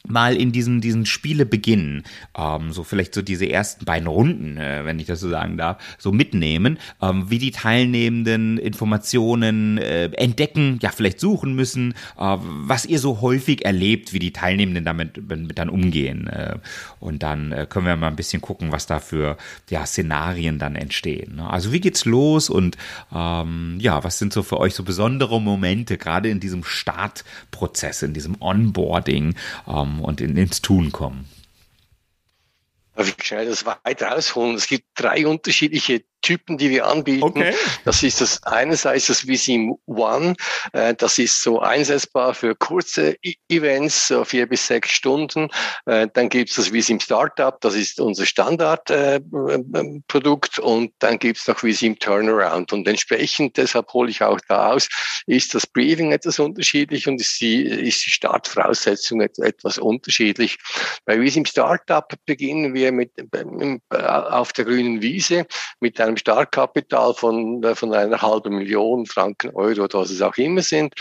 mal 0.08 0.36
in 0.36 0.52
diesen, 0.52 0.82
diesen 0.82 1.06
Spiele 1.06 1.46
beginnen, 1.46 2.04
ähm, 2.38 2.72
so 2.72 2.84
vielleicht 2.84 3.14
so 3.14 3.22
diese 3.22 3.50
ersten 3.50 3.86
beiden 3.86 4.08
Runden, 4.08 4.58
äh, 4.58 4.84
wenn 4.86 5.00
ich 5.00 5.06
das 5.06 5.20
so 5.20 5.30
sagen 5.30 5.58
darf, 5.58 5.78
so 5.98 6.12
mitnehmen, 6.12 6.80
ähm, 7.02 7.30
wie 7.30 7.40
die 7.40 7.52
Teilnehmenden 7.52 8.58
Informationen 8.58 9.78
äh, 9.78 10.06
entdecken, 10.14 10.80
ja 10.82 10.90
vielleicht 10.90 11.20
suchen 11.20 11.56
müssen, 11.56 11.94
äh, 12.18 12.38
was 12.38 12.86
ihr 12.86 13.00
so 13.00 13.22
häufig 13.22 13.66
erlebt, 13.66 14.14
wie 14.14 14.20
die 14.20 14.34
Teilnehmenden 14.34 14.86
damit 14.86 15.30
mit 15.30 15.58
dann 15.58 15.70
umgehen. 15.70 16.28
Äh, 16.28 16.58
und 17.00 17.24
dann 17.24 17.52
äh, 17.52 17.68
können 17.70 17.86
wir 17.86 17.96
mal 17.96 18.08
ein 18.08 18.16
bisschen 18.16 18.42
gucken, 18.42 18.72
was 18.72 18.88
da 18.88 19.00
für 19.00 19.38
ja, 19.70 19.86
Szenarien 19.86 20.60
dann 20.60 20.76
entstehen. 20.76 21.36
Ne? 21.36 21.50
Also 21.50 21.72
wie 21.72 21.80
geht's 21.80 22.06
los 22.06 22.50
und 22.50 22.78
ähm, 23.14 23.78
ja, 23.80 24.04
was 24.04 24.18
sind 24.18 24.34
so 24.34 24.44
für 24.44 24.60
euch 24.60 24.74
so 24.74 24.84
besondere 24.84 25.40
Momente, 25.42 25.98
gerade 25.98 26.30
in 26.30 26.40
diesem 26.40 26.64
Startprozess, 26.64 28.02
in 28.02 28.14
diesem 28.14 28.36
Onboarding, 28.40 29.36
ähm, 29.68 29.91
kommen 29.92 30.02
und 30.02 30.22
in, 30.22 30.38
ins 30.38 30.62
Tun 30.62 30.92
kommen. 30.92 31.28
Darf 32.96 33.08
ich 33.08 33.26
schnell 33.26 33.48
das 33.48 33.66
weiter 33.66 34.16
ausholen? 34.16 34.56
Es 34.56 34.68
gibt 34.68 34.86
drei 34.96 35.26
unterschiedliche 35.26 36.04
Typen, 36.22 36.58
die 36.58 36.70
wir 36.70 36.88
anbieten. 36.88 37.24
Okay. 37.24 37.54
Das 37.86 38.04
ist 38.04 38.22
das 38.22 38.42
einerseits 38.44 39.08
das 39.08 39.28
Visim 39.28 39.76
One. 39.86 40.36
Äh, 40.74 40.94
das 40.96 41.18
ist 41.18 41.42
so 41.42 41.60
einsetzbar 41.60 42.34
für 42.34 42.56
kurze 42.56 43.16
Events, 43.50 44.08
so 44.08 44.24
vier 44.24 44.48
bis 44.48 44.68
sechs 44.68 44.92
Stunden. 44.92 45.50
Äh, 45.86 46.08
dann 46.14 46.30
gibt 46.30 46.50
es 46.50 46.58
das 46.58 46.72
Visim 46.72 47.00
Startup, 47.00 47.60
das 47.62 47.76
ist 47.76 48.00
unser 48.00 48.26
Standardprodukt. 48.26 50.58
Äh, 50.58 50.62
und 50.62 50.94
dann 51.00 51.20
gibt 51.20 51.40
es 51.40 51.48
noch 51.48 51.64
Visim 51.64 51.98
Turnaround. 52.00 52.74
Und 52.74 52.88
entsprechend, 52.88 53.58
deshalb 53.58 53.92
hole 53.94 54.10
ich 54.10 54.24
auch 54.24 54.40
da 54.48 54.74
aus, 54.74 54.88
ist 55.28 55.56
das 55.56 55.68
Briefing 55.68 56.12
etwas 56.12 56.40
unterschiedlich 56.40 57.08
und 57.08 57.20
ist 57.20 57.40
die, 57.42 57.64
ist 57.64 58.06
die 58.06 58.12
Startvoraussetzung 58.12 59.22
etwas 59.22 59.78
unterschiedlich. 59.78 60.58
Bei 61.06 61.20
Visim 61.20 61.46
Startup 61.46 62.12
beginnen 62.26 62.74
wir 62.74 62.92
mit, 62.92 63.12
auf 63.90 64.54
der 64.54 64.66
grünen 64.66 65.02
Wiese 65.02 65.46
mit 65.80 66.00
einem 66.00 66.11
einem 66.12 66.18
Startkapital 66.18 67.14
von, 67.14 67.64
äh, 67.64 67.76
von 67.76 67.94
einer 67.94 68.22
halben 68.22 68.58
Million 68.58 69.06
Franken, 69.06 69.52
Euro 69.56 69.88
was 69.92 70.12
es 70.12 70.22
auch 70.22 70.36
immer 70.38 70.62
sind. 70.62 70.94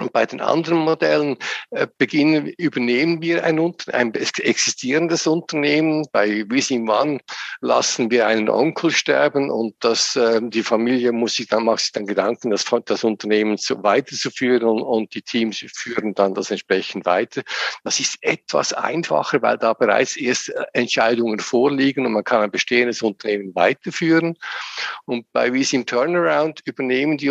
Und 0.00 0.12
bei 0.12 0.26
den 0.26 0.40
anderen 0.40 0.78
Modellen 0.78 1.36
äh, 1.70 1.86
beginnen, 1.98 2.46
übernehmen 2.58 3.20
wir 3.20 3.44
ein, 3.44 3.60
ein 3.92 4.14
existierendes 4.14 5.26
Unternehmen. 5.26 6.06
Bei 6.12 6.44
Visim 6.48 6.88
One 6.88 7.18
lassen 7.60 8.10
wir 8.10 8.26
einen 8.26 8.48
Onkel 8.48 8.90
sterben 8.90 9.50
und 9.50 9.74
das, 9.80 10.16
äh, 10.16 10.40
die 10.42 10.62
Familie 10.62 11.12
muss 11.12 11.34
sich 11.34 11.48
dann, 11.48 11.64
macht 11.64 11.80
sich 11.80 11.92
dann 11.92 12.06
Gedanken, 12.06 12.50
das, 12.50 12.64
das 12.86 13.04
Unternehmen 13.04 13.58
zu, 13.58 13.82
weiterzuführen 13.82 14.66
und, 14.66 14.82
und 14.82 15.14
die 15.14 15.22
Teams 15.22 15.64
führen 15.74 16.14
dann 16.14 16.34
das 16.34 16.50
entsprechend 16.50 17.04
weiter. 17.04 17.42
Das 17.84 18.00
ist 18.00 18.16
etwas 18.22 18.72
einfacher, 18.72 19.42
weil 19.42 19.58
da 19.58 19.74
bereits 19.74 20.16
erst 20.16 20.48
äh, 20.48 20.64
Entscheidungen 20.72 21.38
vorliegen 21.38 22.06
und 22.06 22.12
man 22.12 22.24
kann 22.24 22.42
ein 22.42 22.50
bestehendes 22.50 23.02
Unternehmen 23.02 23.54
weiterführen. 23.54 24.36
Und 25.04 25.30
bei 25.32 25.52
Visim 25.52 25.84
Turnaround 25.84 26.60
übernehmen 26.64 27.18
die, 27.18 27.30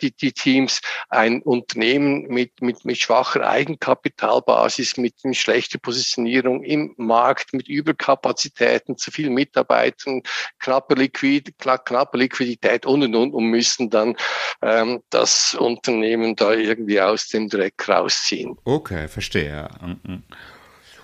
die, 0.00 0.10
die 0.10 0.32
Teams 0.32 0.80
ein 1.08 1.42
Unternehmen, 1.42 2.07
Unternehmen 2.08 2.28
mit, 2.28 2.60
mit, 2.62 2.84
mit 2.84 2.98
schwacher 2.98 3.48
Eigenkapitalbasis, 3.48 4.96
mit 4.96 5.14
schlechter 5.34 5.78
Positionierung 5.78 6.62
im 6.62 6.94
Markt, 6.96 7.52
mit 7.52 7.68
Überkapazitäten, 7.68 8.96
zu 8.96 9.10
vielen 9.10 9.34
Mitarbeitern, 9.34 10.22
knappe, 10.58 10.94
Liquid, 10.94 11.52
knappe 11.58 12.18
Liquidität 12.18 12.86
und 12.86 13.02
und 13.02 13.14
und 13.14 13.34
und 13.34 13.44
müssen 13.44 13.90
dann 13.90 14.16
ähm, 14.62 15.00
das 15.10 15.54
Unternehmen 15.54 16.36
da 16.36 16.52
irgendwie 16.52 17.00
aus 17.00 17.28
dem 17.28 17.48
Dreck 17.48 17.88
rausziehen. 17.88 18.56
Okay, 18.64 19.08
verstehe. 19.08 19.68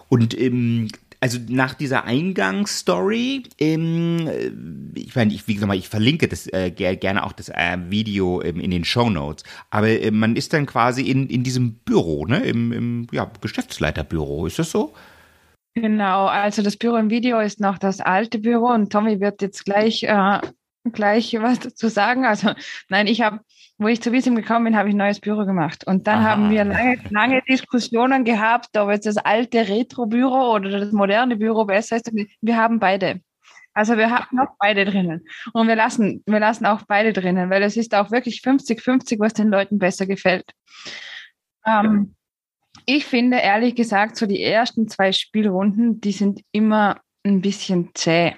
Und 0.08 0.34
im 0.34 0.88
also 1.24 1.38
nach 1.48 1.72
dieser 1.72 2.04
Eingangsstory, 2.04 3.44
ähm, 3.58 4.92
ich 4.94 5.16
meine, 5.16 5.32
ich, 5.32 5.48
wie 5.48 5.54
gesagt, 5.54 5.72
ich 5.72 5.88
verlinke 5.88 6.28
das 6.28 6.46
äh, 6.48 6.70
gerne 6.70 7.24
auch 7.24 7.32
das 7.32 7.48
äh, 7.48 7.78
Video 7.88 8.42
ähm, 8.42 8.60
in 8.60 8.70
den 8.70 8.84
Show 8.84 9.08
Notes, 9.08 9.42
aber 9.70 9.88
äh, 9.88 10.10
man 10.10 10.36
ist 10.36 10.52
dann 10.52 10.66
quasi 10.66 11.10
in, 11.10 11.30
in 11.30 11.42
diesem 11.42 11.76
Büro, 11.76 12.26
ne, 12.26 12.40
im, 12.40 12.72
im 12.72 13.06
ja, 13.10 13.32
Geschäftsleiterbüro, 13.40 14.44
ist 14.44 14.58
das 14.58 14.70
so? 14.70 14.92
Genau, 15.72 16.26
also 16.26 16.60
das 16.60 16.76
Büro 16.76 16.96
im 16.96 17.08
Video 17.08 17.40
ist 17.40 17.58
noch 17.58 17.78
das 17.78 18.02
alte 18.02 18.38
Büro 18.38 18.66
und 18.66 18.92
Tommy 18.92 19.18
wird 19.18 19.40
jetzt 19.40 19.64
gleich, 19.64 20.02
äh, 20.02 20.40
gleich 20.92 21.34
was 21.40 21.58
dazu 21.58 21.88
sagen. 21.88 22.26
Also 22.26 22.52
nein, 22.90 23.06
ich 23.06 23.22
habe 23.22 23.40
wo 23.78 23.88
ich 23.88 24.00
zu 24.00 24.12
Wisim 24.12 24.36
gekommen 24.36 24.66
bin, 24.66 24.76
habe 24.76 24.88
ich 24.88 24.94
ein 24.94 24.98
neues 24.98 25.20
Büro 25.20 25.44
gemacht. 25.44 25.86
Und 25.86 26.06
dann 26.06 26.20
Aha. 26.20 26.30
haben 26.30 26.50
wir 26.50 26.64
lange, 26.64 26.96
lange 27.10 27.42
Diskussionen 27.42 28.24
gehabt, 28.24 28.76
ob 28.76 28.90
jetzt 28.90 29.06
das 29.06 29.16
alte 29.16 29.68
Retro-Büro 29.68 30.52
oder 30.54 30.70
das 30.70 30.92
moderne 30.92 31.36
Büro 31.36 31.64
besser 31.64 31.96
ist. 31.96 32.10
Wir 32.40 32.56
haben 32.56 32.78
beide. 32.78 33.20
Also 33.72 33.96
wir 33.96 34.10
haben 34.10 34.36
noch 34.36 34.54
beide 34.60 34.84
drinnen. 34.84 35.26
Und 35.52 35.66
wir 35.66 35.74
lassen, 35.74 36.22
wir 36.26 36.38
lassen 36.38 36.64
auch 36.64 36.82
beide 36.86 37.12
drinnen, 37.12 37.50
weil 37.50 37.62
es 37.64 37.76
ist 37.76 37.94
auch 37.94 38.12
wirklich 38.12 38.38
50-50, 38.38 39.18
was 39.18 39.32
den 39.32 39.48
Leuten 39.48 39.80
besser 39.80 40.06
gefällt. 40.06 40.48
Ähm, 41.66 42.14
ich 42.86 43.04
finde 43.04 43.38
ehrlich 43.38 43.74
gesagt, 43.74 44.16
so 44.16 44.26
die 44.26 44.42
ersten 44.42 44.88
zwei 44.88 45.10
Spielrunden, 45.10 46.00
die 46.00 46.12
sind 46.12 46.42
immer 46.52 47.00
ein 47.24 47.40
bisschen 47.40 47.90
zäh. 47.94 48.36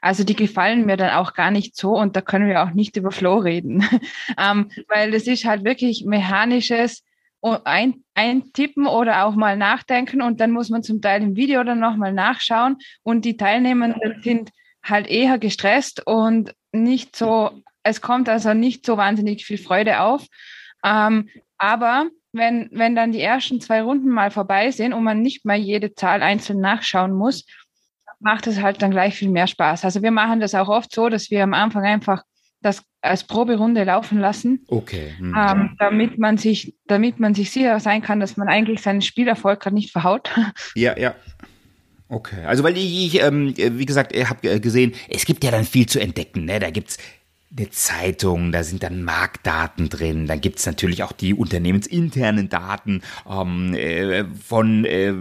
Also 0.00 0.24
die 0.24 0.36
gefallen 0.36 0.86
mir 0.86 0.96
dann 0.96 1.10
auch 1.10 1.34
gar 1.34 1.50
nicht 1.50 1.76
so 1.76 1.96
und 1.96 2.16
da 2.16 2.20
können 2.20 2.48
wir 2.48 2.62
auch 2.62 2.70
nicht 2.70 2.96
über 2.96 3.10
Flow 3.10 3.38
reden, 3.38 3.84
ähm, 4.38 4.70
weil 4.88 5.10
das 5.10 5.26
ist 5.26 5.44
halt 5.44 5.64
wirklich 5.64 6.04
mechanisches 6.04 7.04
ein, 7.42 8.04
eintippen 8.14 8.86
oder 8.86 9.24
auch 9.24 9.34
mal 9.34 9.56
nachdenken 9.56 10.20
und 10.20 10.40
dann 10.40 10.50
muss 10.50 10.68
man 10.68 10.82
zum 10.82 11.00
Teil 11.00 11.22
im 11.22 11.36
Video 11.36 11.64
dann 11.64 11.80
nochmal 11.80 12.12
nachschauen 12.12 12.76
und 13.02 13.24
die 13.24 13.36
Teilnehmenden 13.36 14.22
sind 14.22 14.50
halt 14.82 15.06
eher 15.06 15.38
gestresst 15.38 16.06
und 16.06 16.54
nicht 16.72 17.16
so, 17.16 17.50
es 17.82 18.00
kommt 18.00 18.28
also 18.28 18.54
nicht 18.54 18.84
so 18.84 18.96
wahnsinnig 18.96 19.44
viel 19.44 19.58
Freude 19.58 20.00
auf. 20.00 20.26
Ähm, 20.84 21.28
aber 21.58 22.08
wenn, 22.32 22.68
wenn 22.72 22.94
dann 22.94 23.12
die 23.12 23.20
ersten 23.20 23.60
zwei 23.60 23.82
Runden 23.82 24.08
mal 24.08 24.30
vorbei 24.30 24.70
sind 24.70 24.92
und 24.92 25.02
man 25.02 25.20
nicht 25.20 25.44
mal 25.44 25.56
jede 25.56 25.94
Zahl 25.94 26.22
einzeln 26.22 26.60
nachschauen 26.60 27.12
muss, 27.12 27.44
macht 28.20 28.46
es 28.46 28.60
halt 28.60 28.80
dann 28.82 28.90
gleich 28.90 29.14
viel 29.14 29.30
mehr 29.30 29.46
Spaß. 29.46 29.84
Also 29.84 30.02
wir 30.02 30.10
machen 30.10 30.40
das 30.40 30.54
auch 30.54 30.68
oft 30.68 30.92
so, 30.94 31.08
dass 31.08 31.30
wir 31.30 31.42
am 31.42 31.54
Anfang 31.54 31.84
einfach 31.84 32.22
das 32.62 32.82
als 33.00 33.24
Proberunde 33.24 33.84
laufen 33.84 34.18
lassen, 34.18 34.64
okay. 34.68 35.14
Hm. 35.16 35.34
Ähm, 35.36 35.76
damit 35.78 36.18
man 36.18 36.36
sich, 36.36 36.74
damit 36.86 37.18
man 37.18 37.34
sich 37.34 37.50
sicher 37.50 37.80
sein 37.80 38.02
kann, 38.02 38.20
dass 38.20 38.36
man 38.36 38.48
eigentlich 38.48 38.82
seinen 38.82 39.00
Spielerfolg 39.00 39.60
gerade 39.60 39.74
nicht 39.74 39.90
verhaut. 39.90 40.30
Ja, 40.74 40.96
ja. 40.98 41.14
Okay, 42.08 42.44
also 42.44 42.64
weil 42.64 42.76
ich, 42.76 43.14
ich 43.14 43.22
ähm, 43.22 43.54
wie 43.56 43.86
gesagt, 43.86 44.12
ihr 44.14 44.28
habt 44.28 44.42
gesehen, 44.42 44.92
es 45.08 45.24
gibt 45.24 45.44
ja 45.44 45.52
dann 45.52 45.64
viel 45.64 45.86
zu 45.86 46.00
entdecken. 46.00 46.44
Ne? 46.44 46.58
Da 46.58 46.70
gibt's 46.70 46.98
eine 47.56 47.68
Zeitung, 47.70 48.52
da 48.52 48.62
sind 48.62 48.84
dann 48.84 49.02
Marktdaten 49.02 49.88
drin, 49.88 50.26
dann 50.26 50.40
gibt's 50.40 50.66
natürlich 50.66 51.02
auch 51.02 51.10
die 51.10 51.34
unternehmensinternen 51.34 52.48
Daten 52.48 53.02
ähm, 53.28 53.74
äh, 53.74 54.24
von 54.24 54.84
äh, 54.84 55.12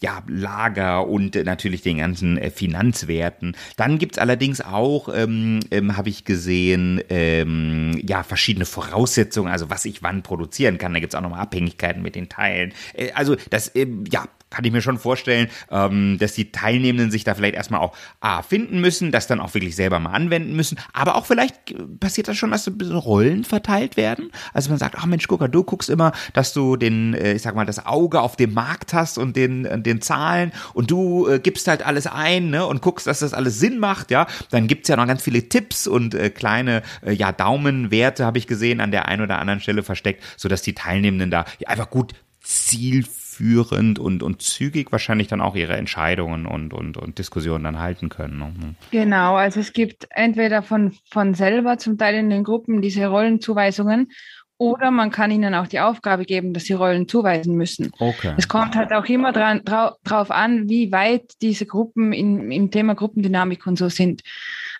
ja, 0.00 0.22
Lager 0.26 1.06
und 1.06 1.34
äh, 1.34 1.44
natürlich 1.44 1.80
den 1.80 1.98
ganzen 1.98 2.36
äh, 2.36 2.50
Finanzwerten. 2.50 3.56
Dann 3.76 3.98
gibt's 3.98 4.18
allerdings 4.18 4.60
auch, 4.60 5.08
ähm, 5.14 5.60
ähm, 5.70 5.96
habe 5.96 6.10
ich 6.10 6.26
gesehen, 6.26 7.00
ähm, 7.08 7.98
ja, 8.06 8.22
verschiedene 8.22 8.66
Voraussetzungen, 8.66 9.50
also 9.50 9.70
was 9.70 9.86
ich 9.86 10.02
wann 10.02 10.22
produzieren 10.22 10.76
kann. 10.76 10.92
Da 10.92 11.00
gibt's 11.00 11.14
auch 11.14 11.22
nochmal 11.22 11.40
Abhängigkeiten 11.40 12.02
mit 12.02 12.14
den 12.14 12.28
Teilen. 12.28 12.74
Äh, 12.92 13.12
also 13.12 13.36
das, 13.48 13.68
äh, 13.68 13.86
ja, 14.10 14.26
kann 14.50 14.64
ich 14.64 14.72
mir 14.72 14.82
schon 14.82 14.98
vorstellen, 14.98 15.48
ähm, 15.70 16.18
dass 16.18 16.34
die 16.34 16.50
Teilnehmenden 16.52 17.10
sich 17.10 17.24
da 17.24 17.34
vielleicht 17.34 17.54
erstmal 17.54 17.80
auch 17.80 17.94
A, 18.20 18.42
finden 18.42 18.80
müssen, 18.80 19.12
das 19.12 19.26
dann 19.26 19.40
auch 19.40 19.54
wirklich 19.54 19.76
selber 19.76 19.98
mal 19.98 20.12
anwenden 20.12 20.54
müssen, 20.56 20.78
aber 20.92 21.16
auch 21.16 21.26
vielleicht 21.26 21.74
passiert 22.00 22.28
das 22.28 22.36
schon, 22.36 22.50
dass 22.50 22.64
so 22.64 22.70
ein 22.70 22.78
bisschen 22.78 22.96
Rollen 22.96 23.44
verteilt 23.44 23.96
werden. 23.96 24.30
Also 24.52 24.70
man 24.70 24.78
sagt, 24.78 24.96
ach 24.98 25.06
Mensch, 25.06 25.26
Gucker, 25.28 25.48
du 25.48 25.64
guckst 25.64 25.90
immer, 25.90 26.12
dass 26.32 26.52
du 26.52 26.76
den, 26.76 27.14
äh, 27.14 27.34
ich 27.34 27.42
sag 27.42 27.54
mal, 27.54 27.66
das 27.66 27.84
Auge 27.84 28.20
auf 28.20 28.36
dem 28.36 28.54
Markt 28.54 28.94
hast 28.94 29.18
und 29.18 29.36
den, 29.36 29.64
äh, 29.64 29.80
den 29.80 30.00
Zahlen 30.00 30.52
und 30.74 30.90
du 30.90 31.28
äh, 31.28 31.38
gibst 31.38 31.68
halt 31.68 31.84
alles 31.84 32.06
ein 32.06 32.50
ne, 32.50 32.66
und 32.66 32.82
guckst, 32.82 33.06
dass 33.06 33.20
das 33.20 33.34
alles 33.34 33.58
Sinn 33.58 33.78
macht, 33.78 34.10
ja. 34.10 34.26
Dann 34.50 34.66
gibt's 34.66 34.88
ja 34.88 34.96
noch 34.96 35.06
ganz 35.06 35.22
viele 35.22 35.48
Tipps 35.48 35.86
und 35.86 36.14
äh, 36.14 36.30
kleine 36.30 36.82
äh, 37.04 37.12
ja, 37.12 37.32
Daumenwerte, 37.32 38.24
habe 38.24 38.38
ich 38.38 38.46
gesehen, 38.46 38.80
an 38.80 38.90
der 38.90 39.06
einen 39.08 39.22
oder 39.22 39.38
anderen 39.38 39.60
Stelle 39.60 39.82
versteckt, 39.82 40.22
sodass 40.36 40.62
die 40.62 40.74
Teilnehmenden 40.74 41.30
da 41.30 41.44
ja, 41.58 41.68
einfach 41.68 41.90
gut 41.90 42.14
zielführend 42.42 43.17
führend 43.38 44.00
und, 44.00 44.24
und 44.24 44.42
zügig 44.42 44.90
wahrscheinlich 44.90 45.28
dann 45.28 45.40
auch 45.40 45.54
ihre 45.54 45.76
Entscheidungen 45.76 46.44
und, 46.44 46.74
und, 46.74 46.96
und 46.96 47.18
Diskussionen 47.18 47.62
dann 47.62 47.78
halten 47.78 48.08
können. 48.08 48.38
Ne? 48.38 48.46
Hm. 48.46 48.74
Genau, 48.90 49.36
also 49.36 49.60
es 49.60 49.72
gibt 49.72 50.08
entweder 50.10 50.62
von, 50.62 50.92
von 51.10 51.34
selber 51.34 51.78
zum 51.78 51.96
Teil 51.98 52.16
in 52.16 52.30
den 52.30 52.42
Gruppen 52.42 52.82
diese 52.82 53.06
Rollenzuweisungen 53.06 54.08
oder 54.56 54.90
man 54.90 55.12
kann 55.12 55.30
ihnen 55.30 55.54
auch 55.54 55.68
die 55.68 55.78
Aufgabe 55.78 56.24
geben, 56.24 56.52
dass 56.52 56.64
sie 56.64 56.72
Rollen 56.72 57.06
zuweisen 57.06 57.54
müssen. 57.54 57.92
Okay. 58.00 58.34
Es 58.36 58.48
kommt 58.48 58.74
halt 58.74 58.92
auch 58.92 59.04
immer 59.04 59.30
dran, 59.30 59.62
drau, 59.64 59.92
drauf 60.02 60.32
an, 60.32 60.68
wie 60.68 60.90
weit 60.90 61.30
diese 61.40 61.64
Gruppen 61.64 62.12
in, 62.12 62.50
im 62.50 62.72
Thema 62.72 62.96
Gruppendynamik 62.96 63.68
und 63.68 63.78
so 63.78 63.88
sind. 63.88 64.22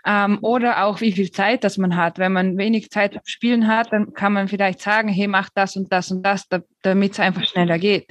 Ähm, 0.04 0.38
oder 0.42 0.84
auch 0.84 1.00
wie 1.00 1.12
viel 1.12 1.30
Zeit 1.30 1.62
das 1.62 1.78
man 1.78 1.96
hat. 1.96 2.18
Wenn 2.18 2.32
man 2.32 2.58
wenig 2.58 2.90
Zeit 2.90 3.12
zum 3.12 3.22
Spielen 3.24 3.68
hat, 3.68 3.92
dann 3.92 4.14
kann 4.14 4.32
man 4.32 4.48
vielleicht 4.48 4.80
sagen, 4.80 5.08
hey, 5.08 5.28
mach 5.28 5.48
das 5.54 5.76
und 5.76 5.92
das 5.92 6.10
und 6.10 6.24
das, 6.24 6.48
da, 6.48 6.58
damit 6.82 7.12
es 7.12 7.20
einfach 7.20 7.46
schneller 7.46 7.78
geht. 7.78 8.08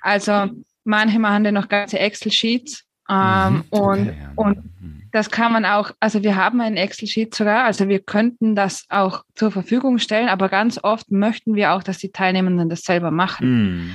Also 0.00 0.48
manche 0.84 1.18
machen 1.18 1.44
dann 1.44 1.54
noch 1.54 1.68
ganze 1.68 1.98
Excel-Sheets 1.98 2.84
ähm, 3.10 3.54
mhm. 3.54 3.64
und, 3.70 4.08
okay, 4.08 4.16
ja. 4.20 4.32
und 4.36 4.56
mhm. 4.80 5.02
das 5.12 5.30
kann 5.30 5.52
man 5.52 5.64
auch, 5.64 5.92
also 6.00 6.22
wir 6.22 6.36
haben 6.36 6.60
ein 6.60 6.76
Excel-Sheet 6.76 7.34
sogar, 7.34 7.64
also 7.64 7.88
wir 7.88 8.00
könnten 8.00 8.54
das 8.54 8.86
auch 8.88 9.24
zur 9.34 9.50
Verfügung 9.50 9.98
stellen, 9.98 10.28
aber 10.28 10.48
ganz 10.48 10.78
oft 10.82 11.10
möchten 11.10 11.54
wir 11.54 11.72
auch, 11.72 11.82
dass 11.82 11.98
die 11.98 12.12
Teilnehmenden 12.12 12.68
das 12.68 12.82
selber 12.82 13.10
machen. 13.10 13.48
Mhm. 13.48 13.94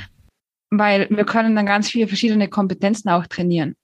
Weil 0.72 1.08
wir 1.10 1.26
können 1.26 1.56
dann 1.56 1.66
ganz 1.66 1.90
viele 1.90 2.08
verschiedene 2.08 2.50
Kompetenzen 2.50 3.10
auch 3.10 3.28
trainieren. 3.28 3.76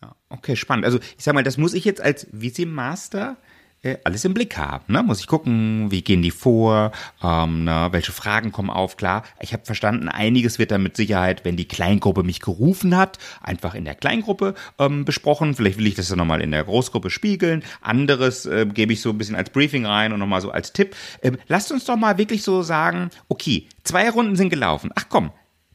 Ja, 0.00 0.14
okay, 0.28 0.54
spannend. 0.54 0.84
Also 0.84 0.98
ich 0.98 1.24
sag 1.24 1.34
mal, 1.34 1.42
das 1.42 1.58
muss 1.58 1.74
ich 1.74 1.84
jetzt 1.84 2.00
als 2.00 2.28
Visi-Master 2.30 3.36
äh, 3.82 3.96
alles 4.04 4.24
im 4.24 4.34
Blick 4.34 4.56
haben. 4.56 4.92
Ne? 4.92 5.02
Muss 5.02 5.20
ich 5.20 5.26
gucken, 5.26 5.90
wie 5.90 6.02
gehen 6.02 6.22
die 6.22 6.30
vor, 6.30 6.92
ähm, 7.22 7.64
ne? 7.64 7.88
welche 7.90 8.12
Fragen 8.12 8.52
kommen 8.52 8.70
auf. 8.70 8.96
Klar, 8.96 9.24
ich 9.40 9.52
habe 9.52 9.64
verstanden, 9.64 10.08
einiges 10.08 10.58
wird 10.58 10.70
dann 10.70 10.82
mit 10.82 10.96
Sicherheit, 10.96 11.44
wenn 11.44 11.56
die 11.56 11.68
Kleingruppe 11.68 12.22
mich 12.22 12.40
gerufen 12.40 12.96
hat, 12.96 13.18
einfach 13.40 13.74
in 13.74 13.84
der 13.84 13.94
Kleingruppe 13.94 14.54
ähm, 14.78 15.04
besprochen. 15.04 15.54
Vielleicht 15.54 15.78
will 15.78 15.86
ich 15.86 15.94
das 15.94 16.08
dann 16.08 16.18
nochmal 16.18 16.40
in 16.40 16.50
der 16.50 16.64
Großgruppe 16.64 17.10
spiegeln. 17.10 17.62
Anderes 17.80 18.46
äh, 18.46 18.66
gebe 18.66 18.92
ich 18.92 19.00
so 19.00 19.10
ein 19.10 19.18
bisschen 19.18 19.36
als 19.36 19.50
Briefing 19.50 19.86
rein 19.86 20.12
und 20.12 20.20
nochmal 20.20 20.40
so 20.40 20.50
als 20.50 20.72
Tipp. 20.72 20.94
Ähm, 21.22 21.38
lasst 21.48 21.72
uns 21.72 21.84
doch 21.84 21.96
mal 21.96 22.18
wirklich 22.18 22.42
so 22.42 22.62
sagen, 22.62 23.10
okay, 23.28 23.66
zwei 23.84 24.08
Runden 24.10 24.36
sind 24.36 24.50
gelaufen. 24.50 24.90
Ach 24.94 25.06
komm, 25.08 25.32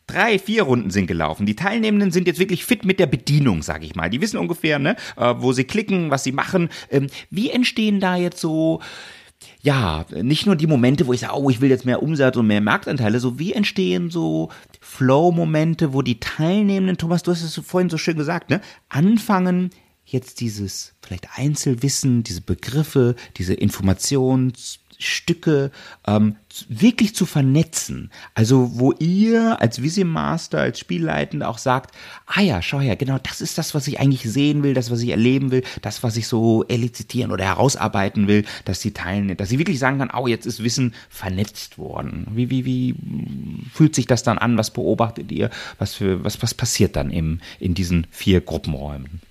drei, 0.08 0.40
vier 0.40 0.64
Runden 0.64 0.90
sind 0.90 1.08
gelaufen. 1.08 1.46
Die 1.46 1.56
Teilnehmenden 1.56 2.12
sind 2.12 2.28
jetzt 2.28 2.40
wirklich 2.40 2.66
fit 2.66 2.86
mit 2.86 3.00
der 3.00 3.08
Bedienung, 3.08 3.62
sag 3.62 3.84
ich 3.84 3.96
mal. 3.96 4.10
Die 4.10 4.22
wissen 4.22 4.38
ungefähr, 4.38 4.80
ne, 4.80 4.96
äh, 5.18 5.36
wo 5.38 5.54
sie 5.54 5.66
klicken, 5.66 6.10
was 6.10 6.24
sie 6.24 6.32
machen. 6.32 6.70
Ähm, 6.90 7.08
wie 7.30 7.50
entstehen 7.52 8.00
da 8.00 8.16
jetzt 8.16 8.40
so 8.40 8.82
ja, 9.62 10.06
nicht 10.12 10.46
nur 10.46 10.56
die 10.56 10.68
Momente, 10.68 11.08
wo 11.08 11.14
ich 11.14 11.20
sage, 11.20 11.38
oh, 11.38 11.50
ich 11.50 11.62
will 11.62 11.70
jetzt 11.70 11.86
mehr 11.86 12.02
Umsatz 12.02 12.38
und 12.38 12.48
mehr 12.48 12.62
Marktanteile, 12.62 13.20
so 13.20 13.38
wie 13.38 13.54
entstehen 13.54 14.10
so 14.10 14.50
Flow-Momente, 14.80 15.94
wo 15.94 16.02
die 16.02 16.20
Teilnehmenden, 16.20 16.98
Thomas, 16.98 17.24
du 17.24 17.32
hast 17.32 17.44
es 17.44 17.56
vorhin 17.64 17.90
so 17.90 17.98
schön 17.98 18.18
gesagt, 18.18 18.50
ne, 18.50 18.62
anfangen, 18.90 19.70
jetzt 20.06 20.40
dieses 20.40 20.94
vielleicht 21.02 21.28
Einzelwissen, 21.36 22.24
diese 22.24 22.42
Begriffe, 22.42 23.16
diese 23.38 23.54
Informations 23.54 24.80
Stücke 25.00 25.72
ähm, 26.08 26.36
wirklich 26.70 27.14
zu 27.14 27.26
vernetzen. 27.26 28.10
Also 28.34 28.80
wo 28.80 28.94
ihr 28.94 29.62
als 29.62 29.82
Visimaster, 29.82 30.60
als 30.60 30.80
Spielleitende 30.80 31.48
auch 31.48 31.60
sagt, 31.60 31.96
ah 32.26 32.42
ja, 32.42 32.62
schau 32.62 32.80
her, 32.80 32.96
genau 32.96 33.20
das 33.22 33.42
ist 33.42 33.58
das, 33.58 33.76
was 33.76 33.88
ich 33.88 34.00
eigentlich 34.00 34.24
sehen 34.24 34.64
will, 34.64 34.74
das, 34.74 34.90
was 34.90 35.02
ich 35.02 35.10
erleben 35.10 35.52
will, 35.52 35.64
das, 35.82 36.02
was 36.02 36.18
ich 36.18 36.28
so 36.28 36.64
elizitieren 36.68 37.32
oder 37.32 37.46
herausarbeiten 37.46 38.28
will, 38.28 38.46
dass 38.66 38.80
die 38.80 38.92
Teilnehmer, 38.92 39.36
dass 39.36 39.50
sie 39.50 39.60
wirklich 39.60 39.80
sagen 39.80 40.00
kann, 40.00 40.12
oh, 40.16 40.28
jetzt 40.28 40.46
ist 40.46 40.64
Wissen 40.64 40.96
vernetzt 41.10 41.78
worden. 41.78 42.28
Wie, 42.32 42.50
wie, 42.50 42.66
wie 42.66 42.96
fühlt 43.72 43.94
sich 43.94 44.08
das 44.08 44.24
dann 44.24 44.38
an? 44.38 44.58
Was 44.58 44.72
beobachtet 44.72 45.32
ihr? 45.32 45.52
Was 45.78 45.94
für, 45.94 46.24
was, 46.24 46.42
was 46.42 46.54
passiert 46.54 46.96
dann 46.96 47.12
im, 47.12 47.40
in 47.60 47.76
diesen 47.76 48.08
vier 48.10 48.42
Gruppenräumen? 48.42 49.22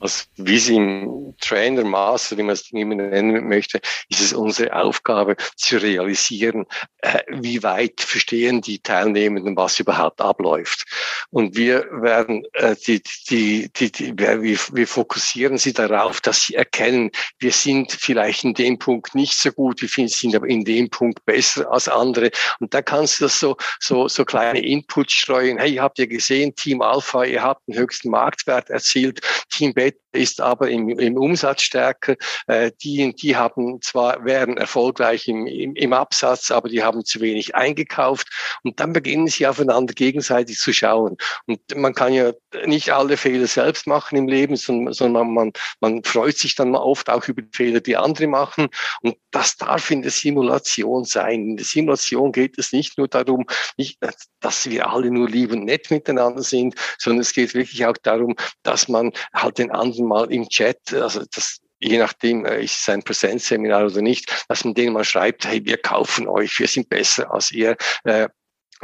Als 0.00 0.28
Visim, 0.36 1.34
Trainer, 1.40 1.84
Master, 1.84 2.36
wie 2.36 2.42
man 2.42 2.52
es 2.52 2.70
immer 2.70 2.94
nennen 2.94 3.48
möchte, 3.48 3.80
ist 4.08 4.20
es 4.20 4.32
unsere 4.32 4.74
Aufgabe 4.74 5.36
zu 5.56 5.78
realisieren, 5.78 6.66
äh, 6.98 7.20
wie 7.28 7.62
weit 7.62 8.00
verstehen 8.00 8.60
die 8.60 8.78
Teilnehmenden, 8.78 9.56
was 9.56 9.80
überhaupt 9.80 10.20
abläuft. 10.20 10.84
Und 11.30 11.56
wir 11.56 11.86
werden, 11.90 12.44
äh, 12.54 12.76
die, 12.86 13.02
die, 13.28 13.70
die, 13.74 13.90
die, 13.90 14.18
wir, 14.18 14.42
wir 14.42 14.86
fokussieren 14.86 15.58
sie 15.58 15.72
darauf, 15.72 16.20
dass 16.20 16.42
sie 16.42 16.54
erkennen, 16.54 17.10
wir 17.38 17.52
sind 17.52 17.92
vielleicht 17.92 18.44
in 18.44 18.54
dem 18.54 18.78
Punkt 18.78 19.14
nicht 19.14 19.34
so 19.34 19.50
gut, 19.50 19.80
wir 19.80 20.08
sind 20.08 20.34
aber 20.34 20.46
in 20.46 20.64
dem 20.64 20.90
Punkt 20.90 21.24
besser 21.24 21.70
als 21.70 21.88
andere. 21.88 22.30
Und 22.60 22.74
da 22.74 22.82
kannst 22.82 23.20
du 23.20 23.24
das 23.24 23.38
so, 23.38 23.56
so, 23.80 24.08
so 24.08 24.24
kleine 24.24 24.60
Inputs 24.60 25.12
streuen. 25.12 25.58
Hey, 25.58 25.74
habt 25.76 25.98
ihr 25.98 26.06
gesehen, 26.06 26.54
Team 26.54 26.82
Alpha, 26.82 27.24
ihr 27.24 27.42
habt 27.42 27.66
den 27.66 27.76
höchsten 27.76 28.10
Marktwert 28.10 28.70
erzielt, 28.70 29.20
Team 29.50 29.72
Beta 29.72 29.85
create 29.86 30.05
ist 30.16 30.40
aber 30.40 30.70
im, 30.70 30.88
im 30.88 31.16
Umsatz 31.16 31.62
stärker. 31.62 32.16
Äh, 32.46 32.72
die, 32.82 33.14
die 33.14 33.36
haben 33.36 33.80
zwar, 33.82 34.24
wären 34.24 34.56
erfolgreich 34.56 35.28
im, 35.28 35.46
im, 35.46 35.74
im 35.74 35.92
Absatz, 35.92 36.50
aber 36.50 36.68
die 36.68 36.82
haben 36.82 37.04
zu 37.04 37.20
wenig 37.20 37.54
eingekauft. 37.54 38.28
Und 38.62 38.80
dann 38.80 38.92
beginnen 38.92 39.28
sie 39.28 39.46
aufeinander 39.46 39.94
gegenseitig 39.94 40.58
zu 40.58 40.72
schauen. 40.72 41.16
Und 41.46 41.60
man 41.74 41.94
kann 41.94 42.12
ja 42.12 42.32
nicht 42.64 42.90
alle 42.90 43.16
Fehler 43.16 43.46
selbst 43.46 43.86
machen 43.86 44.16
im 44.16 44.28
Leben, 44.28 44.56
sondern, 44.56 44.92
sondern 44.92 45.32
man, 45.32 45.52
man 45.80 46.02
freut 46.04 46.38
sich 46.38 46.54
dann 46.54 46.74
oft 46.74 47.10
auch 47.10 47.26
über 47.28 47.42
Fehler, 47.52 47.80
die 47.80 47.96
andere 47.96 48.26
machen. 48.26 48.68
Und 49.02 49.16
das 49.30 49.56
darf 49.56 49.90
in 49.90 50.02
der 50.02 50.10
Simulation 50.10 51.04
sein. 51.04 51.42
In 51.42 51.56
der 51.56 51.66
Simulation 51.66 52.32
geht 52.32 52.58
es 52.58 52.72
nicht 52.72 52.98
nur 52.98 53.08
darum, 53.08 53.46
nicht, 53.76 53.98
dass 54.40 54.68
wir 54.68 54.90
alle 54.90 55.10
nur 55.10 55.28
lieb 55.28 55.52
und 55.52 55.64
nett 55.64 55.90
miteinander 55.90 56.42
sind, 56.42 56.74
sondern 56.98 57.20
es 57.20 57.32
geht 57.32 57.54
wirklich 57.54 57.84
auch 57.86 57.96
darum, 58.02 58.36
dass 58.62 58.88
man 58.88 59.12
halt 59.34 59.58
den 59.58 59.70
anderen 59.70 60.05
mal 60.06 60.30
im 60.32 60.48
Chat, 60.48 60.92
also 60.92 61.22
das 61.34 61.60
je 61.78 61.98
nachdem, 61.98 62.44
äh, 62.46 62.62
ist 62.62 62.80
es 62.80 62.88
ein 62.88 63.02
Präsenzseminar 63.02 63.86
oder 63.86 64.02
nicht, 64.02 64.46
dass 64.48 64.64
man 64.64 64.74
denen 64.74 64.94
mal 64.94 65.04
schreibt, 65.04 65.46
hey, 65.46 65.64
wir 65.64 65.76
kaufen 65.76 66.28
euch, 66.28 66.58
wir 66.58 66.68
sind 66.68 66.88
besser 66.88 67.30
als 67.32 67.52
ihr, 67.52 67.76
äh, 68.04 68.28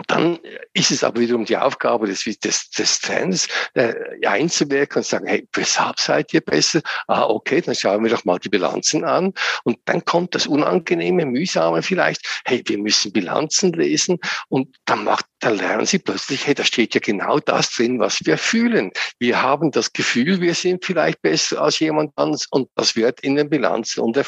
dann 0.06 0.38
ist 0.72 0.90
es 0.90 1.04
aber 1.04 1.20
wiederum 1.20 1.44
die 1.44 1.56
Aufgabe 1.56 2.06
des, 2.06 2.24
des, 2.24 2.70
des 2.70 3.00
Trainers, 3.00 3.46
äh, 3.74 3.94
einzuwirken 4.26 4.98
und 4.98 5.06
sagen, 5.06 5.26
hey, 5.26 5.46
weshalb 5.52 6.00
seid 6.00 6.32
ihr 6.32 6.40
besser? 6.40 6.80
Ah, 7.08 7.24
okay, 7.24 7.60
dann 7.60 7.74
schauen 7.74 8.02
wir 8.02 8.10
doch 8.10 8.24
mal 8.24 8.38
die 8.38 8.48
Bilanzen 8.48 9.04
an. 9.04 9.34
Und 9.64 9.78
dann 9.84 10.04
kommt 10.04 10.34
das 10.34 10.46
Unangenehme, 10.46 11.26
Mühsame 11.26 11.82
vielleicht, 11.82 12.22
hey, 12.46 12.62
wir 12.66 12.78
müssen 12.78 13.12
Bilanzen 13.12 13.72
lesen. 13.72 14.18
Und 14.48 14.74
dann 14.86 15.04
macht, 15.04 15.26
dann 15.40 15.56
lernen 15.56 15.84
sie 15.84 15.98
plötzlich, 15.98 16.46
hey, 16.46 16.54
da 16.54 16.64
steht 16.64 16.94
ja 16.94 17.00
genau 17.00 17.38
das 17.38 17.70
drin, 17.70 18.00
was 18.00 18.24
wir 18.24 18.38
fühlen. 18.38 18.92
Wir 19.18 19.42
haben 19.42 19.70
das 19.72 19.92
Gefühl, 19.92 20.40
wir 20.40 20.54
sind 20.54 20.84
vielleicht 20.84 21.20
besser 21.20 21.60
als 21.60 21.78
jemand 21.80 22.12
anderes 22.16 22.46
und 22.50 22.70
das 22.76 22.96
wird 22.96 23.20
in 23.20 23.36
den 23.36 23.50
Bilanzen 23.50 24.00
und, 24.00 24.18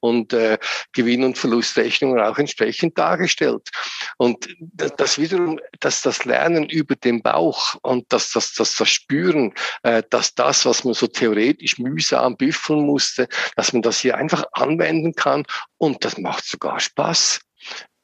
und 0.00 0.32
äh, 0.32 0.58
Gewinn- 0.92 1.24
und 1.24 1.36
Verlustrechnungen 1.36 2.20
auch 2.20 2.38
entsprechend 2.38 2.96
dargestellt. 2.96 3.68
Und 4.16 4.48
das 4.96 5.09
das 5.10 5.18
wiederum, 5.18 5.58
dass 5.80 6.02
das 6.02 6.24
Lernen 6.24 6.68
über 6.68 6.94
den 6.94 7.20
Bauch 7.20 7.74
und 7.82 8.12
dass 8.12 8.30
das, 8.30 8.54
das, 8.54 8.76
das 8.76 8.88
Spüren, 8.88 9.52
äh, 9.82 10.04
dass 10.08 10.34
das, 10.36 10.64
was 10.66 10.84
man 10.84 10.94
so 10.94 11.08
theoretisch 11.08 11.78
mühsam 11.78 12.36
büffeln 12.36 12.86
musste, 12.86 13.28
dass 13.56 13.72
man 13.72 13.82
das 13.82 13.98
hier 13.98 14.16
einfach 14.16 14.44
anwenden 14.52 15.14
kann 15.14 15.44
und 15.78 16.04
das 16.04 16.16
macht 16.16 16.44
sogar 16.44 16.78
Spaß. 16.78 17.40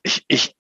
Ich, 0.03 0.25
ich, 0.27 0.57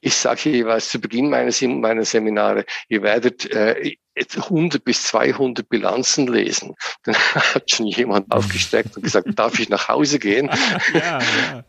ich 0.00 0.14
sage 0.14 0.50
jeweils 0.50 0.88
zu 0.88 1.00
Beginn 1.00 1.30
meiner, 1.30 1.52
meiner 1.66 2.04
Seminare, 2.04 2.64
ihr 2.88 3.02
werdet 3.02 3.50
äh, 3.50 3.96
100 4.14 4.84
bis 4.84 5.02
200 5.04 5.68
Bilanzen 5.68 6.28
lesen. 6.28 6.76
Dann 7.02 7.16
hat 7.16 7.70
schon 7.70 7.86
jemand 7.86 8.30
aufgesteckt 8.30 8.96
und 8.96 9.02
gesagt, 9.02 9.36
darf 9.36 9.58
ich 9.58 9.68
nach 9.68 9.88
Hause 9.88 10.20
gehen? 10.20 10.48
ja, 10.94 11.18
ja. 11.18 11.64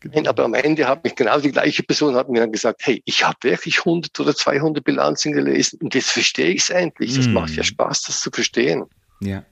Genau. 0.00 0.30
Aber 0.30 0.44
am 0.44 0.54
Ende 0.54 0.88
hat 0.88 1.04
mich 1.04 1.14
genau 1.14 1.38
die 1.40 1.52
gleiche 1.52 1.82
Person 1.82 2.14
hat 2.14 2.28
mir 2.30 2.40
dann 2.40 2.52
gesagt, 2.52 2.80
hey, 2.84 3.02
ich 3.04 3.26
habe 3.26 3.36
wirklich 3.42 3.80
100 3.80 4.18
oder 4.18 4.34
200 4.34 4.82
Bilanzen 4.82 5.32
gelesen 5.32 5.78
und 5.82 5.94
jetzt 5.94 6.10
verstehe 6.10 6.50
ich 6.50 6.62
es 6.62 6.70
endlich. 6.70 7.14
Das 7.14 7.26
mm. 7.26 7.32
macht 7.34 7.54
ja 7.54 7.62
Spaß, 7.62 8.02
das 8.04 8.20
zu 8.20 8.30
verstehen. 8.30 8.84
Ja. 9.20 9.44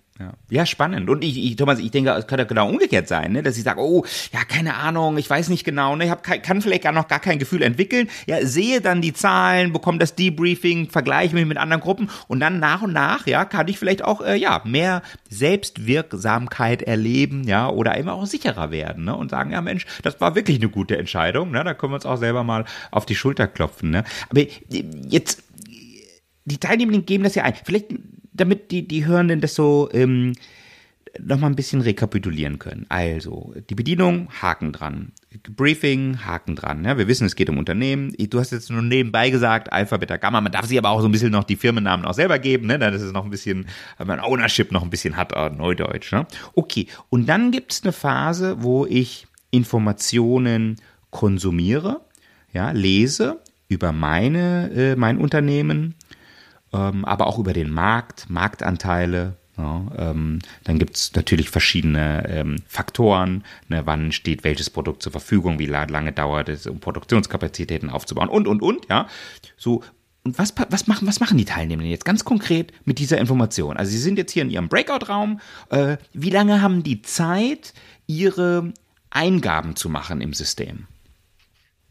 Ja. 0.50 0.66
spannend. 0.66 1.08
Und 1.08 1.22
ich, 1.22 1.38
ich, 1.38 1.54
Thomas, 1.54 1.78
ich 1.78 1.92
denke, 1.92 2.10
es 2.10 2.26
könnte 2.26 2.44
genau 2.44 2.68
umgekehrt 2.68 3.06
sein, 3.06 3.32
ne? 3.32 3.42
dass 3.42 3.56
ich 3.56 3.62
sage, 3.62 3.80
oh, 3.80 4.04
ja, 4.32 4.44
keine 4.44 4.74
Ahnung, 4.74 5.16
ich 5.16 5.30
weiß 5.30 5.48
nicht 5.48 5.64
genau, 5.64 5.94
ne? 5.94 6.06
ich 6.06 6.10
hab, 6.10 6.24
kann 6.24 6.60
vielleicht 6.60 6.82
gar 6.82 6.92
noch 6.92 7.06
gar 7.06 7.20
kein 7.20 7.38
Gefühl 7.38 7.62
entwickeln. 7.62 8.08
Ja, 8.26 8.44
sehe 8.44 8.80
dann 8.80 9.00
die 9.00 9.12
Zahlen, 9.12 9.72
bekomme 9.72 9.98
das 9.98 10.16
Debriefing, 10.16 10.90
vergleiche 10.90 11.34
mich 11.34 11.46
mit 11.46 11.56
anderen 11.56 11.80
Gruppen 11.80 12.10
und 12.26 12.40
dann 12.40 12.58
nach 12.58 12.82
und 12.82 12.92
nach, 12.92 13.28
ja, 13.28 13.44
kann 13.44 13.68
ich 13.68 13.78
vielleicht 13.78 14.02
auch, 14.02 14.20
äh, 14.20 14.36
ja, 14.36 14.60
mehr 14.64 15.02
Selbstwirksamkeit 15.30 16.82
erleben, 16.82 17.44
ja, 17.44 17.68
oder 17.68 17.96
immer 17.96 18.14
auch 18.14 18.26
sicherer 18.26 18.72
werden, 18.72 19.04
ne? 19.04 19.14
Und 19.14 19.30
sagen, 19.30 19.52
ja, 19.52 19.60
Mensch, 19.60 19.86
das 20.02 20.20
war 20.20 20.34
wirklich 20.34 20.58
eine 20.58 20.68
gute 20.68 20.98
Entscheidung, 20.98 21.52
ne? 21.52 21.62
Da 21.62 21.74
können 21.74 21.92
wir 21.92 21.96
uns 21.96 22.06
auch 22.06 22.16
selber 22.16 22.42
mal 22.42 22.64
auf 22.90 23.06
die 23.06 23.14
Schulter 23.14 23.46
klopfen, 23.46 23.90
ne? 23.90 24.04
Aber 24.30 24.42
jetzt, 24.68 25.44
die 26.44 26.58
Teilnehmenden 26.58 27.06
geben 27.06 27.24
das 27.24 27.34
ja 27.34 27.44
ein. 27.44 27.54
Vielleicht 27.64 27.92
damit 28.40 28.70
die, 28.70 28.86
die 28.86 29.06
Hörenden 29.06 29.40
das 29.40 29.54
so 29.54 29.88
ähm, 29.92 30.32
nochmal 31.18 31.50
ein 31.50 31.56
bisschen 31.56 31.80
rekapitulieren 31.80 32.58
können. 32.58 32.86
Also, 32.88 33.54
die 33.68 33.74
Bedienung, 33.74 34.28
Haken 34.40 34.72
dran. 34.72 35.12
Briefing, 35.56 36.24
Haken 36.24 36.56
dran. 36.56 36.84
Ja, 36.84 36.96
wir 36.96 37.08
wissen, 37.08 37.26
es 37.26 37.36
geht 37.36 37.50
um 37.50 37.58
Unternehmen. 37.58 38.14
Du 38.30 38.38
hast 38.38 38.52
jetzt 38.52 38.70
nur 38.70 38.82
nebenbei 38.82 39.30
gesagt, 39.30 39.72
Alpha, 39.72 39.96
Beta, 39.96 40.16
Gamma. 40.16 40.40
Man 40.40 40.52
darf 40.52 40.66
sich 40.66 40.78
aber 40.78 40.90
auch 40.90 41.00
so 41.00 41.08
ein 41.08 41.12
bisschen 41.12 41.32
noch 41.32 41.44
die 41.44 41.56
Firmennamen 41.56 42.06
auch 42.06 42.14
selber 42.14 42.38
geben, 42.38 42.66
ne? 42.66 42.78
Das 42.78 43.02
ist 43.02 43.12
noch 43.12 43.24
ein 43.24 43.30
bisschen, 43.30 43.66
weil 43.98 44.06
man 44.06 44.20
Ownership 44.20 44.72
noch 44.72 44.82
ein 44.82 44.90
bisschen 44.90 45.16
hat, 45.16 45.32
äh, 45.34 45.50
Neudeutsch. 45.50 46.12
Ne? 46.12 46.26
Okay, 46.54 46.86
und 47.10 47.28
dann 47.28 47.50
gibt 47.50 47.72
es 47.72 47.82
eine 47.82 47.92
Phase, 47.92 48.62
wo 48.62 48.86
ich 48.86 49.26
Informationen 49.50 50.76
konsumiere, 51.10 52.00
ja, 52.52 52.70
lese 52.70 53.40
über 53.68 53.92
meine, 53.92 54.70
äh, 54.70 54.96
mein 54.96 55.18
Unternehmen, 55.18 55.94
ähm, 56.72 57.04
aber 57.04 57.26
auch 57.26 57.38
über 57.38 57.52
den 57.52 57.70
Markt, 57.70 58.28
Marktanteile. 58.28 59.36
Ja, 59.56 59.82
ähm, 59.96 60.38
dann 60.62 60.78
gibt 60.78 60.96
es 60.96 61.12
natürlich 61.16 61.50
verschiedene 61.50 62.28
ähm, 62.28 62.62
Faktoren, 62.68 63.42
ne, 63.68 63.82
wann 63.86 64.12
steht 64.12 64.44
welches 64.44 64.70
Produkt 64.70 65.02
zur 65.02 65.10
Verfügung, 65.10 65.58
wie 65.58 65.66
lange 65.66 66.12
dauert 66.12 66.48
es, 66.48 66.68
um 66.68 66.78
Produktionskapazitäten 66.78 67.90
aufzubauen 67.90 68.28
und, 68.28 68.46
und, 68.46 68.62
und, 68.62 68.86
ja. 68.88 69.08
So, 69.56 69.82
und 70.22 70.38
was, 70.38 70.54
was, 70.68 70.86
machen, 70.86 71.08
was 71.08 71.20
machen 71.20 71.38
die 71.38 71.44
Teilnehmenden 71.44 71.90
jetzt 71.90 72.04
ganz 72.04 72.24
konkret 72.24 72.72
mit 72.84 72.98
dieser 72.98 73.18
Information? 73.18 73.76
Also 73.76 73.90
sie 73.90 73.98
sind 73.98 74.18
jetzt 74.18 74.30
hier 74.32 74.42
in 74.42 74.50
ihrem 74.50 74.68
Breakout-Raum. 74.68 75.40
Äh, 75.70 75.96
wie 76.12 76.30
lange 76.30 76.60
haben 76.60 76.82
die 76.82 77.02
Zeit, 77.02 77.72
ihre 78.06 78.72
Eingaben 79.10 79.74
zu 79.74 79.88
machen 79.88 80.20
im 80.20 80.34
System? 80.34 80.86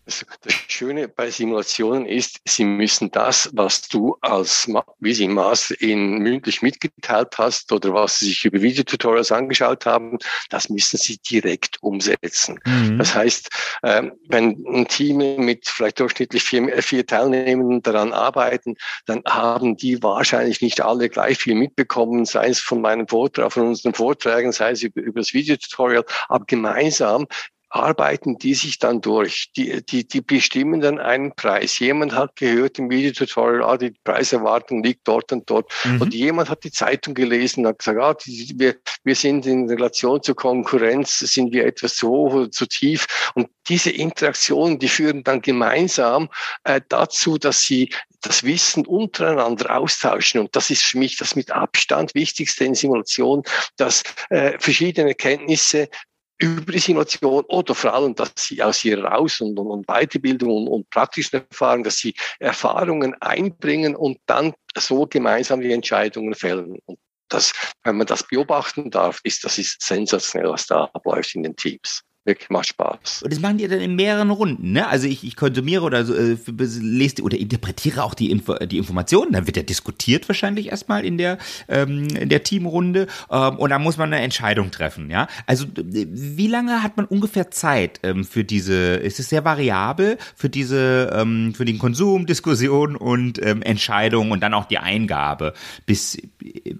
Das 0.07 0.53
Schöne 0.69 1.09
bei 1.09 1.29
Simulationen 1.29 2.05
ist, 2.05 2.39
sie 2.45 2.63
müssen 2.63 3.11
das, 3.11 3.49
was 3.53 3.89
du 3.89 4.15
als 4.21 4.71
Visi 4.99 5.27
Master 5.27 5.75
in 5.81 6.19
mündlich 6.19 6.61
mitgeteilt 6.61 7.37
hast 7.37 7.73
oder 7.73 7.93
was 7.93 8.19
sie 8.19 8.27
sich 8.27 8.45
über 8.45 8.61
Videotutorials 8.61 9.33
angeschaut 9.33 9.85
haben, 9.85 10.17
das 10.49 10.69
müssen 10.69 10.97
sie 10.97 11.17
direkt 11.17 11.83
umsetzen. 11.83 12.57
Mhm. 12.65 12.97
Das 12.99 13.13
heißt, 13.13 13.49
ähm, 13.83 14.13
wenn 14.29 14.63
ein 14.65 14.87
Team 14.87 15.17
mit 15.43 15.67
vielleicht 15.67 15.99
durchschnittlich 15.99 16.43
vier, 16.43 16.81
vier 16.81 17.05
Teilnehmern 17.05 17.81
daran 17.81 18.13
arbeiten, 18.13 18.75
dann 19.07 19.21
haben 19.25 19.75
die 19.75 20.01
wahrscheinlich 20.01 20.61
nicht 20.61 20.79
alle 20.79 21.09
gleich 21.09 21.37
viel 21.37 21.55
mitbekommen, 21.55 22.23
sei 22.23 22.47
es 22.47 22.61
von 22.61 22.79
meinem 22.79 23.09
Vortrag, 23.09 23.51
von 23.51 23.67
unseren 23.67 23.93
Vorträgen, 23.93 24.53
sei 24.53 24.71
es 24.71 24.83
über, 24.83 25.01
über 25.01 25.19
das 25.19 25.33
Videotutorial, 25.33 26.05
aber 26.29 26.45
gemeinsam 26.45 27.27
arbeiten 27.69 28.37
die 28.37 28.53
sich 28.53 28.79
dann 28.79 29.01
durch. 29.01 29.51
Die, 29.55 29.85
die, 29.85 30.07
die 30.07 30.21
bestimmen 30.21 30.79
dann 30.81 30.99
einen 30.99 31.33
Preis. 31.35 31.79
Jemand 31.79 32.13
hat 32.13 32.35
gehört 32.35 32.79
im 32.79 32.89
Videotutorial, 32.89 33.63
ah, 33.63 33.77
die 33.77 33.93
Preiserwartung 34.03 34.83
liegt 34.83 35.07
dort 35.07 35.31
und 35.31 35.49
dort. 35.49 35.71
Mhm. 35.83 36.01
Und 36.01 36.13
jemand 36.13 36.49
hat 36.49 36.63
die 36.63 36.71
Zeitung 36.71 37.13
gelesen 37.13 37.61
und 37.61 37.69
hat 37.69 37.79
gesagt, 37.79 37.99
ah, 37.99 38.13
die, 38.13 38.53
wir, 38.57 38.75
wir 39.03 39.15
sind 39.15 39.45
in 39.45 39.69
Relation 39.69 40.21
zur 40.21 40.35
Konkurrenz, 40.35 41.19
sind 41.19 41.51
wir 41.51 41.65
etwas 41.65 41.95
zu 41.95 42.09
hoch 42.09 42.33
oder 42.33 42.51
zu 42.51 42.65
tief. 42.67 43.31
Und 43.35 43.49
diese 43.67 43.91
Interaktionen, 43.91 44.79
die 44.79 44.87
führen 44.87 45.23
dann 45.23 45.41
gemeinsam 45.41 46.29
äh, 46.63 46.79
dazu, 46.87 47.37
dass 47.37 47.61
sie 47.61 47.89
das 48.21 48.43
Wissen 48.43 48.85
untereinander 48.85 49.77
austauschen. 49.77 50.39
Und 50.41 50.55
das 50.55 50.69
ist 50.69 50.83
für 50.83 50.97
mich 50.97 51.17
das 51.17 51.35
mit 51.35 51.51
Abstand 51.51 52.15
wichtigste 52.15 52.65
in 52.65 52.75
Simulation, 52.75 53.43
dass 53.77 54.03
äh, 54.29 54.57
verschiedene 54.59 55.13
Kenntnisse 55.15 55.89
über 56.39 56.71
die 56.71 56.79
Simulation 56.79 57.43
oder 57.47 57.73
vor 57.73 57.93
allem, 57.93 58.13
dass 58.15 58.31
sie 58.37 58.61
aus 58.61 58.83
ihrer 58.85 59.17
Aus- 59.17 59.41
und, 59.41 59.57
und 59.57 59.87
Weiterbildung 59.87 60.49
und, 60.49 60.67
und 60.67 60.89
praktischen 60.89 61.41
Erfahrungen, 61.49 61.83
dass 61.83 61.97
sie 61.97 62.13
Erfahrungen 62.39 63.15
einbringen 63.21 63.95
und 63.95 64.19
dann 64.25 64.53
so 64.77 65.07
gemeinsam 65.07 65.61
die 65.61 65.71
Entscheidungen 65.71 66.35
fällen. 66.35 66.77
Und 66.85 66.99
das, 67.29 67.53
wenn 67.83 67.97
man 67.97 68.07
das 68.07 68.23
beobachten 68.23 68.91
darf, 68.91 69.19
ist 69.23 69.43
das 69.43 69.57
ist 69.57 69.81
sensationell, 69.81 70.51
was 70.51 70.67
da 70.67 70.85
abläuft 70.93 71.35
in 71.35 71.43
den 71.43 71.55
Teams. 71.55 72.03
Wirklich 72.27 72.49
macht 72.49 72.67
Spaß. 72.67 73.23
Und 73.23 73.33
das 73.33 73.39
machen 73.39 73.57
die 73.57 73.67
dann 73.67 73.79
in 73.79 73.95
mehreren 73.95 74.29
Runden, 74.29 74.73
ne? 74.73 74.87
Also 74.87 75.07
ich, 75.07 75.23
ich 75.23 75.35
konsumiere 75.35 75.83
oder 75.83 76.05
so, 76.05 76.13
äh, 76.13 76.37
lese 76.79 77.23
oder 77.23 77.37
interpretiere 77.37 78.03
auch 78.03 78.13
die, 78.13 78.29
Info, 78.29 78.53
die 78.55 78.77
Informationen, 78.77 79.31
dann 79.31 79.47
wird 79.47 79.57
ja 79.57 79.63
diskutiert 79.63 80.27
wahrscheinlich 80.27 80.69
erstmal 80.69 81.05
in 81.05 81.17
der, 81.17 81.37
ähm, 81.67 82.07
in 82.09 82.29
der 82.29 82.43
Teamrunde 82.43 83.07
ähm, 83.31 83.57
und 83.57 83.69
dann 83.69 83.81
muss 83.81 83.97
man 83.97 84.13
eine 84.13 84.21
Entscheidung 84.21 84.69
treffen, 84.71 85.09
ja? 85.09 85.27
Also 85.45 85.65
wie 85.75 86.47
lange 86.47 86.83
hat 86.83 86.97
man 86.97 87.05
ungefähr 87.05 87.49
Zeit 87.49 87.99
ähm, 88.03 88.25
für 88.25 88.43
diese, 88.43 88.95
ist 88.97 89.19
es 89.19 89.29
sehr 89.29 89.45
variabel, 89.45 90.17
für 90.35 90.49
diese, 90.49 91.11
ähm, 91.15 91.53
für 91.55 91.65
den 91.65 91.79
Konsum, 91.79 92.25
Diskussion 92.25 92.95
und 92.95 93.43
ähm, 93.43 93.61
Entscheidung 93.61 94.31
und 94.31 94.41
dann 94.41 94.53
auch 94.53 94.65
die 94.65 94.77
Eingabe, 94.77 95.53
bis, 95.85 96.17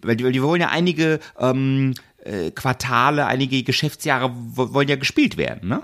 weil 0.01 0.17
die, 0.17 0.25
weil 0.25 0.31
die 0.33 0.43
wollen 0.43 0.61
ja 0.61 0.69
einige 0.69 1.19
ähm, 1.39 1.93
äh, 2.27 2.51
Quartale, 2.51 3.25
einige 3.25 3.63
Geschäftsjahre 3.63 4.31
wollen 4.33 4.87
ja 4.87 4.95
gespielt 4.95 5.37
werden, 5.37 5.69
ne? 5.69 5.83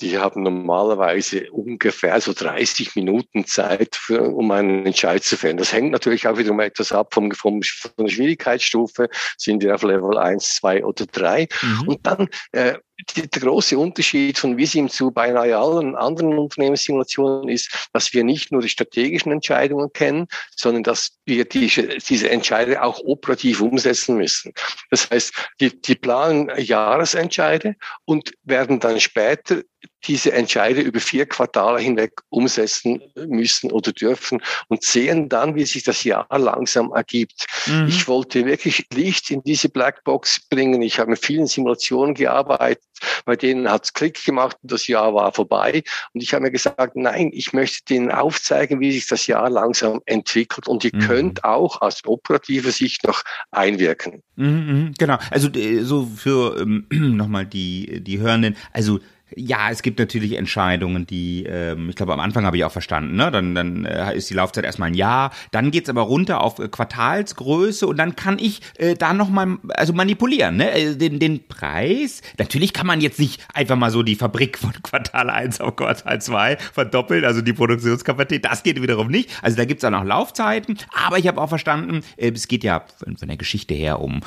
Die 0.00 0.18
haben 0.18 0.42
normalerweise 0.42 1.50
ungefähr 1.52 2.20
so 2.20 2.32
30 2.32 2.96
Minuten 2.96 3.46
Zeit, 3.46 3.94
für, 3.94 4.22
um 4.22 4.50
einen 4.50 4.84
Entscheid 4.84 5.22
zu 5.22 5.36
fällen. 5.36 5.56
Das 5.56 5.72
hängt 5.72 5.92
natürlich 5.92 6.26
auch 6.26 6.36
wiederum 6.36 6.58
etwas 6.58 6.90
ab 6.90 7.14
vom, 7.14 7.30
vom, 7.30 7.62
von 7.62 7.92
der 8.04 8.08
Schwierigkeitsstufe. 8.08 9.08
Sind 9.38 9.62
die 9.62 9.70
auf 9.70 9.84
Level 9.84 10.18
1, 10.18 10.56
2 10.56 10.84
oder 10.84 11.06
3? 11.06 11.48
Mhm. 11.62 11.88
Und 11.88 12.06
dann 12.06 12.28
äh, 12.50 12.74
der 13.16 13.40
große 13.40 13.76
Unterschied 13.76 14.38
von 14.38 14.56
Visim 14.56 14.88
zu 14.88 15.10
beinahe 15.10 15.56
allen 15.56 15.96
anderen 15.96 16.38
Unternehmenssimulationen 16.38 17.48
ist, 17.48 17.88
dass 17.92 18.12
wir 18.12 18.22
nicht 18.24 18.52
nur 18.52 18.62
die 18.62 18.68
strategischen 18.68 19.32
Entscheidungen 19.32 19.92
kennen, 19.92 20.28
sondern 20.54 20.84
dass 20.84 21.18
wir 21.24 21.44
diese, 21.44 21.98
diese 21.98 22.30
Entscheide 22.30 22.82
auch 22.82 23.00
operativ 23.04 23.60
umsetzen 23.60 24.16
müssen. 24.16 24.52
Das 24.90 25.10
heißt, 25.10 25.32
die, 25.60 25.80
die 25.80 25.96
planen 25.96 26.50
Jahresentscheide 26.56 27.74
und 28.04 28.32
werden 28.44 28.78
dann 28.78 29.00
später 29.00 29.62
diese 30.06 30.32
Entscheide 30.32 30.80
über 30.80 31.00
vier 31.00 31.26
Quartale 31.26 31.80
hinweg 31.80 32.12
umsetzen 32.28 33.02
müssen 33.14 33.72
oder 33.72 33.92
dürfen 33.92 34.42
und 34.68 34.82
sehen 34.82 35.28
dann, 35.28 35.54
wie 35.54 35.64
sich 35.64 35.82
das 35.82 36.04
Jahr 36.04 36.26
langsam 36.30 36.92
ergibt. 36.92 37.46
Mhm. 37.66 37.86
Ich 37.88 38.06
wollte 38.06 38.44
wirklich 38.44 38.86
Licht 38.92 39.30
in 39.30 39.42
diese 39.42 39.68
Blackbox 39.68 40.48
bringen. 40.48 40.82
Ich 40.82 40.98
habe 40.98 41.10
mit 41.10 41.24
vielen 41.24 41.46
Simulationen 41.46 42.14
gearbeitet, 42.14 42.83
bei 43.24 43.36
denen 43.36 43.70
hat 43.70 43.84
es 43.84 43.92
Klick 43.92 44.24
gemacht 44.24 44.56
und 44.62 44.72
das 44.72 44.86
Jahr 44.86 45.14
war 45.14 45.32
vorbei. 45.32 45.82
Und 46.12 46.22
ich 46.22 46.32
habe 46.32 46.44
mir 46.44 46.50
gesagt, 46.50 46.96
nein, 46.96 47.30
ich 47.32 47.52
möchte 47.52 47.84
denen 47.86 48.10
aufzeigen, 48.10 48.80
wie 48.80 48.92
sich 48.92 49.06
das 49.06 49.26
Jahr 49.26 49.50
langsam 49.50 50.00
entwickelt 50.06 50.68
und 50.68 50.84
ihr 50.84 50.92
mhm. 50.94 51.00
könnt 51.00 51.44
auch 51.44 51.80
aus 51.82 52.02
operativer 52.06 52.70
Sicht 52.70 53.04
noch 53.06 53.22
einwirken. 53.50 54.22
Mhm, 54.36 54.46
mhm. 54.46 54.94
genau. 54.98 55.18
Also 55.30 55.48
äh, 55.48 55.82
so 55.82 56.06
für 56.06 56.60
ähm, 56.60 56.86
nochmal 56.90 57.46
die, 57.46 58.00
die 58.02 58.18
Hörenden, 58.20 58.56
also 58.72 59.00
ja, 59.36 59.70
es 59.70 59.82
gibt 59.82 59.98
natürlich 59.98 60.32
Entscheidungen, 60.32 61.06
die, 61.06 61.44
ähm, 61.44 61.88
ich 61.88 61.96
glaube, 61.96 62.12
am 62.12 62.20
Anfang 62.20 62.44
habe 62.44 62.56
ich 62.56 62.64
auch 62.64 62.72
verstanden, 62.72 63.16
ne? 63.16 63.30
Dann, 63.30 63.54
dann 63.54 63.84
äh, 63.84 64.16
ist 64.16 64.30
die 64.30 64.34
Laufzeit 64.34 64.64
erstmal 64.64 64.88
ein 64.88 64.94
Jahr, 64.94 65.32
dann 65.50 65.70
geht's 65.70 65.88
aber 65.88 66.02
runter 66.02 66.40
auf 66.40 66.58
äh, 66.58 66.68
Quartalsgröße 66.68 67.86
und 67.86 67.96
dann 67.96 68.16
kann 68.16 68.38
ich 68.38 68.60
äh, 68.78 68.94
da 68.94 69.12
nochmal, 69.12 69.58
also 69.70 69.92
manipulieren, 69.92 70.56
ne? 70.56 70.70
Äh, 70.72 70.96
den, 70.96 71.18
den 71.18 71.46
Preis. 71.46 72.22
Natürlich 72.38 72.72
kann 72.72 72.86
man 72.86 73.00
jetzt 73.00 73.18
nicht 73.18 73.44
einfach 73.52 73.76
mal 73.76 73.90
so 73.90 74.02
die 74.02 74.14
Fabrik 74.14 74.58
von 74.58 74.72
Quartal 74.82 75.30
1 75.30 75.60
auf 75.60 75.76
Quartal 75.76 76.20
2 76.20 76.56
verdoppeln, 76.72 77.24
also 77.24 77.40
die 77.40 77.52
Produktionskapazität, 77.52 78.44
das 78.44 78.62
geht 78.62 78.80
wiederum 78.80 79.08
nicht. 79.08 79.30
Also 79.42 79.56
da 79.56 79.64
gibt's 79.64 79.84
auch 79.84 79.90
noch 79.90 80.04
Laufzeiten, 80.04 80.78
aber 81.06 81.18
ich 81.18 81.26
habe 81.26 81.40
auch 81.40 81.48
verstanden, 81.48 82.02
äh, 82.16 82.30
es 82.30 82.48
geht 82.48 82.64
ja 82.64 82.84
von, 82.98 83.16
von 83.16 83.28
der 83.28 83.36
Geschichte 83.36 83.74
her 83.74 84.00
um 84.00 84.20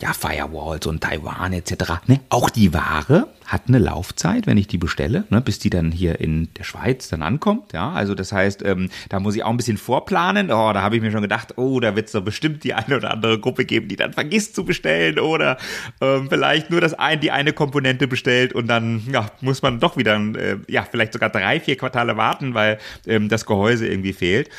ja, 0.00 0.12
Firewalls 0.12 0.86
und 0.86 1.02
Taiwan 1.02 1.52
etc. 1.52 2.06
Ne? 2.06 2.20
Auch 2.28 2.50
die 2.50 2.74
Ware 2.74 3.28
hat 3.46 3.62
eine 3.68 3.78
Laufzeit, 3.78 4.46
wenn 4.46 4.56
ich 4.56 4.66
die 4.66 4.78
bestelle, 4.78 5.24
ne, 5.30 5.40
bis 5.40 5.58
die 5.58 5.70
dann 5.70 5.92
hier 5.92 6.20
in 6.20 6.52
der 6.54 6.64
Schweiz 6.64 7.08
dann 7.08 7.22
ankommt. 7.22 7.72
Ja, 7.72 7.92
also 7.92 8.14
das 8.14 8.32
heißt, 8.32 8.64
ähm, 8.64 8.90
da 9.08 9.20
muss 9.20 9.36
ich 9.36 9.44
auch 9.44 9.50
ein 9.50 9.56
bisschen 9.56 9.76
vorplanen. 9.76 10.50
Oh, 10.50 10.72
da 10.72 10.82
habe 10.82 10.96
ich 10.96 11.02
mir 11.02 11.12
schon 11.12 11.22
gedacht, 11.22 11.56
oh, 11.56 11.78
da 11.78 11.94
wird 11.94 12.06
es 12.06 12.12
doch 12.12 12.22
bestimmt 12.22 12.64
die 12.64 12.74
eine 12.74 12.96
oder 12.96 13.12
andere 13.12 13.38
Gruppe 13.38 13.64
geben, 13.64 13.88
die 13.88 13.96
dann 13.96 14.12
vergisst 14.12 14.54
zu 14.54 14.64
bestellen 14.64 15.18
oder 15.18 15.58
ähm, 16.00 16.28
vielleicht 16.28 16.70
nur 16.70 16.80
das 16.80 16.94
ein, 16.94 17.20
die 17.20 17.30
eine 17.30 17.52
Komponente 17.52 18.08
bestellt 18.08 18.52
und 18.52 18.66
dann 18.66 19.02
ja, 19.12 19.30
muss 19.40 19.62
man 19.62 19.78
doch 19.78 19.96
wieder, 19.96 20.16
äh, 20.16 20.58
ja, 20.68 20.86
vielleicht 20.90 21.12
sogar 21.12 21.30
drei, 21.30 21.60
vier 21.60 21.76
Quartale 21.76 22.16
warten, 22.16 22.54
weil 22.54 22.78
ähm, 23.06 23.28
das 23.28 23.46
Gehäuse 23.46 23.86
irgendwie 23.86 24.12
fehlt. 24.12 24.50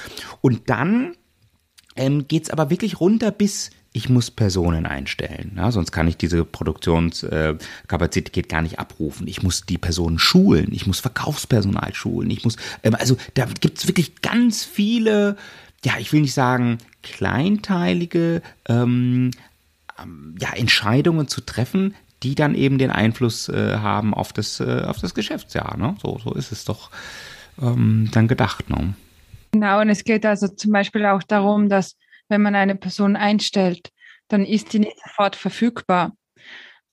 Und 0.41 0.69
dann 0.69 1.13
ähm, 1.97 2.28
geht 2.28 2.52
aber 2.52 2.69
wirklich 2.69 3.00
runter 3.00 3.32
bis 3.32 3.71
ich 3.93 4.10
muss 4.10 4.32
Personen 4.32 4.86
einstellen. 4.86 5.54
Ja, 5.58 5.71
sonst 5.71 5.91
kann 5.91 6.08
ich 6.08 6.17
diese 6.17 6.45
Produktionskapazität 6.45 8.38
äh, 8.38 8.47
gar 8.47 8.62
nicht 8.62 8.80
abrufen. 8.80 9.28
Ich 9.28 9.41
muss 9.43 9.65
die 9.65 9.78
Personen 9.78 10.19
schulen, 10.19 10.69
ich 10.71 10.86
muss 10.88 11.00
Verkaufspersonal 11.00 11.93
schulen, 11.93 12.30
ich 12.30 12.43
muss, 12.43 12.58
ähm, 12.84 12.95
also 12.95 13.17
da 13.34 13.45
gibt 13.45 13.80
es 13.80 13.88
wirklich 13.88 14.21
ganz 14.21 14.63
viele, 14.63 15.36
ja, 15.84 15.93
ich 16.00 16.13
will 16.13 16.21
nicht 16.21 16.34
sagen 16.34 16.78
kleinteilige 17.02 18.41
ähm, 18.67 19.32
ähm, 20.00 20.36
ja, 20.39 20.54
Entscheidungen 20.54 21.28
zu 21.28 21.41
treffen, 21.41 21.95
die 22.23 22.36
dann 22.36 22.56
eben 22.56 22.78
den 22.78 22.91
Einfluss 22.91 23.50
äh, 23.50 23.78
haben 23.78 24.13
auf 24.13 24.34
das, 24.34 24.60
äh, 24.60 24.84
auf 24.86 25.00
das 25.00 25.13
Geschäftsjahr. 25.13 25.78
Ne? 25.78 25.95
So, 26.02 26.19
so 26.23 26.34
ist 26.34 26.52
es 26.52 26.65
doch 26.65 26.89
ähm, 27.62 28.10
dann 28.12 28.28
gedacht. 28.28 28.69
Ne? 28.69 28.93
Genau, 29.52 29.82
und 29.82 29.89
es 29.89 30.04
geht 30.04 30.26
also 30.26 30.47
zum 30.47 30.71
Beispiel 30.71 31.06
auch 31.06 31.23
darum, 31.23 31.69
dass 31.69 31.95
wenn 32.30 32.42
man 32.42 32.56
eine 32.56 32.76
Person 32.76 33.16
einstellt, 33.16 33.92
dann 34.28 34.46
ist 34.46 34.74
die 34.74 34.80
nicht 34.80 34.98
sofort 35.04 35.36
verfügbar. 35.36 36.13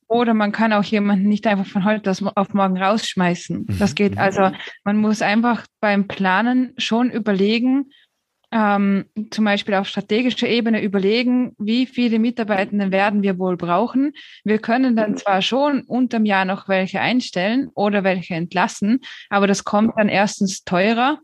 Oder 0.06 0.34
man 0.34 0.52
kann 0.52 0.72
auch 0.72 0.84
jemanden 0.84 1.28
nicht 1.28 1.46
einfach 1.46 1.66
von 1.66 1.84
heute 1.84 2.12
auf 2.34 2.54
morgen 2.54 2.80
rausschmeißen. 2.80 3.66
Das 3.78 3.92
mhm. 3.92 3.94
geht 3.94 4.18
also, 4.18 4.50
man 4.84 4.98
muss 4.98 5.22
einfach 5.22 5.66
beim 5.80 6.06
Planen 6.06 6.74
schon 6.76 7.10
überlegen, 7.10 7.90
ähm, 8.54 9.06
zum 9.30 9.44
Beispiel 9.44 9.74
auf 9.74 9.88
strategischer 9.88 10.46
Ebene 10.46 10.80
überlegen, 10.80 11.54
wie 11.58 11.86
viele 11.86 12.20
Mitarbeitenden 12.20 12.92
werden 12.92 13.22
wir 13.22 13.38
wohl 13.38 13.56
brauchen. 13.56 14.12
Wir 14.44 14.58
können 14.58 14.94
dann 14.94 15.16
zwar 15.16 15.42
schon 15.42 15.82
unterm 15.82 16.24
Jahr 16.24 16.44
noch 16.44 16.68
welche 16.68 17.00
einstellen 17.00 17.68
oder 17.74 18.04
welche 18.04 18.34
entlassen, 18.34 19.00
aber 19.28 19.48
das 19.48 19.64
kommt 19.64 19.94
dann 19.96 20.08
erstens 20.08 20.62
teurer 20.62 21.18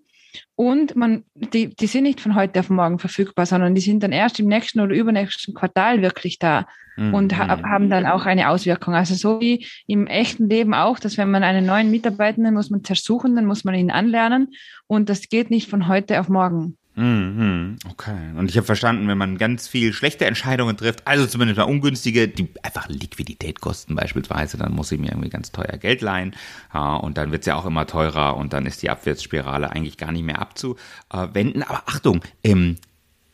und 0.57 0.97
man, 0.97 1.25
die, 1.35 1.75
die 1.75 1.87
sind 1.87 2.05
nicht 2.05 2.21
von 2.21 2.35
heute 2.35 2.61
auf 2.61 2.71
morgen 2.71 2.99
verfügbar, 2.99 3.47
sondern 3.47 3.75
die 3.75 3.81
sind 3.81 4.03
dann 4.03 4.13
erst 4.13 4.41
im 4.41 4.47
nächsten 4.47 4.81
oder 4.81 4.95
übernächsten 4.95 5.55
Quartal 5.55 6.03
wirklich 6.03 6.39
da 6.39 6.67
mhm. 6.97 7.15
und 7.15 7.39
ha 7.39 7.63
haben 7.63 7.91
dann 7.91 8.07
auch 8.07 8.27
eine 8.27 8.49
Auswirkung. 8.51 8.95
Also 8.95 9.15
so 9.15 9.41
wie 9.41 9.67
im 9.87 10.07
echten 10.07 10.49
Leben 10.49 10.75
auch, 10.75 10.99
dass 10.99 11.17
wenn 11.17 11.31
man 11.31 11.43
einen 11.43 11.67
neuen 11.67 11.91
Mitarbeitenden 11.91 12.55
muss 12.55 12.71
man 12.71 12.85
zersuchen, 12.85 13.37
dann 13.37 13.47
muss 13.47 13.65
man 13.65 13.75
ihn 13.75 13.91
anlernen 13.91 14.49
und 14.87 15.09
das 15.09 15.29
geht 15.29 15.51
nicht 15.51 15.69
von 15.69 15.89
heute 15.89 16.21
auf 16.21 16.29
morgen. 16.29 16.77
Mhm, 16.97 17.77
okay. 17.89 18.33
Und 18.37 18.51
ich 18.51 18.57
habe 18.57 18.67
verstanden, 18.67 19.07
wenn 19.07 19.17
man 19.17 19.39
ganz 19.39 19.69
viel 19.69 19.93
schlechte 19.93 20.27
Entscheidungen 20.27 20.77
trifft, 20.77 21.07
also 21.07 21.25
zumindest 21.27 21.59
mal 21.59 21.65
ungünstige, 21.65 22.27
die 22.27 22.49
einfach 22.63 22.89
Liquidität 22.89 23.61
kosten 23.61 23.95
beispielsweise, 23.95 24.59
dann 24.59 24.73
muss 24.73 24.91
ich 24.91 24.99
mir 24.99 25.09
irgendwie 25.09 25.31
ganz 25.31 25.53
teuer 25.53 25.79
Geld 25.79 26.01
leihen 26.03 26.35
und 26.73 27.17
dann 27.17 27.31
wird 27.31 27.43
es 27.43 27.47
ja 27.47 27.55
auch 27.55 27.65
immer 27.65 27.87
teurer 27.87 28.37
und 28.37 28.53
dann 28.53 28.67
ist 28.67 28.83
die 28.83 28.91
Abwärtsspirale 28.91 29.71
eigentlich 29.71 29.99
gar 29.99 30.11
nicht 30.11 30.25
mehr 30.25 30.41
abzuwenden. 30.41 31.63
Aber 31.63 31.85
Achtung, 31.87 32.23
ähm, 32.43 32.77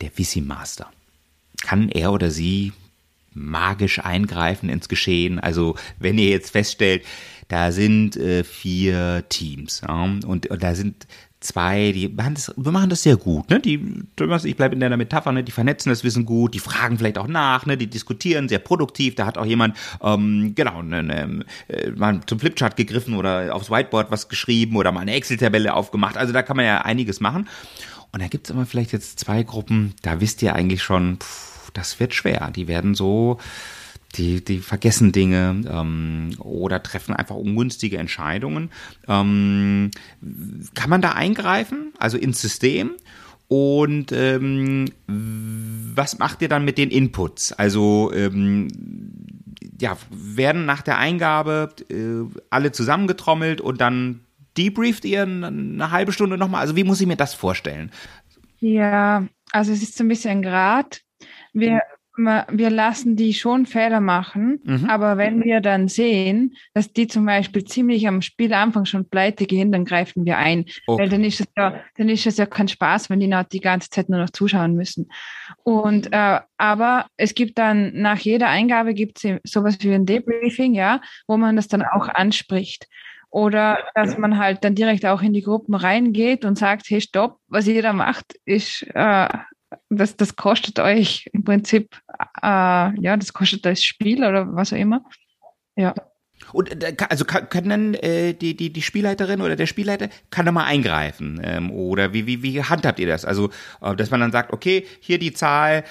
der 0.03 0.11
Vissi 0.16 0.42
Master, 0.42 0.90
kann 1.62 1.88
er 1.88 2.12
oder 2.12 2.31
sie 2.31 2.73
magisch 3.33 3.99
eingreifen 3.99 4.69
ins 4.69 4.88
Geschehen? 4.88 5.40
Also 5.40 5.77
wenn 5.99 6.19
ihr 6.19 6.29
jetzt 6.29 6.51
feststellt, 6.51 7.05
da 7.49 7.73
sind 7.73 8.16
äh, 8.16 8.45
vier 8.45 9.25
Teams 9.29 9.83
und 9.88 10.49
da 10.51 10.75
sind 10.75 11.07
zwei, 11.47 11.93
die 11.93 12.09
machen 12.09 12.35
das, 12.35 12.53
wir 12.57 12.73
machen 12.73 12.91
das 12.91 13.03
sehr 13.03 13.17
gut, 13.17 13.49
ne? 13.51 13.61
Die, 13.61 14.05
ich 14.45 14.57
bleibe 14.57 14.75
in 14.75 14.81
der 14.81 14.97
Metapher, 14.97 15.33
ne? 15.33 15.45
Die 15.45 15.53
vernetzen 15.53 15.91
das 15.91 16.05
Wissen 16.05 16.25
gut, 16.25 16.55
die 16.55 16.59
fragen 16.59 16.99
vielleicht 16.99 17.19
auch 17.19 17.29
nach, 17.29 17.67
ne? 17.67 17.77
Die 17.77 17.87
diskutieren 17.87 18.49
sehr 18.49 18.59
produktiv. 18.59 19.15
Da 19.15 19.27
hat 19.27 19.39
auch 19.39 19.47
jemand, 19.47 19.77
ähm, 20.03 20.53
genau, 20.55 20.83
ne, 20.83 21.03
ne, 21.03 21.45
äh, 21.69 21.91
mal 21.91 22.21
zum 22.27 22.41
Flipchart 22.41 22.77
gegriffen 22.77 23.15
oder 23.15 23.55
aufs 23.55 23.71
Whiteboard 23.71 24.11
was 24.11 24.29
geschrieben 24.29 24.77
oder 24.77 24.93
mal 24.93 25.01
eine 25.01 25.15
Excel-Tabelle 25.15 25.75
aufgemacht. 25.75 26.17
Also 26.17 26.33
da 26.33 26.43
kann 26.43 26.57
man 26.57 26.67
ja 26.67 26.83
einiges 26.83 27.21
machen. 27.21 27.49
Und 28.13 28.23
da 28.23 28.29
gibt 28.29 28.49
es 28.49 28.55
aber 28.55 28.67
vielleicht 28.67 28.93
jetzt 28.93 29.21
zwei 29.21 29.43
Gruppen, 29.43 29.95
da 30.03 30.21
wisst 30.21 30.43
ihr 30.43 30.55
eigentlich 30.55 30.83
schon, 30.83 31.19
pff, 31.19 31.71
das 31.73 32.01
wird 32.01 32.15
schwer. 32.15 32.51
Die 32.55 32.69
werden 32.69 32.95
so 32.95 33.39
die, 34.14 34.45
die 34.45 34.59
vergessen 34.59 35.12
Dinge 35.12 35.62
ähm, 35.69 36.31
oder 36.38 36.83
treffen 36.83 37.14
einfach 37.14 37.37
ungünstige 37.37 37.99
Entscheidungen. 37.99 38.71
Ähm, 39.09 39.90
kann 40.75 40.90
man 40.90 41.03
da 41.03 41.12
eingreifen, 41.12 41.92
also 41.99 42.16
ins 42.16 42.40
System? 42.40 42.92
Und 43.49 44.11
ähm, 44.12 44.87
was 45.07 46.19
macht 46.19 46.42
ihr 46.42 46.49
dann 46.49 46.64
mit 46.64 46.79
den 46.79 46.90
Inputs? 46.90 47.53
Also 47.53 48.11
ähm, 48.14 48.69
ja, 49.81 49.97
werden 50.11 50.64
nach 50.64 50.83
der 50.83 50.99
Eingabe 50.99 51.75
äh, 51.90 52.25
alle 52.51 52.73
zusammengetrommelt 52.73 53.61
und 53.61 53.81
dann 53.81 54.21
debrieft 54.57 55.05
ihr 55.05 55.23
eine 55.23 55.90
halbe 55.90 56.12
Stunde 56.12 56.38
nochmal? 56.38 56.62
Also 56.62 56.77
wie 56.77 56.85
muss 56.85 57.01
ich 57.01 57.07
mir 57.07 57.16
das 57.16 57.35
vorstellen? 57.35 57.92
Ja, 58.61 59.27
also 59.53 59.73
es 59.73 59.83
ist 59.83 59.97
so 59.97 60.05
ein 60.05 60.09
bisschen 60.09 60.42
Grad. 60.42 61.03
Wir 61.53 61.81
wir 62.17 62.71
lassen 62.71 63.17
die 63.17 63.35
schon 63.35 63.67
Fehler 63.67 64.01
machen, 64.01 64.61
mhm. 64.65 64.87
aber 64.89 65.19
wenn 65.19 65.45
wir 65.45 65.61
dann 65.61 65.89
sehen, 65.89 66.57
dass 66.75 66.93
die 66.93 67.07
zum 67.07 67.27
Beispiel 67.27 67.65
ziemlich 67.65 68.09
am 68.09 68.23
Spielanfang 68.23 68.85
schon 68.87 69.09
pleite 69.09 69.47
gehen, 69.47 69.73
dann 69.73 69.85
greifen 69.85 70.25
wir 70.25 70.39
ein. 70.39 70.67
Okay. 70.87 71.03
Weil 71.03 71.09
dann 71.09 71.25
ist 71.25 71.41
es 71.41 71.47
ja, 71.57 71.81
dann 71.97 72.09
ist 72.09 72.27
es 72.27 72.37
ja 72.39 72.47
kein 72.47 72.69
Spaß, 72.69 73.11
wenn 73.11 73.21
die 73.21 73.27
noch 73.27 73.45
die 73.45 73.61
ganze 73.61 73.91
Zeit 73.91 74.09
nur 74.09 74.21
noch 74.21 74.31
zuschauen 74.31 74.75
müssen. 74.75 75.11
Und 75.63 76.13
äh, 76.13 76.41
aber 76.57 77.07
es 77.17 77.35
gibt 77.35 77.59
dann 77.59 77.93
nach 77.95 78.19
jeder 78.19 78.49
Eingabe 78.49 78.95
gibt 78.95 79.25
es 79.25 79.41
sowas 79.45 79.77
wie 79.81 79.93
ein 79.93 80.07
Debriefing, 80.07 80.75
ja, 80.75 81.01
wo 81.27 81.37
man 81.37 81.57
das 81.57 81.69
dann 81.69 81.83
auch 81.83 82.09
anspricht. 82.09 82.89
Oder 83.31 83.81
dass 83.95 84.17
man 84.17 84.39
halt 84.39 84.65
dann 84.65 84.75
direkt 84.75 85.05
auch 85.05 85.21
in 85.21 85.35
die 85.35 85.43
Gruppen 85.43 85.75
reingeht 85.75 86.45
und 86.45 86.57
sagt, 86.57 86.87
hey, 86.89 87.01
stopp, 87.01 87.39
was 87.49 87.67
ihr 87.67 87.83
da 87.83 87.93
macht, 87.93 88.35
ist 88.47 88.87
äh, 88.95 89.29
das, 89.89 90.17
das 90.17 90.37
kostet 90.37 90.79
euch 90.79 91.29
im 91.33 91.45
Prinzip, 91.45 91.97
äh, 92.43 93.01
ja, 93.01 93.17
das 93.17 93.33
kostet 93.33 93.65
das 93.65 93.83
Spiel 93.83 94.25
oder 94.25 94.55
was 94.55 94.73
auch 94.73 94.79
immer. 94.79 95.05
Ja. 95.77 95.95
Und 96.53 96.83
äh, 96.83 96.97
also 97.09 97.25
kann, 97.25 97.49
kann 97.49 97.69
dann 97.69 97.95
äh, 97.95 98.35
die, 98.35 98.57
die, 98.57 98.73
die 98.73 98.83
Spielleiterin 98.83 99.41
oder 99.41 99.57
der 99.57 99.67
Spielleiter 99.67 100.09
kann 100.31 100.47
da 100.47 100.53
mal 100.53 100.65
eingreifen? 100.65 101.41
Ähm, 101.43 101.71
oder 101.71 102.12
wie, 102.12 102.27
wie, 102.27 102.43
wie 102.43 102.62
handhabt 102.62 102.99
ihr 102.99 103.07
das? 103.07 103.25
Also, 103.25 103.51
äh, 103.81 103.95
dass 103.97 104.11
man 104.11 104.21
dann 104.21 104.33
sagt, 104.33 104.53
okay, 104.53 104.87
hier 105.01 105.19
die 105.19 105.33
Zahl, 105.33 105.85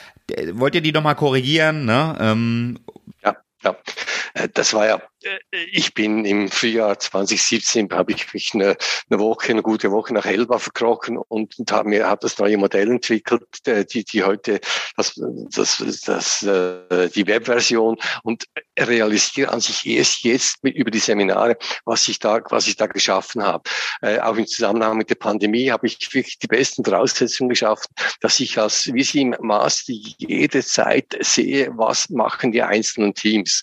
wollt 0.54 0.75
ihr 0.75 0.81
die 0.81 0.92
nochmal 0.92 1.15
korrigieren? 1.15 1.86
Ne? 1.86 2.15
Ähm, 2.19 2.79
ja, 3.23 3.36
ja. 3.63 3.75
Äh, 4.33 4.50
das 4.54 4.73
war 4.73 4.88
ja 4.88 5.02
ich 5.71 5.94
bin 5.94 6.26
im 6.26 6.50
Frühjahr 6.50 7.00
2017, 7.00 7.90
habe 7.92 8.12
ich 8.12 8.34
mich 8.34 8.54
eine, 8.54 8.78
eine, 9.10 9.19
Woche, 9.19 9.52
eine 9.52 9.62
gute 9.62 9.92
Woche 9.92 10.13
nach 10.13 10.26
Elba 10.26 10.60
verkrochen 10.60 11.17
und, 11.17 11.56
habe 11.71 12.06
hab 12.06 12.21
das 12.21 12.38
neue 12.38 12.58
Modell 12.58 12.90
entwickelt, 12.92 13.44
die, 13.65 14.04
die 14.04 14.23
heute 14.23 14.60
das, 14.96 15.19
das, 15.52 16.02
das, 16.06 16.44
äh, 16.44 17.10
die 17.10 17.28
Webversion 17.28 17.98
und 18.23 18.46
realisiere 18.78 19.52
an 19.52 19.60
sich 19.60 19.86
erst 19.86 20.23
jetzt 20.23 20.63
mit, 20.63 20.76
über 20.76 20.92
die 20.92 21.00
Seminare, 21.00 21.58
was 21.86 22.08
ich 22.08 22.19
da, 22.19 22.42
was 22.50 22.67
ich 22.67 22.76
da 22.76 22.88
geschaffen 22.88 23.44
habe. 23.44 23.63
Äh, 24.02 24.19
auch 24.19 24.36
im 24.36 24.48
Zusammenhang 24.48 24.98
mit 24.98 25.10
der 25.10 25.15
Pandemie 25.15 25.71
habe 25.71 25.88
ich 25.88 26.13
wirklich 26.13 26.40
die 26.40 26.48
besten 26.48 26.84
Voraussetzungen 26.84 27.50
geschaffen, 27.50 27.88
dass 28.21 28.40
ich 28.40 28.58
als 28.58 28.94
Visim 28.94 29.36
Master 29.40 29.94
jede 30.17 30.63
Zeit 30.63 31.17
sehe, 31.21 31.71
was 31.76 32.10
machen 32.10 32.52
die 32.52 32.62
einzelnen 32.62 33.13
Teams. 33.13 33.62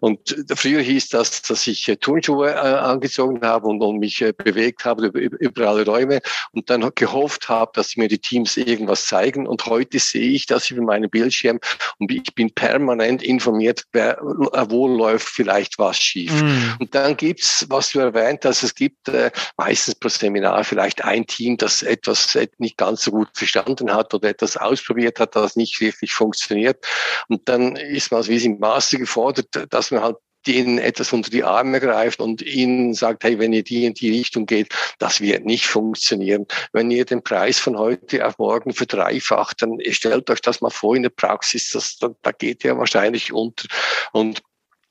Und 0.00 0.44
früher 0.54 0.80
hieß 0.80 1.03
ist 1.04 1.14
das, 1.14 1.42
dass 1.42 1.66
ich 1.66 1.88
äh, 1.88 1.96
Turnschuhe 1.96 2.50
äh, 2.50 2.54
angezogen 2.54 3.40
habe 3.42 3.68
und, 3.68 3.82
und 3.82 3.98
mich 3.98 4.20
äh, 4.22 4.32
bewegt 4.32 4.84
habe 4.84 5.06
über, 5.06 5.20
über 5.20 5.68
alle 5.68 5.84
Räume 5.84 6.20
und 6.52 6.70
dann 6.70 6.90
gehofft 6.94 7.48
habe, 7.48 7.72
dass 7.74 7.96
mir 7.96 8.08
die 8.08 8.18
Teams 8.18 8.56
irgendwas 8.56 9.06
zeigen. 9.06 9.46
Und 9.46 9.66
heute 9.66 9.98
sehe 9.98 10.30
ich 10.30 10.46
das 10.46 10.70
über 10.70 10.82
meinen 10.82 11.10
Bildschirm 11.10 11.60
und 11.98 12.10
ich 12.10 12.34
bin 12.34 12.50
permanent 12.52 13.22
informiert, 13.22 13.84
wer, 13.92 14.18
wo 14.20 14.88
läuft 14.88 15.28
vielleicht 15.28 15.78
was 15.78 15.98
schief. 15.98 16.32
Mhm. 16.42 16.76
Und 16.80 16.94
dann 16.94 17.16
gibt's, 17.16 17.66
was 17.68 17.90
du 17.90 18.00
erwähnt 18.00 18.44
hast, 18.44 18.62
es 18.62 18.74
gibt 18.74 19.08
äh, 19.08 19.30
meistens 19.56 19.94
pro 19.94 20.08
Seminar 20.08 20.64
vielleicht 20.64 21.04
ein 21.04 21.26
Team, 21.26 21.56
das 21.56 21.82
etwas 21.82 22.36
nicht 22.58 22.76
ganz 22.76 23.02
so 23.02 23.10
gut 23.10 23.28
verstanden 23.34 23.92
hat 23.92 24.14
oder 24.14 24.28
etwas 24.28 24.56
ausprobiert 24.56 25.20
hat, 25.20 25.36
das 25.36 25.56
nicht 25.56 25.80
wirklich 25.80 26.12
funktioniert. 26.12 26.84
Und 27.28 27.48
dann 27.48 27.76
ist 27.76 28.10
man 28.10 28.18
als 28.18 28.28
wie 28.28 28.44
im 28.44 28.58
Master 28.58 28.98
gefordert, 28.98 29.48
dass 29.70 29.90
man 29.90 30.02
halt 30.02 30.16
denen 30.46 30.78
etwas 30.78 31.12
unter 31.12 31.30
die 31.30 31.44
Arme 31.44 31.80
greift 31.80 32.20
und 32.20 32.42
ihnen 32.42 32.94
sagt, 32.94 33.24
hey, 33.24 33.38
wenn 33.38 33.52
ihr 33.52 33.64
die 33.64 33.84
in 33.84 33.94
die 33.94 34.10
Richtung 34.10 34.46
geht, 34.46 34.74
das 34.98 35.20
wird 35.20 35.44
nicht 35.44 35.66
funktionieren. 35.66 36.46
Wenn 36.72 36.90
ihr 36.90 37.04
den 37.04 37.22
Preis 37.22 37.58
von 37.58 37.78
heute 37.78 38.26
auf 38.26 38.38
morgen 38.38 38.72
verdreifacht, 38.72 39.62
dann 39.62 39.78
stellt 39.90 40.30
euch 40.30 40.40
das 40.40 40.60
mal 40.60 40.70
vor 40.70 40.96
in 40.96 41.02
der 41.02 41.10
Praxis, 41.10 41.70
das, 41.70 41.96
da, 41.98 42.10
da 42.22 42.32
geht 42.32 42.64
ihr 42.64 42.76
wahrscheinlich 42.76 43.32
unter. 43.32 43.66
Und 44.12 44.42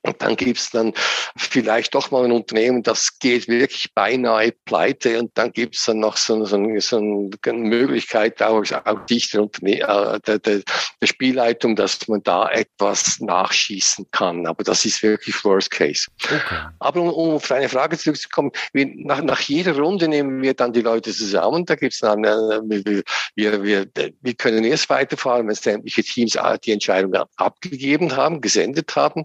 und 0.04 0.20
dann 0.20 0.36
gibt's 0.36 0.70
dann 0.70 0.92
vielleicht 1.34 1.94
doch 1.94 2.10
mal 2.10 2.24
ein 2.24 2.32
Unternehmen, 2.32 2.82
das 2.82 3.18
geht 3.18 3.48
wirklich 3.48 3.94
beinahe 3.94 4.52
pleite. 4.66 5.18
Und 5.18 5.30
dann 5.34 5.50
gibt's 5.50 5.86
dann 5.86 6.00
noch 6.00 6.18
so, 6.18 6.44
so, 6.44 6.58
so 6.78 6.98
eine 6.98 7.58
Möglichkeit 7.58 8.42
auch, 8.42 8.62
auch 8.84 8.98
Unterne 9.34 9.80
äh, 9.80 10.20
der, 10.26 10.38
der, 10.38 10.60
der 11.00 11.06
Spielleitung, 11.06 11.74
dass 11.74 12.06
man 12.06 12.22
da 12.22 12.50
etwas 12.50 13.18
nachschießen 13.20 14.06
kann. 14.10 14.46
Aber 14.46 14.62
das 14.62 14.84
ist 14.84 15.02
wirklich 15.02 15.42
Worst 15.42 15.70
Case. 15.70 16.06
Okay. 16.22 16.66
Aber 16.80 17.00
um, 17.00 17.08
um 17.08 17.30
auf 17.36 17.48
deine 17.48 17.70
Frage 17.70 17.96
zurückzukommen, 17.96 18.50
wir, 18.74 18.90
nach, 18.94 19.22
nach 19.22 19.40
jeder 19.40 19.74
Runde 19.74 20.06
nehmen 20.06 20.42
wir 20.42 20.52
dann 20.52 20.74
die 20.74 20.82
Leute 20.82 21.12
zusammen. 21.12 21.64
Da 21.64 21.76
gibt's 21.76 22.00
dann, 22.00 22.24
äh, 22.24 22.60
wir, 22.62 23.02
wir, 23.36 23.62
wir, 23.62 23.86
wir 24.20 24.34
können 24.34 24.64
erst 24.64 24.90
weiterfahren, 24.90 25.48
wenn 25.48 25.54
sämtliche 25.54 26.02
Teams 26.02 26.34
äh, 26.34 26.58
die 26.62 26.72
Entscheidung 26.72 27.14
abgegeben 27.36 28.14
haben, 28.14 28.42
gesendet 28.42 28.94
haben. 28.96 29.22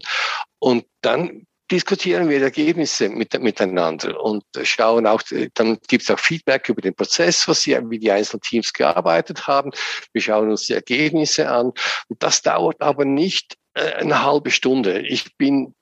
Und 0.60 0.84
dann 1.00 1.46
diskutieren 1.70 2.28
wir 2.28 2.42
Ergebnisse 2.42 3.08
mit, 3.08 3.38
miteinander 3.40 4.20
und 4.20 4.44
schauen 4.62 5.06
auch, 5.06 5.22
dann 5.54 5.78
gibt 5.88 6.02
es 6.02 6.10
auch 6.10 6.18
Feedback 6.18 6.68
über 6.68 6.82
den 6.82 6.94
Prozess, 6.94 7.46
was 7.46 7.62
sie, 7.62 7.78
wie 7.90 7.98
die 7.98 8.10
einzelnen 8.10 8.40
Teams 8.42 8.72
gearbeitet 8.72 9.46
haben. 9.46 9.70
Wir 10.12 10.22
schauen 10.22 10.50
uns 10.50 10.66
die 10.66 10.74
Ergebnisse 10.74 11.48
an. 11.48 11.72
Und 12.08 12.22
das 12.22 12.42
dauert 12.42 12.80
aber 12.80 13.04
nicht 13.04 13.56
äh, 13.74 13.92
eine 13.94 14.22
halbe 14.22 14.50
Stunde. 14.50 15.00
Ich 15.00 15.36
bin 15.36 15.74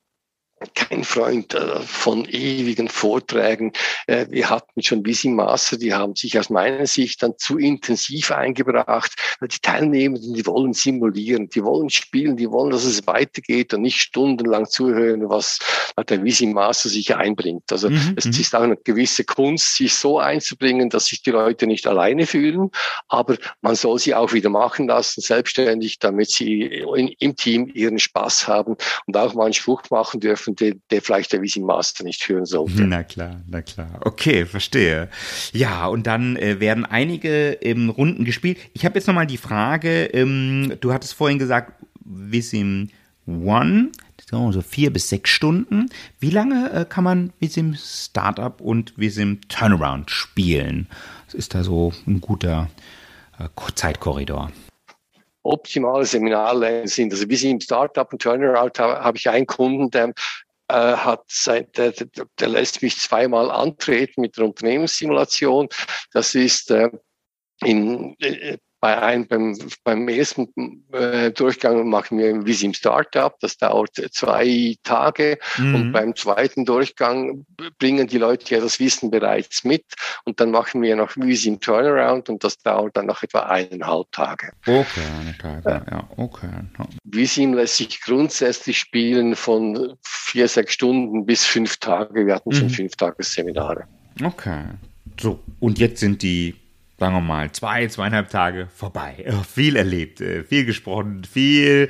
kein 0.74 1.04
Freund 1.04 1.54
äh, 1.54 1.80
von 1.80 2.24
ewigen 2.26 2.88
Vorträgen. 2.88 3.72
Äh, 4.06 4.26
wir 4.30 4.50
hatten 4.50 4.82
schon 4.82 5.02
Busy 5.02 5.28
Master, 5.28 5.76
die 5.76 5.94
haben 5.94 6.14
sich 6.14 6.38
aus 6.38 6.50
meiner 6.50 6.86
Sicht 6.86 7.22
dann 7.22 7.34
zu 7.38 7.58
intensiv 7.58 8.30
eingebracht. 8.30 9.12
Die 9.40 9.58
Teilnehmenden, 9.60 10.34
die 10.34 10.46
wollen 10.46 10.72
simulieren, 10.72 11.48
die 11.48 11.64
wollen 11.64 11.90
spielen, 11.90 12.36
die 12.36 12.50
wollen, 12.50 12.70
dass 12.70 12.84
es 12.84 13.06
weitergeht 13.06 13.74
und 13.74 13.82
nicht 13.82 13.98
stundenlang 13.98 14.66
zuhören, 14.66 15.28
was 15.28 15.58
der 16.08 16.18
Busy 16.18 16.46
Master 16.46 16.88
sich 16.88 17.14
einbringt. 17.14 17.70
Also 17.72 17.90
mhm. 17.90 18.14
es 18.16 18.26
mhm. 18.26 18.30
ist 18.32 18.54
auch 18.54 18.62
eine 18.62 18.76
gewisse 18.76 19.24
Kunst, 19.24 19.76
sich 19.76 19.94
so 19.94 20.18
einzubringen, 20.18 20.90
dass 20.90 21.06
sich 21.06 21.22
die 21.22 21.30
Leute 21.30 21.66
nicht 21.66 21.86
alleine 21.86 22.26
fühlen, 22.26 22.70
aber 23.08 23.36
man 23.60 23.74
soll 23.74 23.98
sie 23.98 24.14
auch 24.14 24.32
wieder 24.32 24.50
machen 24.50 24.88
lassen, 24.88 25.20
selbstständig, 25.20 25.98
damit 25.98 26.30
sie 26.30 26.62
in, 26.62 27.08
im 27.18 27.36
Team 27.36 27.70
ihren 27.72 27.98
Spaß 27.98 28.48
haben 28.48 28.76
und 29.06 29.16
auch 29.16 29.34
mal 29.34 29.44
einen 29.44 29.54
Spruch 29.54 29.82
machen 29.90 30.20
dürfen 30.20 30.54
treffen, 30.58 30.82
der, 30.90 31.02
vielleicht 31.02 31.32
der 31.32 31.42
Visi 31.42 31.60
Master 31.60 32.04
nicht 32.04 32.22
führen 32.22 32.46
sollte. 32.46 32.84
Na 32.84 33.02
klar, 33.02 33.40
na 33.46 33.62
klar. 33.62 34.00
Okay, 34.00 34.46
verstehe. 34.46 35.08
Ja, 35.52 35.86
und 35.86 36.06
dann 36.06 36.36
äh, 36.36 36.60
werden 36.60 36.84
einige 36.84 37.52
ähm, 37.62 37.90
Runden 37.90 38.24
gespielt. 38.24 38.58
Ich 38.72 38.84
habe 38.84 38.96
jetzt 38.96 39.06
nochmal 39.06 39.26
die 39.26 39.36
Frage, 39.36 40.04
ähm, 40.06 40.74
du 40.80 40.92
hattest 40.92 41.14
vorhin 41.14 41.38
gesagt, 41.38 41.72
Visim 42.04 42.90
One, 43.26 43.90
so 44.30 44.62
vier 44.62 44.92
bis 44.92 45.08
sechs 45.08 45.30
Stunden. 45.30 45.90
Wie 46.18 46.30
lange 46.30 46.70
äh, 46.72 46.84
kann 46.86 47.04
man 47.04 47.32
Visim 47.40 47.74
Startup 47.74 48.60
und 48.60 48.96
Visim 48.96 49.40
Turnaround 49.48 50.10
spielen? 50.10 50.86
Das 51.26 51.34
ist 51.34 51.54
da 51.54 51.62
so 51.62 51.92
ein 52.06 52.20
guter 52.20 52.70
äh, 53.38 53.48
Zeitkorridor 53.74 54.50
optimale 55.48 56.04
Seminarlängen 56.04 56.86
sind. 56.86 57.12
Also 57.12 57.28
wie 57.28 57.36
Sie 57.36 57.50
im 57.50 57.60
Startup 57.60 58.10
und 58.12 58.20
Turnaround 58.20 58.78
habe 58.78 59.16
ich 59.16 59.28
einen 59.28 59.46
Kunden, 59.46 59.90
der 59.90 60.12
äh, 60.68 60.74
hat 60.74 61.24
seit, 61.28 61.76
der, 61.78 61.92
der 61.92 62.48
lässt 62.48 62.82
mich 62.82 62.98
zweimal 62.98 63.50
antreten 63.50 64.20
mit 64.20 64.36
der 64.36 64.44
Unternehmenssimulation. 64.44 65.68
Das 66.12 66.34
ist 66.34 66.70
äh, 66.70 66.90
in, 67.64 68.16
äh, 68.20 68.58
bei 68.80 69.00
einem, 69.00 69.26
beim, 69.26 69.58
beim 69.82 70.08
ersten 70.08 70.84
äh, 70.92 71.30
Durchgang 71.32 71.88
machen 71.88 72.18
wir 72.18 72.46
wie 72.46 72.64
im 72.64 72.74
Startup, 72.74 73.38
das 73.40 73.56
dauert 73.56 73.90
zwei 74.12 74.76
Tage. 74.84 75.38
Mhm. 75.56 75.74
Und 75.74 75.92
beim 75.92 76.14
zweiten 76.14 76.64
Durchgang 76.64 77.44
bringen 77.78 78.06
die 78.06 78.18
Leute 78.18 78.54
ja 78.54 78.60
das 78.60 78.78
Wissen 78.78 79.10
bereits 79.10 79.64
mit. 79.64 79.84
Und 80.24 80.40
dann 80.40 80.50
machen 80.50 80.82
wir 80.82 80.96
noch 80.96 81.16
wie 81.16 81.48
im 81.48 81.60
Turnaround 81.60 82.28
und 82.28 82.44
das 82.44 82.58
dauert 82.58 82.96
dann 82.96 83.06
noch 83.06 83.22
etwa 83.22 83.40
eineinhalb 83.40 84.10
Tage. 84.12 84.52
Okay, 84.66 85.00
eine 85.20 85.36
Tage, 85.38 85.84
ja, 85.90 86.08
okay. 86.16 86.50
Visim 87.04 87.54
lässt 87.54 87.76
sich 87.76 88.00
grundsätzlich 88.00 88.78
spielen 88.78 89.34
von 89.34 89.94
vier, 90.02 90.46
sechs 90.48 90.74
Stunden 90.74 91.26
bis 91.26 91.44
fünf 91.44 91.78
Tage. 91.78 92.26
Wir 92.26 92.36
hatten 92.36 92.50
mhm. 92.50 92.54
schon 92.54 92.70
fünf 92.70 92.96
Tagesseminare. 92.96 93.84
Okay. 94.22 94.64
So, 95.20 95.40
und 95.58 95.78
jetzt 95.78 96.00
sind 96.00 96.22
die 96.22 96.54
sagen 96.98 97.14
wir 97.14 97.20
mal, 97.20 97.52
zwei, 97.52 97.86
zweieinhalb 97.86 98.28
Tage 98.28 98.68
vorbei. 98.74 99.24
Viel 99.52 99.76
erlebt, 99.76 100.20
äh, 100.20 100.44
viel 100.44 100.64
gesprochen, 100.64 101.24
viel 101.24 101.88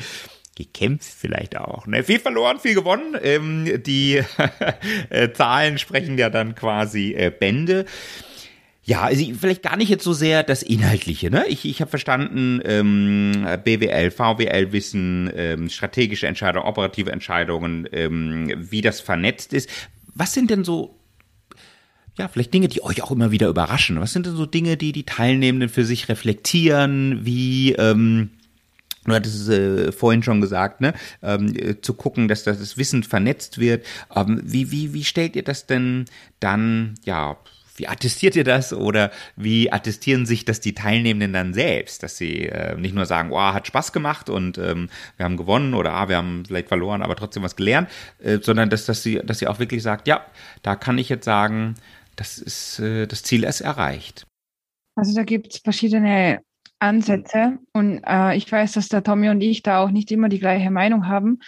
gekämpft 0.55 1.15
vielleicht 1.17 1.57
auch. 1.57 1.87
Ne? 1.87 2.03
Viel 2.03 2.19
verloren, 2.19 2.59
viel 2.59 2.75
gewonnen. 2.75 3.17
Ähm, 3.23 3.83
die 3.83 4.23
äh, 5.11 5.33
Zahlen 5.33 5.79
sprechen 5.79 6.19
ja 6.19 6.31
dann 6.31 6.55
quasi 6.55 7.15
äh, 7.15 7.31
Bände. 7.31 7.87
Ja, 8.83 9.03
also 9.03 9.23
vielleicht 9.39 9.63
gar 9.63 9.77
nicht 9.77 9.91
jetzt 9.91 10.05
so 10.05 10.15
sehr 10.15 10.43
das 10.43 10.63
Inhaltliche. 10.63 11.31
Ne? 11.31 11.45
Ich, 11.49 11.65
ich 11.65 11.81
habe 11.81 11.91
verstanden, 11.91 12.61
ähm, 12.65 13.47
BWL, 13.63 14.11
VWL-Wissen, 14.11 15.31
ähm, 15.35 15.69
strategische 15.69 16.27
Entscheidungen, 16.27 16.67
operative 16.67 17.13
Entscheidungen, 17.13 17.87
ähm, 17.93 18.51
wie 18.57 18.81
das 18.81 19.01
vernetzt 19.01 19.53
ist. 19.53 19.69
Was 20.15 20.33
sind 20.33 20.51
denn 20.51 20.65
so 20.65 20.98
ja, 22.19 22.29
vielleicht 22.29 22.53
Dinge, 22.53 22.69
die 22.69 22.83
euch 22.83 23.03
auch 23.03 23.11
immer 23.11 23.31
wieder 23.31 23.49
überraschen. 23.49 24.01
Was 24.01 24.13
sind 24.13 24.27
denn 24.27 24.37
so 24.37 24.47
Dinge, 24.47 24.77
die 24.77 24.93
die 24.93 25.05
Teilnehmenden 25.05 25.69
für 25.69 25.85
sich 25.85 26.09
reflektieren? 26.09 27.25
Wie, 27.25 27.73
ähm, 27.73 28.31
Du 29.05 29.15
hattest 29.15 29.37
es 29.37 29.49
äh, 29.49 29.91
vorhin 29.91 30.23
schon 30.23 30.43
gesagt, 30.43 30.83
ne? 30.83 30.93
Ähm, 31.23 31.57
äh, 31.57 31.81
zu 31.81 31.95
gucken, 31.95 32.29
dass 32.29 32.45
das 32.45 32.77
Wissen 32.77 33.03
vernetzt 33.03 33.59
wird. 33.59 33.87
Ähm, 34.15 34.43
wie, 34.45 34.71
wie, 34.71 34.93
wie 34.93 35.05
stellt 35.05 35.35
ihr 35.35 35.45
das 35.45 35.67
denn 35.67 36.05
dann, 36.41 36.95
ja, 37.05 37.39
wie 37.79 37.89
attestiert 37.89 38.37
ihr 38.37 38.45
das 38.45 38.73
oder 38.73 39.11
wie 39.37 39.73
attestieren 39.73 40.27
sich 40.27 40.45
das 40.45 40.61
die 40.61 40.75
Teilnehmenden 40.75 41.33
dann 41.33 41.55
selbst, 41.55 42.03
dass 42.03 42.17
sie 42.17 42.47
äh, 42.47 42.77
nicht 42.77 42.95
nur 42.95 43.07
sagen, 43.07 43.31
oh, 43.33 43.39
hat 43.39 43.67
Spaß 43.67 43.93
gemacht 43.93 44.29
und 44.29 44.59
ähm, 44.59 44.89
wir 45.17 45.25
haben 45.25 45.37
gewonnen 45.37 45.75
oder 45.75 45.93
ah, 45.93 46.09
wir 46.09 46.17
haben 46.17 46.45
vielleicht 46.47 46.69
verloren, 46.69 47.03
aber 47.03 47.17
trotzdem 47.17 47.43
was 47.43 47.57
gelernt, 47.57 47.89
äh, 48.23 48.39
sondern 48.43 48.69
dass, 48.69 48.85
dass, 48.85 49.03
sie, 49.03 49.21
dass 49.25 49.39
sie 49.39 49.47
auch 49.47 49.59
wirklich 49.59 49.83
sagt, 49.83 50.09
ja, 50.09 50.27
da 50.63 50.77
kann 50.77 50.99
ich 50.99 51.09
jetzt 51.09 51.25
sagen, 51.25 51.77
das 52.19 52.39
ist 52.39 52.79
äh, 52.81 53.07
das 53.07 53.23
Ziel 53.23 53.45
ist 53.45 53.61
erreicht. 53.61 54.27
Also 54.95 55.15
da 55.15 55.23
gibt 55.23 55.55
es 55.55 55.61
verschiedene 55.61 56.41
Ansätze 56.81 57.59
und 57.73 58.03
äh, 58.07 58.37
ich 58.37 58.51
weiß, 58.51 58.73
dass 58.73 58.89
der 58.89 59.03
Tommy 59.03 59.31
und 59.31 59.41
ich 59.41 59.63
da 59.63 59.83
auch 59.83 59.91
nicht 59.91 60.11
immer 60.11 60.29
die 60.29 60.39
gleiche 60.39 60.71
Meinung 60.71 61.07
haben. 61.07 61.41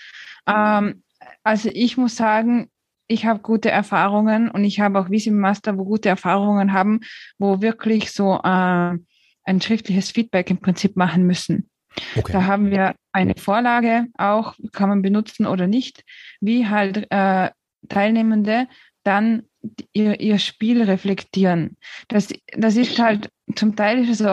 Ähm, 0.47 1.03
also 1.43 1.71
ich 1.73 1.97
muss 1.97 2.17
sagen, 2.17 2.69
ich 3.07 3.27
habe 3.27 3.41
gute 3.41 3.71
Erfahrungen 3.71 4.51
und 4.51 4.65
ich 4.65 4.79
habe 4.81 4.99
auch 5.01 5.11
Visi 5.11 5.31
Master, 5.31 5.77
wo 5.77 5.85
gute 5.85 6.09
Erfahrungen 6.09 6.73
haben, 6.73 7.01
wo 7.39 7.61
wirklich 7.61 8.13
so 8.13 8.37
äh, 8.37 8.99
ein 9.45 9.61
schriftliches 9.61 10.11
Feedback 10.13 10.51
im 10.51 10.59
Prinzip 10.59 10.97
machen 10.97 11.27
müssen. 11.27 11.69
Okay. 12.17 12.33
Da 12.33 12.45
haben 12.45 12.71
wir 12.71 12.95
eine 13.13 13.35
Vorlage 13.37 14.07
auch, 14.17 14.55
kann 14.73 14.89
man 14.89 15.03
benutzen 15.03 15.47
oder 15.47 15.67
nicht, 15.67 16.05
wie 16.41 16.69
halt 16.69 17.07
äh, 17.11 17.51
Teilnehmende 17.89 18.69
dann 19.03 19.43
ihr, 19.93 20.21
ihr 20.21 20.39
Spiel 20.39 20.83
reflektieren. 20.83 21.77
Das, 22.09 22.29
das 22.57 22.77
ist 22.77 22.99
halt 22.99 23.31
zum 23.57 23.77
Teil 23.77 24.03
ist 24.03 24.11
es 24.11 24.19
so 24.19 24.29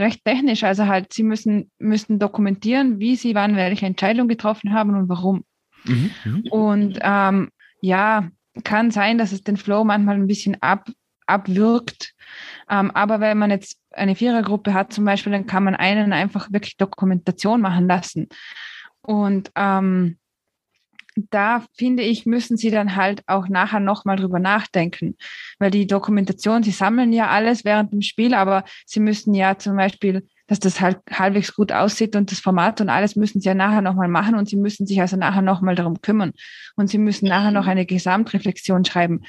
recht 0.00 0.24
technisch, 0.24 0.64
also 0.64 0.86
halt, 0.86 1.12
sie 1.12 1.22
müssen, 1.22 1.70
müssen 1.78 2.18
dokumentieren, 2.18 2.98
wie 2.98 3.16
sie 3.16 3.34
wann 3.34 3.56
welche 3.56 3.86
Entscheidung 3.86 4.28
getroffen 4.28 4.72
haben 4.72 4.96
und 4.96 5.08
warum. 5.08 5.44
Mhm. 5.84 6.44
Und 6.50 6.98
ähm, 7.02 7.50
ja, 7.80 8.28
kann 8.64 8.90
sein, 8.90 9.18
dass 9.18 9.32
es 9.32 9.42
den 9.42 9.56
Flow 9.56 9.84
manchmal 9.84 10.16
ein 10.16 10.26
bisschen 10.26 10.60
ab, 10.62 10.88
abwirkt. 11.26 12.14
Ähm, 12.68 12.90
aber 12.92 13.20
wenn 13.20 13.38
man 13.38 13.50
jetzt 13.50 13.78
eine 13.90 14.14
Vierergruppe 14.14 14.74
hat 14.74 14.92
zum 14.92 15.04
Beispiel, 15.04 15.32
dann 15.32 15.46
kann 15.46 15.64
man 15.64 15.74
einen 15.74 16.12
einfach 16.12 16.52
wirklich 16.52 16.76
Dokumentation 16.76 17.60
machen 17.60 17.86
lassen. 17.86 18.28
Und 19.00 19.50
ähm, 19.56 20.18
da 21.16 21.64
finde 21.74 22.02
ich, 22.02 22.26
müssen 22.26 22.56
Sie 22.56 22.70
dann 22.70 22.96
halt 22.96 23.22
auch 23.26 23.48
nachher 23.48 23.80
nochmal 23.80 24.16
drüber 24.16 24.38
nachdenken. 24.38 25.16
Weil 25.58 25.70
die 25.70 25.86
Dokumentation, 25.86 26.62
Sie 26.62 26.70
sammeln 26.70 27.12
ja 27.12 27.28
alles 27.28 27.64
während 27.64 27.92
dem 27.92 28.02
Spiel, 28.02 28.34
aber 28.34 28.64
Sie 28.86 29.00
müssen 29.00 29.34
ja 29.34 29.58
zum 29.58 29.76
Beispiel 29.76 30.26
dass 30.52 30.60
das 30.60 30.82
halt 30.82 30.98
halbwegs 31.10 31.54
gut 31.54 31.72
aussieht 31.72 32.14
und 32.14 32.30
das 32.30 32.40
Format 32.40 32.82
und 32.82 32.90
alles 32.90 33.16
müssen 33.16 33.40
sie 33.40 33.48
ja 33.48 33.54
nachher 33.54 33.80
nochmal 33.80 34.08
machen 34.08 34.34
und 34.34 34.50
sie 34.50 34.56
müssen 34.56 34.86
sich 34.86 35.00
also 35.00 35.16
nachher 35.16 35.40
nochmal 35.40 35.74
darum 35.74 36.02
kümmern 36.02 36.32
und 36.76 36.88
sie 36.88 36.98
müssen 36.98 37.26
nachher 37.26 37.52
noch 37.52 37.66
eine 37.66 37.86
Gesamtreflexion 37.86 38.84
schreiben. 38.84 39.22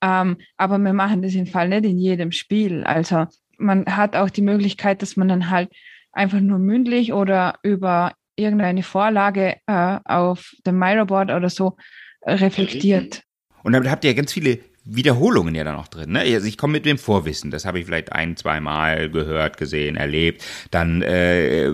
Ähm, 0.00 0.38
aber 0.56 0.78
wir 0.78 0.94
machen 0.94 1.20
das 1.20 1.34
im 1.34 1.46
Fall 1.46 1.68
nicht 1.68 1.84
in 1.84 1.98
jedem 1.98 2.32
Spiel. 2.32 2.84
Also 2.84 3.26
man 3.58 3.84
hat 3.94 4.16
auch 4.16 4.30
die 4.30 4.40
Möglichkeit, 4.40 5.02
dass 5.02 5.18
man 5.18 5.28
dann 5.28 5.50
halt 5.50 5.70
einfach 6.12 6.40
nur 6.40 6.58
mündlich 6.58 7.12
oder 7.12 7.58
über 7.62 8.14
irgendeine 8.40 8.82
Vorlage 8.82 9.56
äh, 9.66 9.98
auf 10.04 10.52
dem 10.66 10.78
Miroboard 10.78 11.30
oder 11.30 11.50
so 11.50 11.76
reflektiert. 12.24 13.22
Und 13.62 13.72
damit 13.72 13.90
habt 13.90 14.04
ihr 14.04 14.10
ja 14.10 14.16
ganz 14.16 14.32
viele 14.32 14.58
Wiederholungen 14.84 15.54
ja 15.54 15.62
dann 15.62 15.76
auch 15.76 15.88
drin. 15.88 16.12
Ne? 16.12 16.20
Also 16.20 16.46
ich 16.46 16.56
komme 16.56 16.72
mit 16.72 16.86
dem 16.86 16.96
Vorwissen, 16.96 17.50
das 17.50 17.64
habe 17.64 17.78
ich 17.78 17.86
vielleicht 17.86 18.12
ein, 18.12 18.36
zwei 18.36 18.60
Mal 18.60 19.10
gehört, 19.10 19.58
gesehen, 19.58 19.96
erlebt. 19.96 20.42
Dann 20.70 21.02
äh, 21.02 21.70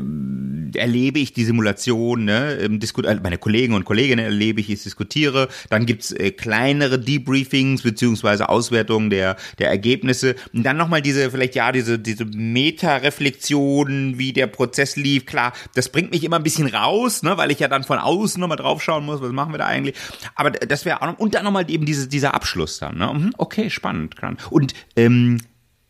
erlebe 0.75 1.21
ich 1.21 1.33
die 1.33 1.45
Simulation, 1.45 2.25
ne? 2.25 2.59
Äh, 2.59 3.19
meine 3.23 3.39
Kollegen 3.39 3.75
und 3.75 3.85
Kolleginnen 3.85 4.25
erlebe 4.25 4.61
ich, 4.61 4.71
ich 4.71 4.83
diskutiere. 4.83 5.49
Dann 5.71 5.87
gibt's 5.87 6.11
äh, 6.13 6.33
kleinere 6.33 6.99
Debriefings 6.99 7.83
beziehungsweise 7.83 8.49
Auswertungen 8.49 9.11
der, 9.11 9.37
der 9.59 9.69
Ergebnisse. 9.69 10.35
Und 10.53 10.65
dann 10.65 10.77
nochmal 10.77 11.01
diese, 11.01 11.31
vielleicht 11.31 11.55
ja, 11.55 11.71
diese, 11.71 12.01
diese 12.01 12.25
Meta-Reflexion, 12.25 14.19
wie 14.19 14.33
der 14.33 14.49
Prozess 14.49 14.97
lief. 14.97 15.27
Klar, 15.27 15.53
das 15.75 15.91
bringt 15.91 16.11
mich 16.11 16.25
immer 16.25 16.37
ein 16.37 16.43
bisschen 16.43 16.67
raus, 16.67 17.23
ne? 17.23 17.37
weil 17.37 17.51
ich 17.51 17.61
ja 17.61 17.69
dann 17.69 17.85
von 17.85 17.99
außen 17.99 18.41
nochmal 18.41 18.59
draufschauen 18.59 19.05
muss, 19.05 19.21
was 19.21 19.33
machen 19.33 19.53
wir 19.53 19.59
da 19.59 19.67
eigentlich. 19.67 19.95
Aber 20.35 20.51
das 20.51 20.85
wäre 20.85 21.03
auch 21.03 21.07
noch, 21.07 21.19
und 21.19 21.35
dann 21.35 21.45
nochmal 21.45 21.71
eben 21.71 21.87
diese, 21.87 22.09
dieser 22.09 22.35
Abschluss 22.35 22.79
dann. 22.79 22.96
Ne? 22.97 23.13
Mhm, 23.13 23.33
okay, 23.39 23.71
spannend. 23.71 24.17
Und 24.51 24.75
ähm, 24.97 25.39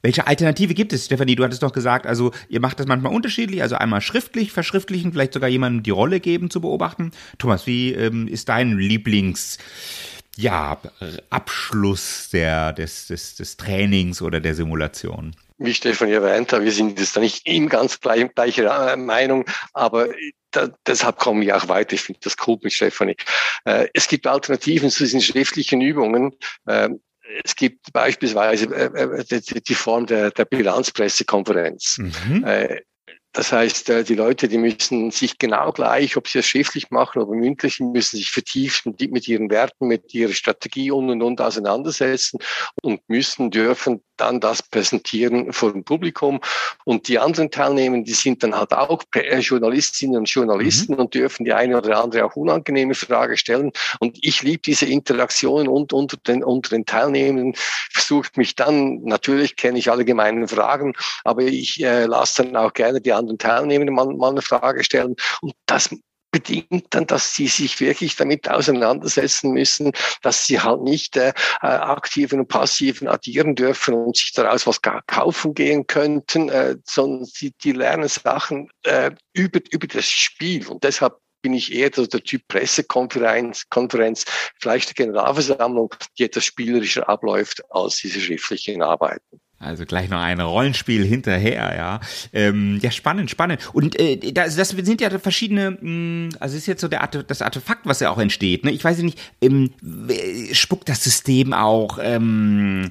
welche 0.02 0.26
Alternative 0.26 0.74
gibt 0.74 0.92
es, 0.92 1.06
Stefanie? 1.06 1.34
Du 1.34 1.42
hattest 1.42 1.62
doch 1.62 1.72
gesagt, 1.72 2.06
also 2.06 2.30
ihr 2.48 2.60
macht 2.60 2.78
das 2.78 2.86
manchmal 2.86 3.12
unterschiedlich, 3.12 3.62
also 3.62 3.74
einmal 3.74 4.00
schriftlich, 4.00 4.52
verschriftlichen, 4.52 5.12
vielleicht 5.12 5.32
sogar 5.32 5.48
jemandem 5.48 5.82
die 5.82 5.90
Rolle 5.90 6.20
geben 6.20 6.48
zu 6.48 6.60
beobachten. 6.60 7.10
Thomas, 7.38 7.66
wie 7.66 7.92
ähm, 7.92 8.28
ist 8.28 8.48
dein 8.48 8.78
Lieblings 8.78 9.58
ja, 10.36 10.78
Abschluss 11.30 12.28
der, 12.32 12.72
des, 12.72 13.06
des, 13.08 13.34
des 13.36 13.56
Trainings 13.56 14.22
oder 14.22 14.38
der 14.40 14.54
Simulation? 14.54 15.34
Wie 15.58 15.74
Stefan 15.74 16.08
erwähnt 16.08 16.52
hat, 16.52 16.62
wir 16.62 16.72
sind 16.72 16.98
jetzt 16.98 17.16
da 17.16 17.20
nicht 17.20 17.46
in 17.46 17.68
ganz 17.68 18.00
gleich, 18.00 18.28
gleicher 18.34 18.92
äh, 18.92 18.96
Meinung, 18.96 19.46
aber 19.72 20.08
da, 20.50 20.68
deshalb 20.86 21.18
kommen 21.18 21.40
wir 21.40 21.56
auch 21.56 21.68
weiter. 21.68 21.94
Ich 21.94 22.02
finde 22.02 22.20
das 22.22 22.36
cool 22.46 22.58
mit 22.62 22.72
Stefanie. 22.72 23.16
Äh, 23.64 23.88
es 23.94 24.08
gibt 24.08 24.26
Alternativen 24.26 24.90
zu 24.90 25.04
diesen 25.04 25.20
schriftlichen 25.20 25.80
Übungen. 25.80 26.34
Äh, 26.66 26.90
es 27.44 27.56
gibt 27.56 27.92
beispielsweise 27.92 28.66
äh, 28.66 29.24
äh 29.30 29.60
die 29.60 29.74
Form 29.74 30.06
der, 30.06 30.30
der 30.30 30.44
Bilanzpressekonferenz. 30.44 31.98
Mhm. 31.98 32.44
Das 33.36 33.52
heißt, 33.52 33.90
äh, 33.90 34.02
die 34.02 34.14
Leute, 34.14 34.48
die 34.48 34.56
müssen 34.56 35.10
sich 35.10 35.38
genau 35.38 35.70
gleich, 35.70 36.16
ob 36.16 36.26
sie 36.26 36.38
es 36.38 36.46
schriftlich 36.46 36.90
machen 36.90 37.20
oder 37.20 37.36
mündlich, 37.36 37.80
müssen 37.80 38.16
sich 38.16 38.30
vertieft 38.30 38.86
mit 38.86 39.28
ihren 39.28 39.50
Werten, 39.50 39.88
mit 39.88 40.14
ihrer 40.14 40.32
Strategie 40.32 40.90
und 40.90 41.10
und 41.10 41.22
und 41.22 41.40
auseinandersetzen 41.42 42.38
und 42.82 43.06
müssen, 43.08 43.50
dürfen 43.50 44.00
dann 44.16 44.40
das 44.40 44.62
präsentieren 44.62 45.52
vor 45.52 45.72
dem 45.72 45.84
Publikum. 45.84 46.40
Und 46.84 47.08
die 47.08 47.18
anderen 47.18 47.50
Teilnehmer, 47.50 48.02
die 48.02 48.12
sind 48.12 48.42
dann 48.42 48.56
halt 48.56 48.72
auch 48.72 49.02
äh, 49.14 49.38
Journalistinnen 49.38 50.16
und 50.16 50.30
Journalisten 50.30 50.94
mhm. 50.94 51.00
und 51.00 51.14
dürfen 51.14 51.44
die 51.44 51.52
eine 51.52 51.76
oder 51.76 52.02
andere 52.02 52.24
auch 52.24 52.36
unangenehme 52.36 52.94
Frage 52.94 53.36
stellen. 53.36 53.72
Und 54.00 54.18
ich 54.22 54.42
liebe 54.42 54.62
diese 54.62 54.86
Interaktion 54.86 55.68
und 55.68 55.92
unter 55.92 56.16
den, 56.16 56.42
unter 56.42 56.70
den 56.70 56.86
Teilnehmern 56.86 57.52
versucht 57.90 58.36
mich 58.36 58.54
dann, 58.54 59.02
natürlich 59.04 59.56
kenne 59.56 59.78
ich 59.78 59.90
alle 59.90 60.04
gemeinen 60.04 60.48
Fragen, 60.48 60.94
aber 61.24 61.42
ich 61.42 61.82
äh, 61.82 62.06
lasse 62.06 62.44
dann 62.44 62.56
auch 62.56 62.72
gerne 62.72 63.00
die 63.00 63.12
anderen 63.12 63.25
Teilnehmer 63.38 63.90
mal, 63.90 64.06
mal 64.06 64.30
eine 64.30 64.42
Frage 64.42 64.84
stellen. 64.84 65.16
Und 65.40 65.54
das 65.66 65.90
bedingt 66.30 66.86
dann, 66.90 67.06
dass 67.06 67.34
sie 67.34 67.46
sich 67.46 67.80
wirklich 67.80 68.16
damit 68.16 68.48
auseinandersetzen 68.50 69.52
müssen, 69.52 69.92
dass 70.22 70.44
sie 70.44 70.60
halt 70.60 70.82
nicht 70.82 71.16
äh, 71.16 71.32
äh, 71.62 71.66
aktiven 71.66 72.40
und 72.40 72.48
passiven 72.48 73.08
addieren 73.08 73.54
dürfen 73.54 73.94
und 73.94 74.16
sich 74.16 74.32
daraus 74.32 74.66
was 74.66 74.80
kaufen 75.06 75.54
gehen 75.54 75.86
könnten, 75.86 76.48
äh, 76.50 76.76
sondern 76.84 77.24
sie, 77.24 77.52
die 77.62 77.72
lernen 77.72 78.08
Sachen 78.08 78.68
äh, 78.82 79.12
über, 79.32 79.60
über 79.70 79.86
das 79.86 80.06
Spiel. 80.06 80.66
Und 80.68 80.84
deshalb 80.84 81.16
bin 81.40 81.54
ich 81.54 81.72
eher 81.72 81.90
der, 81.90 82.06
der 82.06 82.22
Typ 82.22 82.42
Pressekonferenz, 82.48 83.68
Konferenz, 83.70 84.24
vielleicht 84.60 84.88
der 84.88 85.06
Generalversammlung, 85.06 85.94
die 86.18 86.24
etwas 86.24 86.44
spielerischer 86.44 87.08
abläuft 87.08 87.62
als 87.70 87.96
diese 87.96 88.20
schriftlichen 88.20 88.82
Arbeiten. 88.82 89.40
Also 89.58 89.86
gleich 89.86 90.10
noch 90.10 90.20
ein 90.20 90.38
Rollenspiel 90.38 91.04
hinterher, 91.04 91.74
ja. 91.74 92.00
Ähm, 92.34 92.78
ja, 92.82 92.90
spannend, 92.90 93.30
spannend. 93.30 93.70
Und 93.72 93.98
äh, 93.98 94.32
das, 94.32 94.54
das 94.56 94.70
sind 94.70 95.00
ja 95.00 95.18
verschiedene, 95.18 95.70
mh, 95.70 95.78
hm, 95.80 96.28
also 96.40 96.56
ist 96.58 96.66
jetzt 96.66 96.82
so 96.82 96.88
der 96.88 97.00
Arte, 97.00 97.24
das 97.24 97.40
Artefakt, 97.40 97.86
was 97.86 98.00
ja 98.00 98.10
auch 98.10 98.18
entsteht. 98.18 98.64
Ne? 98.64 98.70
Ich 98.72 98.84
weiß 98.84 98.98
nicht, 98.98 99.18
ähm, 99.40 99.70
spuckt 100.52 100.90
das 100.90 101.02
System 101.02 101.54
auch 101.54 101.98
ähm, 102.02 102.90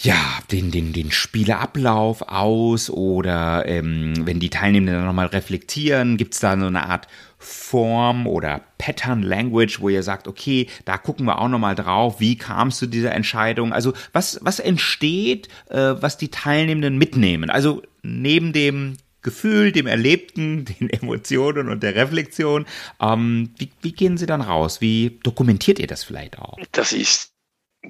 ja, 0.00 0.38
den, 0.52 0.70
den, 0.70 0.92
den 0.92 1.10
Spieleablauf 1.10 2.22
aus 2.22 2.88
oder 2.88 3.66
ähm, 3.66 4.14
wenn 4.26 4.38
die 4.38 4.50
Teilnehmenden 4.50 4.94
dann 4.94 5.06
nochmal 5.06 5.26
reflektieren, 5.26 6.16
gibt's 6.16 6.38
da 6.38 6.58
so 6.58 6.66
eine 6.66 6.86
Art 6.86 7.08
Form 7.38 8.28
oder 8.28 8.60
Pattern 8.78 9.22
Language, 9.22 9.80
wo 9.80 9.88
ihr 9.88 10.04
sagt, 10.04 10.28
okay, 10.28 10.68
da 10.84 10.98
gucken 10.98 11.26
wir 11.26 11.40
auch 11.40 11.48
nochmal 11.48 11.74
drauf, 11.74 12.20
wie 12.20 12.36
kam 12.36 12.68
es 12.68 12.78
zu 12.78 12.86
dieser 12.86 13.12
Entscheidung? 13.12 13.72
Also 13.72 13.92
was, 14.12 14.38
was 14.42 14.60
entsteht, 14.60 15.48
äh, 15.68 15.94
was 16.00 16.16
die 16.16 16.30
Teilnehmenden 16.30 16.96
mitnehmen? 16.96 17.50
Also 17.50 17.82
neben 18.02 18.52
dem 18.52 18.98
Gefühl, 19.22 19.72
dem 19.72 19.88
Erlebten, 19.88 20.64
den 20.80 20.90
Emotionen 20.90 21.68
und 21.68 21.82
der 21.82 21.96
Reflexion, 21.96 22.66
ähm, 23.00 23.50
wie, 23.58 23.70
wie 23.82 23.92
gehen 23.92 24.16
Sie 24.16 24.26
dann 24.26 24.42
raus? 24.42 24.80
Wie 24.80 25.18
dokumentiert 25.24 25.80
ihr 25.80 25.88
das 25.88 26.04
vielleicht 26.04 26.38
auch? 26.38 26.56
Das 26.70 26.92
ist 26.92 27.32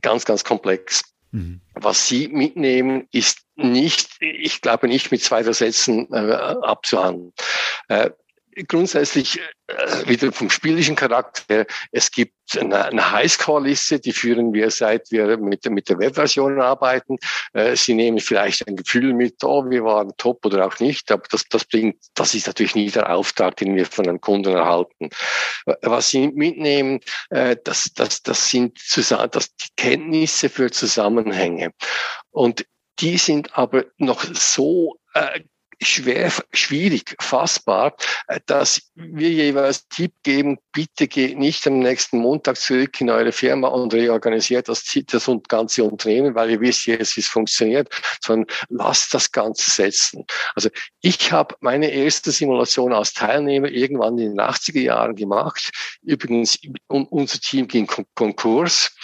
ganz, 0.01 0.25
ganz 0.25 0.43
komplex. 0.43 1.03
Mhm. 1.31 1.61
Was 1.75 2.07
Sie 2.09 2.29
mitnehmen, 2.29 3.07
ist 3.13 3.41
nicht, 3.57 4.17
ich 4.21 4.61
glaube 4.61 4.89
nicht 4.89 5.11
mit 5.11 5.23
zwei 5.23 5.43
Sätzen 5.43 6.13
äh, 6.13 6.33
abzuhandeln. 6.33 7.33
Äh, 7.89 8.11
grundsätzlich 8.67 9.41
äh, 9.67 10.09
wieder 10.09 10.33
vom 10.33 10.51
spielischen 10.51 10.97
Charakter. 10.97 11.67
Es 11.93 12.11
gibt 12.11 12.35
eine, 12.57 12.87
eine 12.87 13.13
Highscore-Liste, 13.13 14.01
die 14.01 14.13
führen 14.13 14.53
wir 14.53 14.71
seit 14.71 15.11
wir 15.11 15.37
mit, 15.37 15.69
mit 15.71 15.89
der 15.89 15.99
Webversion 15.99 16.61
arbeiten. 16.61 17.19
Äh, 17.53 17.77
Sie 17.77 17.95
nehmen 17.95 18.19
vielleicht 18.19 18.67
ein 18.67 18.77
Gefühl 18.77 19.13
mit, 19.13 19.45
oh, 19.45 19.69
wir 19.69 19.85
waren 19.85 20.13
top 20.17 20.45
oder 20.47 20.67
auch 20.67 20.79
nicht, 20.81 21.13
aber 21.13 21.25
das, 21.31 21.45
das 21.49 21.65
bringt, 21.65 21.97
das 22.15 22.35
ist 22.35 22.47
natürlich 22.47 22.75
nie 22.75 22.91
der 22.91 23.15
Auftrag, 23.15 23.57
den 23.57 23.77
wir 23.77 23.87
von 23.87 24.09
einem 24.09 24.21
Kunden 24.21 24.55
erhalten. 24.55 25.11
Was 25.83 26.11
Sie 26.11 26.29
mitnehmen, 26.29 27.01
äh, 27.31 27.57
das, 27.63 27.93
das, 27.95 28.23
das 28.23 28.49
sind 28.49 28.79
das 29.33 29.55
die 29.57 29.69
Kenntnisse 29.77 30.49
für 30.49 30.71
Zusammenhänge. 30.71 31.73
Und 32.31 32.65
die 33.01 33.19
sind 33.19 33.57
aber 33.57 33.85
noch 33.99 34.25
so 34.35 34.99
äh, 35.15 35.41
schwer, 35.81 36.33
schwierig 36.53 37.17
fassbar, 37.21 37.97
äh, 38.27 38.41
dass 38.47 38.91
wir 38.95 39.31
jeweils 39.31 39.89
Tipp 39.89 40.13
geben, 40.23 40.59
bitte 40.79 41.09
geht 41.09 41.37
nicht 41.37 41.67
am 41.67 41.81
nächsten 41.81 42.19
Montag 42.19 42.57
zurück 42.57 43.01
in 43.01 43.11
eure 43.11 43.33
Firma 43.33 43.67
und 43.67 43.93
reorganisiert 43.93 44.69
das, 44.69 44.85
das 45.07 45.29
ganze 45.49 45.83
Unternehmen, 45.83 46.37
weil 46.37 46.51
ihr 46.51 46.61
wisst 46.61 46.87
jetzt, 46.87 47.17
wie 47.17 47.21
es 47.21 47.27
funktioniert, 47.27 47.89
sondern 48.25 48.47
lasst 48.69 49.13
das 49.13 49.33
Ganze 49.33 49.73
setzen. 49.73 50.25
Also 50.55 50.69
ich 51.01 51.33
habe 51.33 51.57
meine 51.59 51.91
erste 51.91 52.31
Simulation 52.31 52.93
als 52.93 53.13
Teilnehmer 53.13 53.67
irgendwann 53.67 54.19
in 54.19 54.37
den 54.37 54.41
80er 54.41 54.79
Jahren 54.79 55.17
gemacht. 55.17 55.69
Übrigens, 56.03 56.61
unser 56.87 57.41
Team 57.41 57.67
ging 57.67 57.89
Konkurs. 58.15 58.95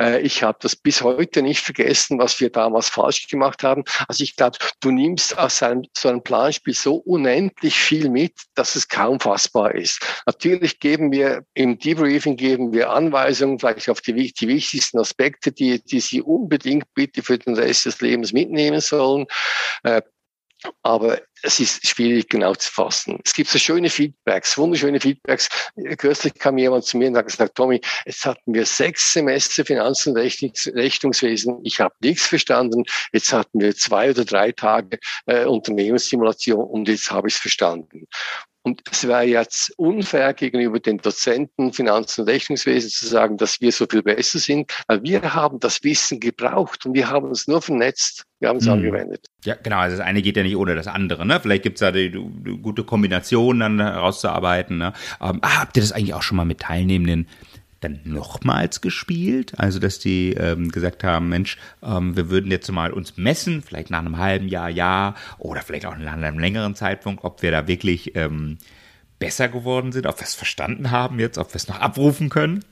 Äh, 0.00 0.20
ich 0.20 0.44
habe 0.44 0.58
das 0.60 0.76
bis 0.76 1.02
heute 1.02 1.42
nicht 1.42 1.62
vergessen, 1.62 2.16
was 2.20 2.38
wir 2.38 2.50
damals 2.50 2.90
falsch 2.90 3.26
gemacht 3.26 3.64
haben. 3.64 3.82
Also 4.06 4.22
ich 4.22 4.36
glaube, 4.36 4.58
du 4.78 4.92
nimmst 4.92 5.36
aus 5.36 5.64
einem, 5.64 5.82
so 5.96 6.08
einem 6.10 6.22
Planspiel 6.22 6.74
so 6.74 6.94
unendlich 6.94 7.74
viel 7.74 8.08
mit, 8.08 8.34
dass 8.54 8.76
es 8.76 8.86
kaum 8.86 9.18
fassbar 9.18 9.74
ist. 9.74 10.00
Natürlich 10.26 10.78
geben 10.78 11.10
wir 11.10 11.23
im 11.54 11.78
Debriefing 11.78 12.36
geben 12.36 12.72
wir 12.72 12.90
Anweisungen 12.90 13.58
vielleicht 13.58 13.88
auf 13.88 14.00
die, 14.00 14.32
die 14.32 14.48
wichtigsten 14.48 14.98
Aspekte, 14.98 15.52
die, 15.52 15.82
die 15.82 16.00
Sie 16.00 16.22
unbedingt 16.22 16.92
bitte 16.94 17.22
für 17.22 17.38
den 17.38 17.54
Rest 17.54 17.86
des 17.86 18.00
Lebens 18.00 18.32
mitnehmen 18.32 18.80
sollen. 18.80 19.26
Äh, 19.82 20.02
aber 20.82 21.20
es 21.42 21.60
ist 21.60 21.86
schwierig 21.86 22.28
genau 22.28 22.54
zu 22.54 22.72
fassen. 22.72 23.20
Es 23.24 23.34
gibt 23.34 23.50
so 23.50 23.58
schöne 23.58 23.90
Feedbacks, 23.90 24.56
wunderschöne 24.56 25.00
Feedbacks. 25.00 25.48
Kürzlich 25.98 26.34
kam 26.34 26.56
jemand 26.58 26.84
zu 26.84 26.96
mir 26.96 27.08
und 27.08 27.16
hat 27.16 27.26
gesagt, 27.26 27.54
Tommy, 27.54 27.80
jetzt 28.06 28.24
hatten 28.24 28.54
wir 28.54 28.64
sechs 28.64 29.12
Semester 29.12 29.64
Finanz- 29.64 30.06
und 30.06 30.16
Rechnungswesen. 30.16 31.60
Ich 31.64 31.80
habe 31.80 31.94
nichts 32.00 32.26
verstanden. 32.26 32.84
Jetzt 33.12 33.32
hatten 33.32 33.60
wir 33.60 33.74
zwei 33.76 34.10
oder 34.10 34.24
drei 34.24 34.52
Tage 34.52 34.98
äh, 35.26 35.44
Unternehmenssimulation 35.44 36.64
und 36.64 36.88
jetzt 36.88 37.10
habe 37.10 37.28
ich 37.28 37.34
es 37.34 37.40
verstanden. 37.40 38.06
Und 38.66 38.80
es 38.90 39.06
wäre 39.06 39.24
jetzt 39.24 39.74
unfair 39.76 40.32
gegenüber 40.32 40.80
den 40.80 40.96
Dozenten 40.96 41.74
Finanzen 41.74 42.22
und 42.22 42.28
Rechnungswesen 42.28 42.88
zu 42.88 43.06
sagen, 43.06 43.36
dass 43.36 43.60
wir 43.60 43.70
so 43.70 43.84
viel 43.84 44.02
besser 44.02 44.38
sind, 44.38 44.72
weil 44.86 45.02
wir 45.02 45.34
haben 45.34 45.60
das 45.60 45.84
Wissen 45.84 46.18
gebraucht 46.18 46.86
und 46.86 46.94
wir 46.94 47.10
haben 47.10 47.30
es 47.30 47.46
nur 47.46 47.60
vernetzt, 47.60 48.24
wir 48.40 48.48
haben 48.48 48.56
es 48.56 48.64
hm. 48.64 48.72
angewendet. 48.72 49.26
Ja, 49.44 49.54
genau. 49.62 49.76
Also 49.76 49.98
das 49.98 50.06
eine 50.06 50.22
geht 50.22 50.38
ja 50.38 50.42
nicht 50.42 50.56
ohne 50.56 50.74
das 50.74 50.86
andere. 50.86 51.26
Ne? 51.26 51.40
Vielleicht 51.40 51.62
gibt's 51.62 51.80
da 51.80 51.92
die, 51.92 52.10
die, 52.10 52.58
gute 52.62 52.84
Kombination 52.84 53.60
dann 53.60 53.78
herauszuarbeiten. 53.78 54.78
Ne? 54.78 54.94
Ähm, 55.20 55.40
ah, 55.42 55.60
habt 55.60 55.76
ihr 55.76 55.82
das 55.82 55.92
eigentlich 55.92 56.14
auch 56.14 56.22
schon 56.22 56.38
mal 56.38 56.46
mit 56.46 56.60
Teilnehmenden 56.60 57.28
dann 57.84 58.00
nochmals 58.04 58.80
gespielt. 58.80 59.52
Also, 59.56 59.78
dass 59.78 59.98
die 59.98 60.32
ähm, 60.32 60.70
gesagt 60.70 61.04
haben, 61.04 61.28
Mensch, 61.28 61.58
ähm, 61.82 62.16
wir 62.16 62.30
würden 62.30 62.50
jetzt 62.50 62.70
mal 62.70 62.92
uns 62.92 63.16
messen, 63.16 63.62
vielleicht 63.62 63.90
nach 63.90 64.00
einem 64.00 64.18
halben 64.18 64.48
Jahr, 64.48 64.68
Jahr 64.68 65.14
oder 65.38 65.62
vielleicht 65.62 65.86
auch 65.86 65.96
nach 65.96 66.14
einem 66.14 66.38
längeren 66.38 66.74
Zeitpunkt, 66.74 67.24
ob 67.24 67.42
wir 67.42 67.50
da 67.50 67.68
wirklich 67.68 68.16
ähm, 68.16 68.58
besser 69.18 69.48
geworden 69.48 69.92
sind, 69.92 70.06
ob 70.06 70.18
wir 70.18 70.24
es 70.24 70.34
verstanden 70.34 70.90
haben 70.90 71.18
jetzt, 71.18 71.38
ob 71.38 71.52
wir 71.52 71.56
es 71.56 71.68
noch 71.68 71.80
abrufen 71.80 72.28
können. 72.28 72.64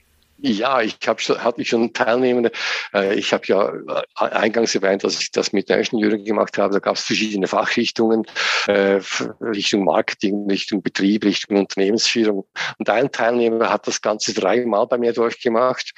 Ja, 0.42 0.82
ich 0.82 0.96
habe 1.06 1.20
schon, 1.20 1.42
hatte 1.42 1.64
schon 1.64 1.92
Teilnehmende. 1.92 2.50
Äh, 2.92 3.14
ich 3.14 3.32
habe 3.32 3.44
ja 3.46 3.68
äh, 3.68 4.02
eingangs 4.16 4.74
erwähnt, 4.74 5.04
dass 5.04 5.20
ich 5.20 5.30
das 5.30 5.52
mit 5.52 5.68
der 5.68 5.78
Ingenieuren 5.78 6.24
gemacht 6.24 6.58
habe. 6.58 6.74
Da 6.74 6.80
gab 6.80 6.96
es 6.96 7.04
verschiedene 7.04 7.46
Fachrichtungen, 7.46 8.26
äh, 8.66 9.00
Richtung 9.40 9.84
Marketing, 9.84 10.48
Richtung 10.50 10.82
Betrieb, 10.82 11.24
Richtung 11.24 11.58
Unternehmensführung. 11.58 12.44
Und 12.78 12.90
ein 12.90 13.12
Teilnehmer 13.12 13.70
hat 13.70 13.86
das 13.86 14.02
Ganze 14.02 14.34
dreimal 14.34 14.86
bei 14.88 14.98
mir 14.98 15.12
durchgemacht 15.12 15.92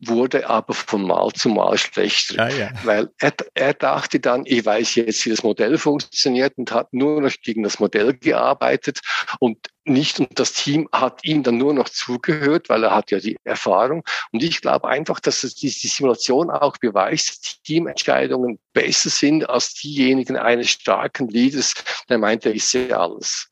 wurde 0.00 0.48
aber 0.48 0.72
von 0.74 1.02
Mal 1.02 1.30
zu 1.32 1.48
Mal 1.50 1.76
schlechter, 1.76 2.44
ah, 2.44 2.48
ja. 2.48 2.70
weil 2.84 3.10
er, 3.18 3.32
er 3.54 3.74
dachte 3.74 4.18
dann, 4.18 4.44
ich 4.46 4.64
weiß 4.64 4.94
jetzt, 4.94 5.24
wie 5.26 5.30
das 5.30 5.42
Modell 5.42 5.76
funktioniert 5.76 6.56
und 6.56 6.72
hat 6.72 6.92
nur 6.92 7.20
noch 7.20 7.32
gegen 7.42 7.62
das 7.62 7.78
Modell 7.78 8.14
gearbeitet 8.14 9.00
und 9.40 9.58
nicht 9.84 10.20
und 10.20 10.38
das 10.38 10.52
Team 10.52 10.88
hat 10.92 11.24
ihm 11.24 11.42
dann 11.42 11.58
nur 11.58 11.74
noch 11.74 11.88
zugehört, 11.88 12.68
weil 12.68 12.84
er 12.84 12.94
hat 12.94 13.10
ja 13.10 13.18
die 13.18 13.36
Erfahrung. 13.44 14.04
Und 14.32 14.42
ich 14.42 14.60
glaube 14.60 14.88
einfach, 14.88 15.20
dass 15.20 15.40
die, 15.40 15.68
Simulation 15.68 16.50
auch 16.50 16.76
beweist, 16.78 17.28
dass 17.28 17.62
Teamentscheidungen 17.62 18.58
besser 18.72 19.10
sind 19.10 19.48
als 19.48 19.74
diejenigen 19.74 20.36
eines 20.36 20.70
starken 20.70 21.28
Leaders, 21.28 21.74
der 22.08 22.18
meint, 22.18 22.44
er 22.46 22.54
ist 22.54 22.72
ja 22.72 22.98
alles 22.98 23.50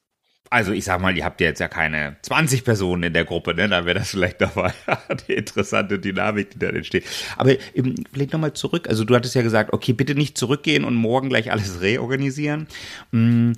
also 0.50 0.72
ich 0.72 0.84
sag 0.84 1.00
mal, 1.00 1.16
ihr 1.16 1.24
habt 1.24 1.40
ja 1.40 1.48
jetzt 1.48 1.58
ja 1.58 1.68
keine 1.68 2.16
20 2.22 2.64
Personen 2.64 3.04
in 3.04 3.12
der 3.12 3.24
Gruppe, 3.24 3.54
ne? 3.54 3.68
Dann 3.68 3.84
wäre 3.84 3.98
das 3.98 4.10
vielleicht 4.10 4.40
dabei 4.40 4.72
die 5.28 5.34
interessante 5.34 5.98
Dynamik, 5.98 6.50
die 6.50 6.58
da 6.58 6.68
entsteht. 6.68 7.04
Aber 7.36 7.50
eben, 7.74 7.94
vielleicht 8.12 8.32
nochmal 8.32 8.54
zurück. 8.54 8.88
Also 8.88 9.04
du 9.04 9.14
hattest 9.14 9.34
ja 9.34 9.42
gesagt, 9.42 9.72
okay, 9.72 9.92
bitte 9.92 10.14
nicht 10.14 10.38
zurückgehen 10.38 10.84
und 10.84 10.94
morgen 10.94 11.28
gleich 11.28 11.52
alles 11.52 11.80
reorganisieren. 11.80 12.66
Hm. 13.12 13.54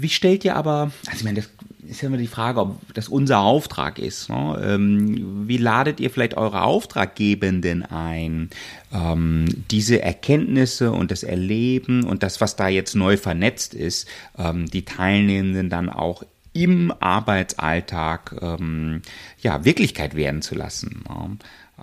Wie 0.00 0.08
stellt 0.08 0.44
ihr 0.44 0.56
aber, 0.56 0.92
also 1.06 1.18
ich 1.18 1.24
meine, 1.24 1.40
das 1.40 1.50
ist 1.86 2.02
ja 2.02 2.08
immer 2.08 2.16
die 2.16 2.26
Frage, 2.26 2.60
ob 2.60 2.94
das 2.94 3.08
unser 3.08 3.40
Auftrag 3.40 3.98
ist. 3.98 4.28
Ne? 4.30 4.60
Ähm, 4.64 5.48
wie 5.48 5.56
ladet 5.56 6.00
ihr 6.00 6.10
vielleicht 6.10 6.36
eure 6.36 6.62
Auftraggebenden 6.62 7.82
ein, 7.84 8.50
ähm, 8.92 9.46
diese 9.70 10.00
Erkenntnisse 10.00 10.92
und 10.92 11.10
das 11.10 11.22
Erleben 11.22 12.04
und 12.04 12.22
das, 12.22 12.40
was 12.40 12.56
da 12.56 12.68
jetzt 12.68 12.94
neu 12.94 13.16
vernetzt 13.16 13.74
ist, 13.74 14.08
ähm, 14.38 14.66
die 14.70 14.84
Teilnehmenden 14.84 15.68
dann 15.68 15.88
auch 15.88 16.22
im 16.52 16.92
Arbeitsalltag 16.98 18.36
ähm, 18.40 19.02
ja 19.40 19.64
Wirklichkeit 19.64 20.14
werden 20.14 20.42
zu 20.42 20.54
lassen. 20.54 21.04
Ne? 21.08 21.38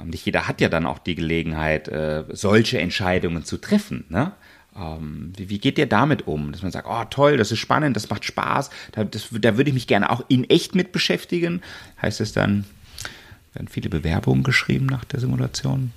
Nicht 0.05 0.25
jeder 0.25 0.47
hat 0.47 0.61
ja 0.61 0.69
dann 0.69 0.85
auch 0.85 0.99
die 0.99 1.15
Gelegenheit, 1.15 1.87
äh, 1.87 2.23
solche 2.29 2.79
Entscheidungen 2.79 3.43
zu 3.43 3.57
treffen. 3.57 4.05
Ne? 4.09 4.33
Ähm, 4.77 5.33
wie, 5.35 5.49
wie, 5.49 5.59
geht 5.59 5.77
ihr 5.77 5.87
damit 5.87 6.27
um? 6.27 6.51
Dass 6.51 6.61
man 6.61 6.71
sagt, 6.71 6.87
oh 6.89 7.03
toll, 7.09 7.37
das 7.37 7.51
ist 7.51 7.59
spannend, 7.59 7.95
das 7.95 8.09
macht 8.09 8.25
Spaß, 8.25 8.69
da, 8.91 9.03
das, 9.03 9.29
da 9.31 9.57
würde 9.57 9.69
ich 9.69 9.73
mich 9.73 9.87
gerne 9.87 10.09
auch 10.09 10.23
in 10.27 10.49
echt 10.49 10.75
mit 10.75 10.91
beschäftigen. 10.91 11.61
Heißt 12.01 12.21
es 12.21 12.33
dann, 12.33 12.65
werden 13.53 13.67
viele 13.67 13.89
Bewerbungen 13.89 14.43
geschrieben 14.43 14.85
nach 14.85 15.05
der 15.05 15.19
Simulation? 15.19 15.91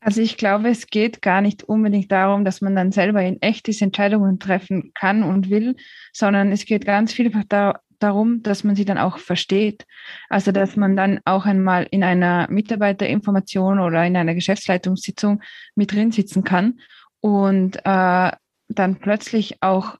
Also 0.00 0.20
ich 0.20 0.36
glaube, 0.36 0.68
es 0.68 0.86
geht 0.86 1.20
gar 1.20 1.40
nicht 1.40 1.64
unbedingt 1.64 2.12
darum, 2.12 2.44
dass 2.44 2.60
man 2.60 2.76
dann 2.76 2.92
selber 2.92 3.22
in 3.22 3.42
echt 3.42 3.66
diese 3.66 3.86
Entscheidungen 3.86 4.38
treffen 4.38 4.92
kann 4.94 5.24
und 5.24 5.50
will, 5.50 5.74
sondern 6.12 6.52
es 6.52 6.64
geht 6.64 6.84
ganz 6.84 7.12
vielfach 7.12 7.42
da, 7.48 7.80
darum, 7.98 8.42
dass 8.42 8.62
man 8.62 8.76
sie 8.76 8.84
dann 8.84 8.98
auch 8.98 9.18
versteht. 9.18 9.84
Also 10.28 10.52
dass 10.52 10.76
man 10.76 10.96
dann 10.96 11.20
auch 11.24 11.44
einmal 11.44 11.88
in 11.90 12.04
einer 12.04 12.46
Mitarbeiterinformation 12.50 13.80
oder 13.80 14.06
in 14.06 14.16
einer 14.16 14.34
Geschäftsleitungssitzung 14.34 15.42
mit 15.74 15.92
drin 15.92 16.12
sitzen 16.12 16.44
kann 16.44 16.78
und 17.26 17.78
äh, 17.84 18.30
dann 18.68 18.96
plötzlich 19.00 19.60
auch 19.60 19.98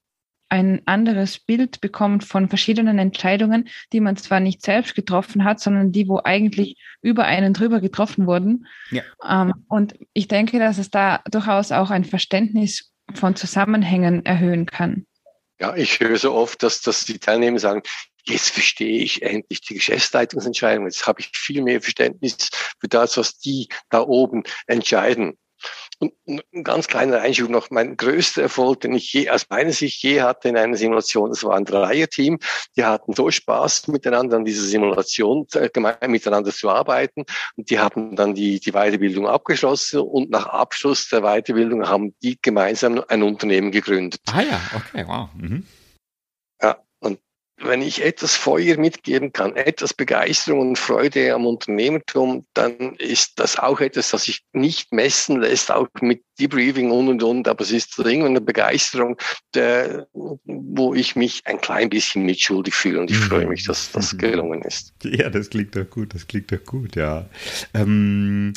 ein 0.48 0.82
anderes 0.86 1.40
Bild 1.40 1.80
bekommt 1.80 2.22
von 2.22 2.48
verschiedenen 2.48 3.00
Entscheidungen, 3.00 3.68
die 3.92 3.98
man 3.98 4.16
zwar 4.16 4.38
nicht 4.38 4.62
selbst 4.62 4.94
getroffen 4.94 5.42
hat, 5.42 5.58
sondern 5.58 5.90
die, 5.90 6.06
wo 6.06 6.20
eigentlich 6.22 6.76
über 7.02 7.24
einen 7.24 7.52
drüber 7.52 7.80
getroffen 7.80 8.28
wurden. 8.28 8.68
Ja. 8.92 9.02
Ähm, 9.28 9.54
und 9.68 9.96
ich 10.12 10.28
denke, 10.28 10.60
dass 10.60 10.78
es 10.78 10.88
da 10.88 11.20
durchaus 11.28 11.72
auch 11.72 11.90
ein 11.90 12.04
Verständnis 12.04 12.92
von 13.12 13.34
Zusammenhängen 13.34 14.24
erhöhen 14.24 14.66
kann. 14.66 15.04
Ja, 15.58 15.74
ich 15.74 15.98
höre 15.98 16.18
so 16.18 16.32
oft, 16.32 16.62
dass, 16.62 16.80
dass 16.80 17.06
die 17.06 17.18
Teilnehmer 17.18 17.58
sagen, 17.58 17.82
jetzt 18.22 18.50
verstehe 18.50 19.02
ich 19.02 19.22
endlich 19.22 19.62
die 19.62 19.74
Geschäftsleitungsentscheidung, 19.74 20.84
jetzt 20.84 21.08
habe 21.08 21.18
ich 21.18 21.32
viel 21.34 21.62
mehr 21.62 21.80
Verständnis 21.80 22.50
für 22.78 22.86
das, 22.86 23.16
was 23.16 23.36
die 23.40 23.68
da 23.90 24.02
oben 24.02 24.44
entscheiden. 24.68 25.36
Und 25.98 26.12
ein 26.26 26.62
ganz 26.62 26.88
kleiner 26.88 27.20
Einschub 27.20 27.48
noch. 27.48 27.70
Mein 27.70 27.96
größter 27.96 28.42
Erfolg, 28.42 28.80
den 28.80 28.92
ich 28.92 29.12
je, 29.12 29.30
aus 29.30 29.46
meiner 29.48 29.72
Sicht 29.72 30.02
je 30.02 30.20
hatte 30.20 30.48
in 30.48 30.56
einer 30.56 30.76
Simulation, 30.76 31.30
das 31.30 31.42
war 31.42 31.56
ein 31.56 31.64
Dreierteam. 31.64 32.38
Die 32.76 32.84
hatten 32.84 33.14
so 33.14 33.30
Spaß 33.30 33.88
miteinander 33.88 34.36
an 34.36 34.44
dieser 34.44 34.62
Simulation, 34.62 35.46
äh, 35.54 36.08
miteinander 36.08 36.52
zu 36.52 36.68
arbeiten. 36.68 37.24
Und 37.56 37.70
die 37.70 37.78
haben 37.78 38.14
dann 38.14 38.34
die, 38.34 38.60
die 38.60 38.72
Weiterbildung 38.72 39.26
abgeschlossen 39.26 40.00
und 40.00 40.30
nach 40.30 40.46
Abschluss 40.46 41.08
der 41.08 41.22
Weiterbildung 41.22 41.88
haben 41.88 42.14
die 42.22 42.38
gemeinsam 42.40 43.02
ein 43.08 43.22
Unternehmen 43.22 43.70
gegründet. 43.70 44.20
Ah 44.26 44.42
ja, 44.42 44.60
okay, 44.74 45.04
wow. 45.06 45.28
Mhm. 45.34 45.64
Wenn 47.66 47.82
ich 47.82 48.04
etwas 48.04 48.34
Feuer 48.34 48.78
mitgeben 48.78 49.32
kann, 49.32 49.56
etwas 49.56 49.94
Begeisterung 49.94 50.70
und 50.70 50.78
Freude 50.78 51.34
am 51.34 51.46
Unternehmertum, 51.46 52.46
dann 52.54 52.94
ist 52.96 53.38
das 53.38 53.58
auch 53.58 53.80
etwas, 53.80 54.10
das 54.10 54.24
sich 54.24 54.42
nicht 54.52 54.92
messen 54.92 55.40
lässt, 55.40 55.70
auch 55.70 55.88
mit 56.00 56.22
Debriefing 56.38 56.90
und 56.90 57.08
und 57.08 57.22
und. 57.22 57.48
Aber 57.48 57.62
es 57.62 57.70
ist 57.70 57.98
irgendwann 57.98 58.32
eine 58.32 58.40
Begeisterung, 58.40 59.16
der, 59.54 60.06
wo 60.12 60.94
ich 60.94 61.16
mich 61.16 61.42
ein 61.46 61.60
klein 61.60 61.90
bisschen 61.90 62.24
mitschuldig 62.24 62.74
fühle 62.74 63.00
und 63.00 63.10
ich 63.10 63.18
freue 63.18 63.46
mich, 63.46 63.64
dass 63.64 63.90
das 63.92 64.12
mhm. 64.12 64.18
gelungen 64.18 64.62
ist. 64.62 64.92
Ja, 65.02 65.30
das 65.30 65.50
klingt 65.50 65.74
doch 65.76 65.88
gut, 65.88 66.14
das 66.14 66.26
klingt 66.26 66.52
doch 66.52 66.64
gut, 66.64 66.96
ja. 66.96 67.26
Ähm 67.74 68.54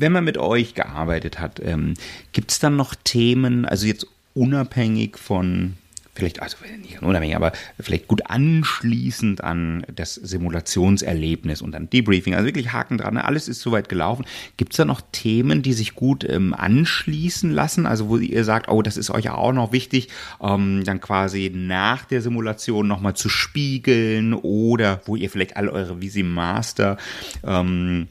wenn 0.00 0.12
man 0.12 0.24
mit 0.24 0.38
euch 0.38 0.74
gearbeitet 0.74 1.38
hat, 1.38 1.60
ähm, 1.62 1.94
gibt 2.32 2.52
es 2.52 2.58
dann 2.58 2.76
noch 2.76 2.94
Themen, 2.94 3.66
also 3.66 3.86
jetzt 3.86 4.06
unabhängig 4.34 5.18
von 5.18 5.76
vielleicht, 6.20 6.40
also 6.40 6.56
nicht 6.80 7.02
unabhängig, 7.02 7.34
aber 7.34 7.52
vielleicht 7.80 8.06
gut 8.06 8.30
anschließend 8.30 9.42
an 9.42 9.84
das 9.92 10.14
Simulationserlebnis 10.14 11.62
und 11.62 11.72
dann 11.72 11.90
Debriefing, 11.90 12.34
also 12.34 12.46
wirklich 12.46 12.72
Haken 12.72 12.98
dran, 12.98 13.14
ne? 13.14 13.24
alles 13.24 13.48
ist 13.48 13.60
soweit 13.60 13.88
gelaufen. 13.88 14.24
Gibt 14.56 14.72
es 14.72 14.76
da 14.76 14.84
noch 14.84 15.00
Themen, 15.12 15.62
die 15.62 15.72
sich 15.72 15.94
gut 15.94 16.24
ähm, 16.28 16.54
anschließen 16.54 17.50
lassen, 17.50 17.86
also 17.86 18.08
wo 18.08 18.18
ihr 18.18 18.44
sagt, 18.44 18.68
oh, 18.68 18.82
das 18.82 18.96
ist 18.96 19.10
euch 19.10 19.30
auch 19.30 19.52
noch 19.52 19.72
wichtig, 19.72 20.08
ähm, 20.40 20.84
dann 20.84 21.00
quasi 21.00 21.50
nach 21.52 22.04
der 22.04 22.22
Simulation 22.22 22.86
nochmal 22.86 23.14
zu 23.14 23.28
spiegeln 23.28 24.34
oder 24.34 25.00
wo 25.06 25.16
ihr 25.16 25.30
vielleicht 25.30 25.56
alle 25.56 25.72
eure 25.72 26.00
Visi 26.00 26.22
Master 26.22 26.98
ähm, 27.44 28.08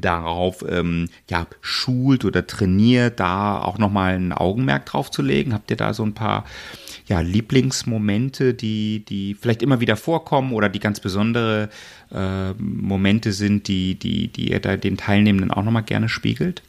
darauf 0.00 0.64
ähm, 0.68 1.08
ja, 1.28 1.46
schult 1.60 2.24
oder 2.24 2.46
trainiert, 2.46 3.20
da 3.20 3.60
auch 3.60 3.78
nochmal 3.78 4.14
ein 4.14 4.32
Augenmerk 4.32 4.86
drauf 4.86 5.10
zu 5.10 5.22
legen? 5.22 5.52
Habt 5.52 5.70
ihr 5.70 5.76
da 5.76 5.94
so 5.94 6.04
ein 6.04 6.14
paar 6.14 6.44
ja, 7.06 7.20
Lieblingsmomente, 7.20 8.54
die, 8.54 9.04
die 9.04 9.34
vielleicht 9.34 9.62
immer 9.62 9.80
wieder 9.80 9.96
vorkommen 9.96 10.52
oder 10.52 10.68
die 10.68 10.80
ganz 10.80 11.00
besondere 11.00 11.68
äh, 12.12 12.52
Momente 12.54 13.32
sind, 13.32 13.68
die, 13.68 13.94
die, 13.94 14.28
die 14.28 14.50
ihr 14.50 14.60
da 14.60 14.76
den 14.76 14.96
Teilnehmenden 14.96 15.50
auch 15.50 15.62
nochmal 15.62 15.82
gerne 15.82 16.08
spiegelt? 16.08 16.62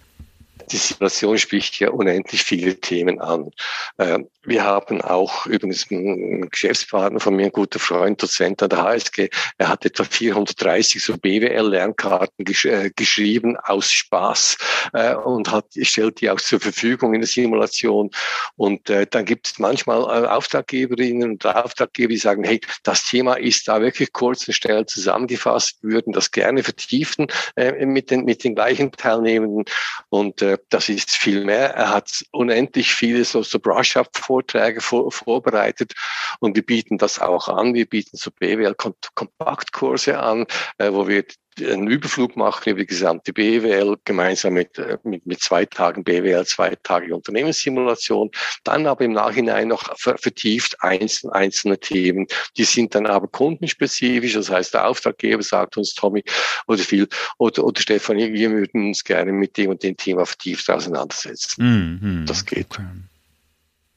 Die 0.71 0.77
Simulation 0.77 1.37
spricht 1.37 1.79
ja 1.79 1.89
unendlich 1.89 2.43
viele 2.43 2.79
Themen 2.79 3.19
an. 3.19 3.51
Ähm, 3.99 4.27
wir 4.43 4.63
haben 4.63 5.01
auch 5.01 5.45
übrigens 5.45 5.89
einen 5.89 6.49
Geschäftspartner 6.49 7.19
von 7.19 7.35
mir, 7.35 7.45
ein 7.45 7.51
guter 7.51 7.79
Freund, 7.79 8.21
Dozent 8.21 8.61
an 8.61 8.69
der 8.69 8.83
HSG, 8.83 9.29
er 9.57 9.69
hat 9.69 9.85
etwa 9.85 10.03
430 10.03 11.03
so 11.03 11.17
BWL-Lernkarten 11.17 12.45
gesch 12.45 12.65
äh, 12.65 12.91
geschrieben 12.95 13.57
aus 13.57 13.91
Spaß 13.91 14.57
äh, 14.93 15.15
und 15.15 15.51
hat, 15.51 15.65
stellt 15.81 16.21
die 16.21 16.29
auch 16.29 16.39
zur 16.39 16.59
Verfügung 16.59 17.13
in 17.13 17.21
der 17.21 17.27
Simulation. 17.27 18.11
Und 18.55 18.89
äh, 18.89 19.07
dann 19.09 19.25
gibt 19.25 19.47
es 19.47 19.59
manchmal 19.59 20.01
äh, 20.01 20.27
Auftraggeberinnen 20.27 21.31
und 21.31 21.45
Auftraggeber, 21.45 22.09
die 22.09 22.17
sagen, 22.17 22.43
hey, 22.43 22.61
das 22.83 23.05
Thema 23.05 23.35
ist 23.35 23.67
da 23.67 23.81
wirklich 23.81 24.13
kurz 24.13 24.47
und 24.47 24.53
schnell 24.53 24.85
zusammengefasst, 24.85 25.79
würden 25.81 26.13
das 26.13 26.31
gerne 26.31 26.63
vertiefen 26.63 27.27
äh, 27.55 27.85
mit, 27.85 28.11
den, 28.11 28.25
mit 28.25 28.43
den 28.43 28.55
gleichen 28.55 28.91
Teilnehmenden. 28.91 29.65
Und 30.09 30.41
äh, 30.41 30.54
das 30.69 30.89
ist 30.89 31.11
viel 31.11 31.43
mehr. 31.43 31.73
Er 31.75 31.89
hat 31.89 32.23
unendlich 32.31 32.93
viele 32.93 33.23
so, 33.25 33.43
so 33.43 33.59
Brush-up 33.59 34.09
Vorträge 34.13 34.81
vor, 34.81 35.11
vorbereitet 35.11 35.93
und 36.39 36.55
wir 36.55 36.65
bieten 36.65 36.97
das 36.97 37.19
auch 37.19 37.47
an. 37.47 37.73
Wir 37.73 37.85
bieten 37.85 38.17
so 38.17 38.31
BWL-Kompaktkurse 38.31 40.19
an, 40.19 40.45
äh, 40.77 40.91
wo 40.91 41.07
wir 41.07 41.25
einen 41.59 41.87
Überflug 41.87 42.35
machen 42.35 42.69
über 42.69 42.79
die 42.79 42.85
gesamte 42.85 43.33
BWL 43.33 43.97
gemeinsam 44.03 44.53
mit, 44.53 44.77
äh, 44.77 44.97
mit, 45.03 45.25
mit 45.25 45.41
zwei 45.41 45.65
Tagen 45.65 46.03
BWL, 46.03 46.45
zwei 46.45 46.75
Tage 46.83 47.15
Unternehmenssimulation, 47.15 48.31
dann 48.63 48.87
aber 48.87 49.05
im 49.05 49.13
Nachhinein 49.13 49.69
noch 49.69 49.97
vertieft 49.97 50.81
einzelne, 50.81 51.33
einzelne 51.33 51.79
Themen. 51.79 52.27
Die 52.57 52.63
sind 52.63 52.95
dann 52.95 53.05
aber 53.05 53.27
kundenspezifisch, 53.27 54.33
das 54.33 54.49
heißt, 54.49 54.73
der 54.73 54.87
Auftraggeber 54.87 55.43
sagt 55.43 55.77
uns, 55.77 55.93
Tommy 55.93 56.23
oder 56.67 56.83
Phil 56.83 57.07
oder, 57.37 57.63
oder 57.63 57.81
Stefan, 57.81 58.17
wir 58.17 58.51
würden 58.51 58.87
uns 58.87 59.03
gerne 59.03 59.31
mit 59.31 59.57
dem 59.57 59.69
und 59.71 59.83
dem 59.83 59.95
Thema 59.97 60.25
vertieft 60.25 60.69
auseinandersetzen. 60.69 61.99
Mhm, 62.01 62.25
das 62.25 62.45
geht. 62.45 62.67
Okay. 62.71 62.83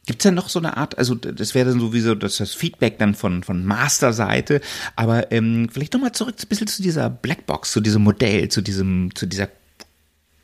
Gibt 0.08 0.20
es 0.20 0.22
denn 0.22 0.36
noch 0.36 0.48
so 0.48 0.58
eine 0.58 0.78
Art, 0.78 0.96
also 0.96 1.14
das 1.14 1.54
wäre 1.54 1.68
dann 1.68 1.80
sowieso 1.80 2.14
das, 2.14 2.38
das 2.38 2.54
Feedback 2.54 2.98
dann 2.98 3.14
von, 3.14 3.42
von 3.42 3.66
Master-Seite, 3.66 4.62
aber 4.96 5.30
ähm, 5.32 5.68
vielleicht 5.70 5.92
nochmal 5.92 6.12
zurück 6.12 6.36
ein 6.38 6.48
bisschen 6.48 6.66
zu 6.66 6.80
dieser 6.80 7.10
Blackbox, 7.10 7.72
zu 7.72 7.82
diesem 7.82 8.04
Modell, 8.04 8.48
zu 8.48 8.62
diesem, 8.62 9.14
zu 9.14 9.26
dieser 9.26 9.50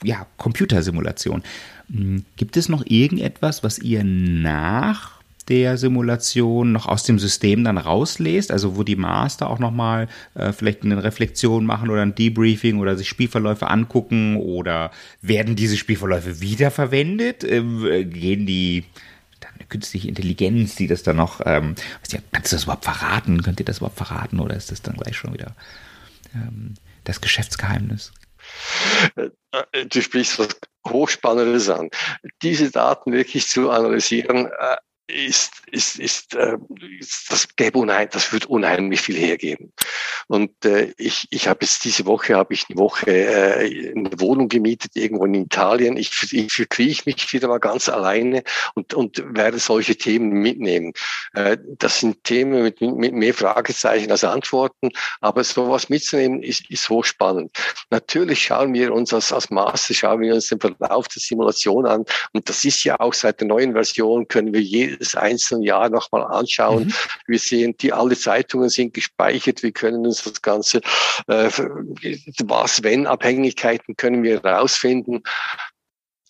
ja, 0.03 0.27
Computersimulation. 0.37 1.43
Hm, 1.91 2.27
gibt 2.37 2.59
es 2.59 2.69
noch 2.69 2.85
irgendetwas, 2.85 3.65
was 3.65 3.79
ihr 3.79 4.05
nach 4.05 5.23
der 5.49 5.79
Simulation 5.79 6.73
noch 6.73 6.85
aus 6.85 7.05
dem 7.05 7.19
System 7.19 7.65
dann 7.65 7.79
rauslest, 7.79 8.51
also 8.51 8.77
wo 8.77 8.83
die 8.83 8.97
Master 8.97 9.49
auch 9.49 9.61
nochmal 9.61 10.09
äh, 10.35 10.53
vielleicht 10.53 10.83
eine 10.83 11.03
Reflexion 11.03 11.65
machen 11.65 11.89
oder 11.89 12.03
ein 12.03 12.15
Debriefing 12.15 12.81
oder 12.81 12.97
sich 12.97 13.09
Spielverläufe 13.09 13.69
angucken 13.69 14.37
oder 14.37 14.91
werden 15.23 15.57
diese 15.57 15.79
Spielverläufe 15.79 16.43
wiederverwendet? 16.43 17.45
Ähm, 17.45 17.87
äh, 17.87 18.05
gehen 18.05 18.45
die 18.45 18.85
künstliche 19.69 20.09
Intelligenz, 20.09 20.77
die 20.77 20.87
das 20.87 21.03
dann 21.03 21.17
noch, 21.17 21.41
ähm, 21.45 21.75
ja, 22.11 22.21
kannst 22.33 22.53
du 22.53 22.57
das 22.57 22.65
überhaupt 22.65 22.85
verraten? 22.85 23.43
Könnt 23.43 23.61
ihr 23.61 23.67
das 23.67 23.79
überhaupt 23.79 23.97
verraten 23.97 24.41
oder 24.41 24.57
ist 24.57 24.71
das 24.71 24.83
dann 24.83 24.97
gleich 24.97 25.17
schon 25.17 25.33
wieder 25.33 25.55
ähm, 26.35 26.75
das 27.05 27.21
Geschäftsgeheimnis? 27.21 28.12
Äh, 29.17 29.87
du 29.87 30.03
sprichst 30.03 30.39
was 30.39 30.49
Hochspannendes 30.87 31.69
an. 31.69 31.91
Diese 32.43 32.71
Daten 32.71 33.12
wirklich 33.12 33.49
zu 33.49 33.71
analysieren, 33.71 34.47
äh, 34.47 34.77
ist, 35.07 35.62
ist, 35.70 35.98
ist, 35.98 36.34
äh, 36.34 36.57
das 37.28 37.46
gäbe 37.57 37.78
unheim, 37.78 38.09
das 38.11 38.32
würde 38.32 38.48
unheimlich 38.48 39.02
viel 39.02 39.16
hergeben. 39.16 39.72
Und 40.28 40.64
äh, 40.64 40.94
ich, 40.96 41.26
ich 41.30 41.46
habe 41.46 41.59
jetzt 41.62 41.84
diese 41.84 42.07
Woche 42.07 42.34
habe 42.34 42.55
ich 42.55 42.64
eine 42.68 42.78
Woche 42.78 43.11
äh, 43.11 43.92
eine 43.94 44.18
Wohnung 44.18 44.48
gemietet 44.48 44.92
irgendwo 44.94 45.26
in 45.26 45.34
Italien. 45.34 45.98
Ich, 45.98 46.32
ich 46.32 46.52
verkrieche 46.52 47.02
mich 47.05 47.30
wieder 47.32 47.48
mal 47.48 47.61
ganz 47.61 47.88
alleine 47.90 48.42
und, 48.74 48.94
und 48.94 49.22
werde 49.34 49.59
solche 49.59 49.96
Themen 49.96 50.30
mitnehmen. 50.30 50.94
Äh, 51.34 51.59
das 51.78 52.00
sind 52.00 52.24
Themen 52.24 52.62
mit, 52.62 52.80
mit 52.80 53.12
mehr 53.12 53.34
Fragezeichen 53.34 54.11
als 54.11 54.24
Antworten, 54.24 54.88
aber 55.20 55.44
sowas 55.44 55.90
mitzunehmen 55.90 56.42
ist, 56.42 56.70
ist 56.70 56.88
hochspannend. 56.88 57.55
Natürlich 57.90 58.42
schauen 58.42 58.72
wir 58.72 58.94
uns 58.94 59.12
als, 59.12 59.32
als 59.32 59.50
Master, 59.50 59.92
schauen 59.92 60.20
wir 60.20 60.34
uns 60.34 60.48
den 60.48 60.61
Verlauf 60.61 61.09
der 61.09 61.20
Simulation 61.20 61.86
an 61.86 62.05
und 62.32 62.48
das 62.48 62.64
ist 62.64 62.84
ja 62.84 62.98
auch 63.00 63.12
seit 63.12 63.40
der 63.40 63.48
neuen 63.48 63.74
Version 63.74 64.26
können 64.28 64.55
wir 64.55 64.62
je 64.62 64.93
jedes 64.95 65.14
einzelne 65.14 65.64
Jahr 65.64 65.88
nochmal 65.90 66.24
anschauen. 66.24 66.86
Mhm. 66.86 66.95
Wir 67.26 67.38
sehen, 67.38 67.76
die 67.76 67.92
alle 67.92 68.16
Zeitungen 68.16 68.68
sind 68.68 68.95
gespeichert. 68.95 69.62
Wir 69.62 69.72
können 69.72 70.07
uns 70.07 70.22
das 70.22 70.40
Ganze, 70.42 70.78
äh, 71.26 71.51
was 72.45 72.82
wenn 72.82 73.07
Abhängigkeiten 73.07 73.97
können 73.97 74.22
wir 74.22 74.42
herausfinden. 74.42 75.22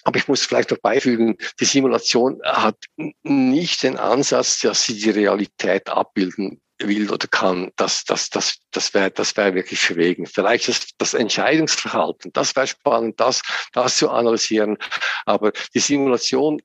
Aber 0.04 0.18
ich 0.18 0.28
muss 0.28 0.44
vielleicht 0.44 0.70
noch 0.70 0.78
beifügen, 0.78 1.36
die 1.60 1.64
Simulation 1.64 2.40
hat 2.44 2.76
nicht 3.22 3.82
den 3.82 3.96
Ansatz, 3.96 4.60
dass 4.60 4.84
sie 4.84 4.98
die 4.98 5.10
Realität 5.10 5.88
abbilden 5.88 6.60
will 6.78 7.10
oder 7.10 7.26
kann, 7.28 7.70
das, 7.76 8.04
das, 8.04 8.30
das, 8.30 8.58
das 8.70 8.94
wäre 8.94 9.10
das 9.10 9.36
wäre 9.36 9.54
wirklich 9.54 9.80
verwegen. 9.80 10.26
Vielleicht 10.26 10.68
das, 10.68 10.88
das 10.98 11.14
Entscheidungsverhalten, 11.14 12.32
das 12.32 12.54
wäre 12.56 12.66
spannend, 12.66 13.20
das, 13.20 13.42
das 13.72 13.96
zu 13.96 14.10
analysieren. 14.10 14.76
Aber 15.24 15.52
die 15.74 15.80
Simulation 15.80 16.60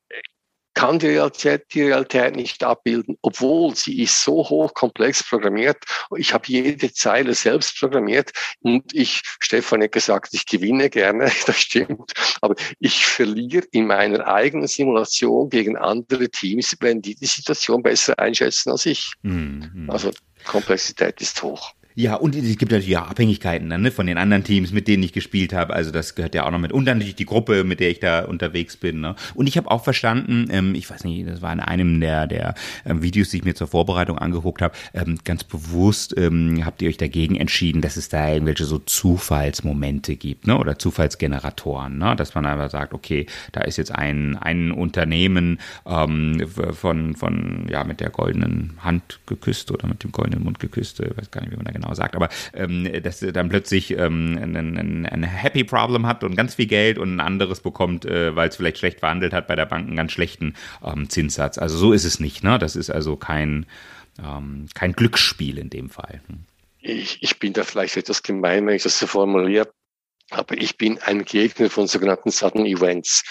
kann 0.74 1.00
die 1.00 1.08
Realität, 1.08 1.66
die 1.74 1.84
Realität 1.84 2.36
nicht 2.36 2.64
abbilden, 2.64 3.18
obwohl 3.22 3.76
sie 3.76 4.02
ist 4.02 4.24
so 4.24 4.38
hochkomplex 4.48 5.24
programmiert. 5.28 5.78
Ich 6.16 6.34
habe 6.34 6.46
jede 6.48 6.94
Zeile 6.94 7.34
selbst 7.34 7.78
programmiert 7.80 8.32
und 8.62 8.94
ich, 8.94 9.22
Stefan 9.40 9.84
hat 9.84 9.92
gesagt, 9.92 10.34
ich 10.34 10.46
gewinne 10.46 10.90
gerne, 10.90 11.32
das 11.46 11.60
stimmt, 11.60 12.14
aber 12.42 12.56
ich 12.80 13.06
verliere 13.06 13.66
in 13.72 13.88
meiner 13.88 14.28
eigenen 14.28 14.68
Simulation 14.68 15.50
gegen 15.50 15.78
andere 15.78 16.30
Teams, 16.30 16.76
wenn 16.80 17.02
die 17.02 17.16
die 17.16 17.26
Situation 17.26 17.84
besser 17.84 18.18
einschätzen 18.20 18.72
als 18.72 18.86
ich. 18.86 19.14
Mhm. 19.22 19.90
Also 19.90 20.12
Komplexität 20.46 21.20
ist 21.22 21.42
hoch. 21.44 21.74
Ja, 22.00 22.16
und 22.16 22.34
es 22.34 22.58
gibt 22.58 22.72
natürlich 22.72 22.88
ja 22.88 23.04
Abhängigkeiten 23.04 23.70
dann, 23.70 23.82
ne, 23.82 23.92
von 23.92 24.08
den 24.08 24.18
anderen 24.18 24.46
Teams, 24.46 24.72
mit 24.72 24.88
denen 24.88 25.04
ich 25.04 25.12
gespielt 25.12 25.52
habe. 25.52 25.74
Also 25.74 25.92
das 25.92 26.16
gehört 26.16 26.34
ja 26.34 26.46
auch 26.46 26.52
noch 26.52 26.58
mit. 26.58 26.72
Und 26.72 26.86
dann 26.86 27.00
natürlich 27.00 27.18
die 27.18 27.26
Gruppe, 27.26 27.66
mit 27.66 27.82
der 27.82 27.90
ich 27.90 28.00
da 28.00 28.24
unterwegs 28.24 28.78
bin. 28.78 29.02
Ne? 29.02 29.16
Und 29.36 29.48
ich 29.48 29.58
habe 29.58 29.70
auch 29.70 29.84
verstanden, 29.84 30.48
ähm, 30.50 30.76
ich 30.76 30.90
weiß 30.90 31.04
nicht, 31.04 31.28
das 31.28 31.42
war 31.42 31.52
in 31.52 31.60
einem 31.60 32.00
der, 32.00 32.26
der 32.26 32.56
ähm, 32.86 33.04
Videos, 33.04 33.32
die 33.32 33.38
ich 33.40 33.44
mir 33.44 33.54
zur 33.54 33.68
Vorbereitung 33.68 34.18
angeguckt 34.18 34.62
habe, 34.62 34.74
ähm, 34.94 35.18
ganz 35.26 35.44
bewusst 35.44 36.16
ähm, 36.18 36.66
habt 36.66 36.82
ihr 36.82 36.88
euch 36.88 36.96
dagegen 36.96 37.36
entschieden, 37.36 37.82
dass 37.82 37.98
es 37.98 38.08
da 38.08 38.32
irgendwelche 38.32 38.64
so 38.64 38.80
Zufallsmomente 38.80 40.16
gibt, 40.16 40.48
ne? 40.48 40.58
Oder 40.58 40.80
Zufallsgeneratoren, 40.80 41.98
ne? 41.98 42.16
Dass 42.16 42.34
man 42.34 42.46
einfach 42.46 42.70
sagt, 42.70 42.94
okay, 42.94 43.26
da 43.52 43.60
ist 43.60 43.76
jetzt 43.76 43.94
ein, 43.94 44.38
ein 44.38 44.72
Unternehmen 44.72 45.60
ähm, 45.86 46.48
von, 46.48 47.18
von, 47.18 47.68
ja, 47.70 47.84
mit 47.84 48.00
der 48.00 48.10
goldenen 48.10 48.78
Hand 48.80 49.20
geküsst 49.26 49.70
oder 49.70 49.86
mit 49.86 50.02
dem 50.02 50.14
goldenen 50.14 50.46
Mund 50.46 50.62
geküsst, 50.62 51.02
ich 51.02 51.18
weiß 51.18 51.30
gar 51.32 51.42
nicht, 51.42 51.52
wie 51.52 51.58
man 51.58 51.66
da 51.66 51.72
genau 51.72 51.89
genau 51.90 51.96
sagt, 51.96 52.16
aber 52.16 52.30
ähm, 52.54 52.88
dass 53.04 53.20
dann 53.20 53.50
plötzlich 53.50 53.92
ähm, 53.92 54.38
ein, 54.42 54.56
ein, 54.56 55.06
ein 55.06 55.24
Happy 55.24 55.64
Problem 55.64 56.06
hat 56.06 56.24
und 56.24 56.36
ganz 56.36 56.56
viel 56.56 56.68
Geld 56.68 56.98
und 56.98 57.16
ein 57.16 57.20
anderes 57.20 57.62
bekommt, 57.62 58.06
äh, 58.06 58.36
weil 58.36 58.50
es 58.50 58.56
vielleicht 58.56 58.78
schlecht 58.78 59.00
verhandelt 59.00 59.34
hat 59.34 59.48
bei 59.48 59.56
der 59.56 59.66
Bank 59.66 59.88
einen 59.88 59.96
ganz 59.96 60.12
schlechten 60.12 60.56
ähm, 60.84 61.10
Zinssatz. 61.10 61.58
Also 61.58 61.78
so 61.78 61.94
ist 61.94 62.06
es 62.06 62.20
nicht. 62.20 62.44
Ne? 62.44 62.60
Das 62.60 62.76
ist 62.76 62.90
also 62.90 63.16
kein 63.16 63.66
ähm, 64.24 64.68
kein 64.74 64.94
Glücksspiel 64.94 65.58
in 65.58 65.70
dem 65.70 65.90
Fall. 65.90 66.22
Hm. 66.28 66.46
Ich, 66.82 67.22
ich 67.22 67.40
bin 67.40 67.54
da 67.54 67.64
vielleicht 67.64 67.98
etwas 67.98 68.24
gemein, 68.24 68.66
wenn 68.66 68.76
ich 68.76 68.84
das 68.84 69.00
so 69.00 69.08
formuliere. 69.08 69.70
Aber 70.32 70.58
ich 70.58 70.78
bin 70.78 71.00
ein 71.00 71.26
Gegner 71.26 71.70
von 71.70 71.88
sogenannten 71.88 72.32
Sudden 72.32 72.66
Events. 72.66 73.24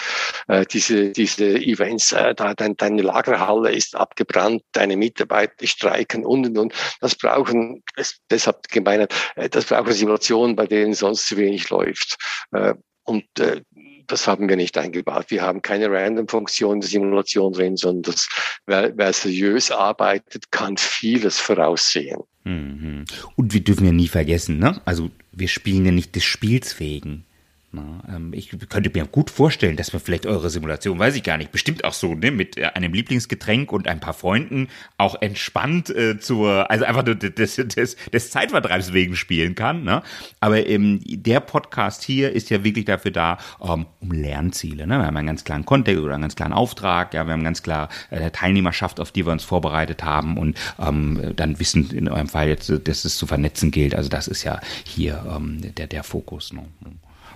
Äh, 0.47 0.65
diese, 0.65 1.11
diese 1.11 1.45
Events, 1.45 2.11
äh, 2.11 2.35
da, 2.35 2.53
dein, 2.53 2.75
deine 2.75 3.01
Lagerhalle 3.01 3.71
ist 3.71 3.95
abgebrannt, 3.95 4.63
deine 4.73 4.97
Mitarbeiter 4.97 5.65
streiken 5.65 6.25
und 6.25 6.47
und 6.47 6.57
und. 6.57 6.73
Das 6.99 7.15
brauchen, 7.15 7.83
das, 7.95 8.17
deshalb 8.29 8.67
gemeint, 8.69 9.13
äh, 9.35 9.49
das 9.49 9.65
brauchen 9.65 9.93
Simulationen, 9.93 10.55
bei 10.55 10.67
denen 10.67 10.93
sonst 10.93 11.27
zu 11.27 11.37
wenig 11.37 11.69
läuft. 11.69 12.17
Äh, 12.51 12.73
und 13.03 13.25
äh, 13.39 13.61
das 14.09 14.27
haben 14.27 14.49
wir 14.49 14.55
nicht 14.55 14.77
eingebaut. 14.77 15.25
Wir 15.29 15.41
haben 15.41 15.61
keine 15.61 15.89
Random-Funktion 15.89 16.81
der 16.81 16.89
Simulation 16.89 17.53
drin, 17.53 17.77
sondern 17.77 18.13
das, 18.13 18.27
wer, 18.65 18.91
wer 18.97 19.13
seriös 19.13 19.71
arbeitet, 19.71 20.51
kann 20.51 20.77
vieles 20.77 21.39
voraussehen. 21.39 22.21
Mhm. 22.43 23.05
Und 23.35 23.53
wir 23.53 23.61
dürfen 23.61 23.85
ja 23.85 23.91
nie 23.91 24.07
vergessen, 24.07 24.59
ne? 24.59 24.81
Also 24.85 25.09
wir 25.31 25.47
spielen 25.47 25.85
ja 25.85 25.91
nicht 25.91 26.15
des 26.15 26.23
Spiels 26.23 26.79
wegen. 26.79 27.25
Na, 27.71 28.01
ähm, 28.09 28.33
ich 28.33 28.49
könnte 28.67 28.89
mir 28.91 29.05
gut 29.05 29.29
vorstellen, 29.29 29.75
dass 29.75 29.93
man 29.93 30.01
vielleicht 30.01 30.25
eure 30.25 30.49
Simulation, 30.49 30.97
weiß 30.97 31.15
ich 31.15 31.21
gar 31.21 31.37
nicht, 31.37 31.51
bestimmt 31.51 31.83
auch 31.83 31.93
so, 31.93 32.15
ne, 32.15 32.31
mit 32.31 32.57
äh, 32.57 32.65
einem 32.65 32.93
Lieblingsgetränk 32.93 33.71
und 33.71 33.87
ein 33.87 33.99
paar 33.99 34.15
Freunden 34.15 34.69
auch 34.97 35.21
entspannt 35.21 35.91
äh, 35.91 36.19
zur, 36.19 36.71
also 36.71 36.85
einfach 36.85 37.03
des, 37.03 37.57
des, 37.57 37.95
des 38.11 38.31
Zeitvertreibs 38.31 38.91
wegen 38.93 39.15
spielen 39.15 39.53
kann. 39.53 39.83
Ne? 39.83 40.01
Aber 40.39 40.65
ähm, 40.65 40.99
der 41.05 41.41
Podcast 41.41 42.03
hier 42.03 42.31
ist 42.31 42.49
ja 42.49 42.63
wirklich 42.63 42.85
dafür 42.85 43.11
da, 43.11 43.37
ähm, 43.61 43.85
um 43.99 44.11
Lernziele. 44.13 44.87
Ne? 44.87 44.97
Wir 44.97 45.05
haben 45.05 45.17
einen 45.17 45.27
ganz 45.27 45.43
klaren 45.43 45.63
Kontext 45.63 46.01
oder 46.01 46.15
einen 46.15 46.23
ganz 46.23 46.35
klaren 46.35 46.53
Auftrag, 46.53 47.13
ja, 47.13 47.25
wir 47.25 47.33
haben 47.33 47.43
ganz 47.43 47.61
klar 47.61 47.89
äh, 48.09 48.31
Teilnehmerschaft, 48.31 48.99
auf 48.99 49.11
die 49.11 49.27
wir 49.27 49.31
uns 49.31 49.43
vorbereitet 49.43 50.03
haben 50.03 50.39
und 50.39 50.57
ähm, 50.79 51.33
dann 51.35 51.59
wissen 51.59 51.91
in 51.91 52.09
eurem 52.09 52.29
Fall 52.29 52.47
jetzt, 52.47 52.71
dass 52.85 53.05
es 53.05 53.15
zu 53.15 53.27
vernetzen 53.27 53.69
gilt. 53.69 53.93
Also 53.93 54.09
das 54.09 54.27
ist 54.27 54.43
ja 54.43 54.59
hier 54.83 55.23
ähm, 55.35 55.61
der, 55.75 55.85
der 55.85 56.03
Fokus. 56.03 56.51
Ne? 56.51 56.63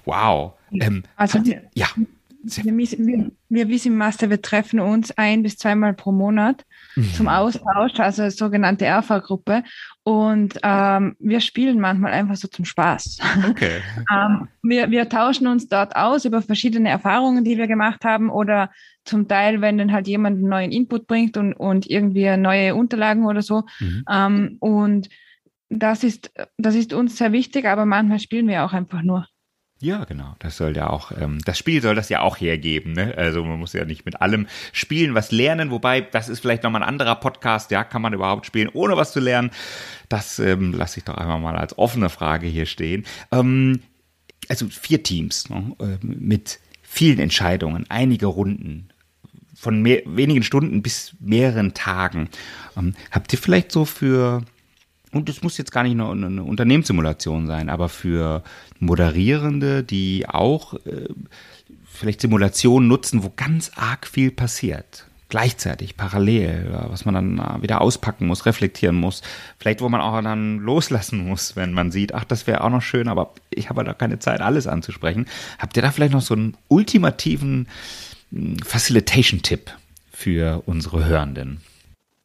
Wow. 0.06 0.54
Ähm, 0.72 1.04
also 1.16 1.44
wir, 1.46 1.64
ja. 1.74 1.88
Wir, 2.46 2.76
wir, 2.76 3.32
wir 3.48 3.70
wissen 3.70 3.96
Master, 3.96 4.30
wir 4.30 4.42
treffen 4.42 4.82
uns 4.82 5.18
ein 5.18 5.44
bis 5.44 5.58
zweimal 5.58 5.94
pro 5.94 6.12
Monat 6.12 6.66
mhm. 6.98 7.14
zum 7.14 7.28
Austausch, 7.30 7.98
also 8.00 8.30
sogenannte 8.30 8.84
Erfa-Gruppe. 8.84 9.64
Und 10.04 10.60
ähm, 10.62 11.16
wir 11.20 11.40
spielen 11.40 11.80
manchmal 11.80 12.12
einfach 12.12 12.36
so 12.36 12.50
zum 12.50 12.66
Spaß. 12.66 13.20
Okay. 13.50 13.80
ähm, 14.14 14.50
wir, 14.62 14.92
wir 14.92 15.08
tauschen 15.08 15.48
uns 15.48 15.70
dort 15.70 15.96
aus 15.96 16.26
über 16.26 16.42
verschiedene 16.42 16.90
Erfahrungen, 16.90 17.46
die 17.46 17.58
wir 17.58 17.68
gemacht 17.68 18.04
haben 18.04 18.30
oder 18.30 18.70
zum 19.06 19.30
Teil, 19.30 19.62
wenn 19.62 19.78
dann 19.78 19.94
halt 19.94 20.10
jemand 20.10 20.40
einen 20.40 20.50
neuen 20.50 20.72
Input 20.74 21.08
bringt 21.08 21.38
und, 21.38 21.54
und 21.54 21.90
irgendwie 21.90 22.36
neue 22.36 22.76
Unterlagen 22.76 23.26
oder 23.26 23.42
so. 23.42 23.64
Mhm. 23.80 24.04
Ähm, 24.12 24.58
und 24.60 25.10
das 25.70 26.04
ist, 26.04 26.32
das 26.58 26.76
ist 26.76 26.94
uns 26.94 27.18
sehr 27.18 27.32
wichtig, 27.32 27.66
aber 27.66 27.86
manchmal 27.86 28.20
spielen 28.20 28.48
wir 28.48 28.66
auch 28.66 28.74
einfach 28.74 29.02
nur. 29.02 29.28
Ja, 29.84 30.06
genau. 30.06 30.34
Das 30.40 30.56
soll 30.56 30.78
ja 30.78 30.90
auch, 30.90 31.12
ähm, 31.12 31.40
das 31.44 31.58
Spiel 31.58 31.82
soll 31.82 31.94
das 31.94 32.08
ja 32.08 32.22
auch 32.22 32.40
hergeben. 32.40 32.94
Ne? 32.94 33.16
Also 33.18 33.44
man 33.44 33.60
muss 33.60 33.74
ja 33.74 33.84
nicht 33.84 34.06
mit 34.06 34.22
allem 34.22 34.48
spielen, 34.72 35.14
was 35.14 35.34
lernen. 35.34 35.72
Wobei, 35.72 36.00
das 36.00 36.30
ist 36.30 36.40
vielleicht 36.40 36.64
nochmal 36.64 36.84
ein 36.84 36.88
anderer 36.88 37.16
Podcast. 37.16 37.70
Ja, 37.70 37.84
kann 37.84 38.02
man 38.02 38.14
überhaupt 38.14 38.46
spielen, 38.46 38.70
ohne 38.72 38.96
was 38.96 39.12
zu 39.12 39.20
lernen? 39.20 39.52
Das 40.08 40.40
ähm, 40.40 40.72
lasse 40.72 41.00
ich 41.00 41.04
doch 41.04 41.16
einfach 41.16 41.38
mal 41.38 41.58
als 41.58 41.78
offene 41.78 42.08
Frage 42.08 42.48
hier 42.48 42.66
stehen. 42.66 43.06
Ähm, 43.34 43.82
also 44.48 44.70
vier 44.70 45.04
Teams 45.04 45.50
ne? 45.50 45.76
äh, 45.82 46.06
mit 46.06 46.62
vielen 46.82 47.20
Entscheidungen, 47.20 47.86
einige 47.90 48.28
Runden, 48.28 48.88
von 49.54 49.82
mehr, 49.82 50.02
wenigen 50.06 50.44
Stunden 50.44 50.82
bis 50.82 51.14
mehreren 51.20 51.74
Tagen. 51.74 52.30
Ähm, 52.78 52.96
habt 53.12 53.34
ihr 53.34 53.40
vielleicht 53.40 53.74
so 53.74 53.84
für 53.84 54.44
und 55.14 55.30
es 55.30 55.44
muss 55.44 55.58
jetzt 55.58 55.72
gar 55.72 55.84
nicht 55.84 55.96
nur 55.96 56.12
eine 56.12 56.44
Unternehmenssimulation 56.44 57.48
sein, 57.48 57.70
aber 57.70 57.88
für 57.88 58.44
Moderierende, 58.80 59.84
die 59.84 60.28
auch 60.28 60.74
äh, 60.86 61.08
vielleicht 61.86 62.22
Simulationen 62.22 62.90
nutzen, 62.90 63.24
wo 63.24 63.32
ganz 63.36 63.72
arg 63.76 64.08
viel 64.08 64.32
passiert. 64.32 65.06
Gleichzeitig, 65.30 65.98
parallel, 65.98 66.78
was 66.90 67.06
man 67.06 67.16
dann 67.16 67.40
äh, 67.40 67.62
wieder 67.62 67.82
auspacken 67.82 68.28
muss, 68.28 68.46
reflektieren 68.46 68.96
muss. 68.96 69.22
Vielleicht, 69.58 69.82
wo 69.82 69.90
man 69.90 70.02
auch 70.02 70.22
dann 70.22 70.60
loslassen 70.60 71.26
muss, 71.26 71.56
wenn 71.56 71.74
man 71.74 71.92
sieht, 71.92 72.14
ach, 72.14 72.24
das 72.24 72.46
wäre 72.46 72.64
auch 72.64 72.70
noch 72.70 72.82
schön, 72.82 73.08
aber 73.08 73.34
ich 73.50 73.70
habe 73.70 73.84
da 73.84 73.94
keine 73.94 74.20
Zeit, 74.20 74.42
alles 74.42 74.68
anzusprechen. 74.68 75.28
Habt 75.58 75.76
ihr 75.76 75.82
da 75.82 75.92
vielleicht 75.92 76.14
noch 76.14 76.22
so 76.22 76.34
einen 76.34 76.56
ultimativen 76.68 77.68
hm, 78.32 78.58
Facilitation-Tipp 78.60 79.72
für 80.12 80.62
unsere 80.66 81.06
Hörenden? 81.06 81.62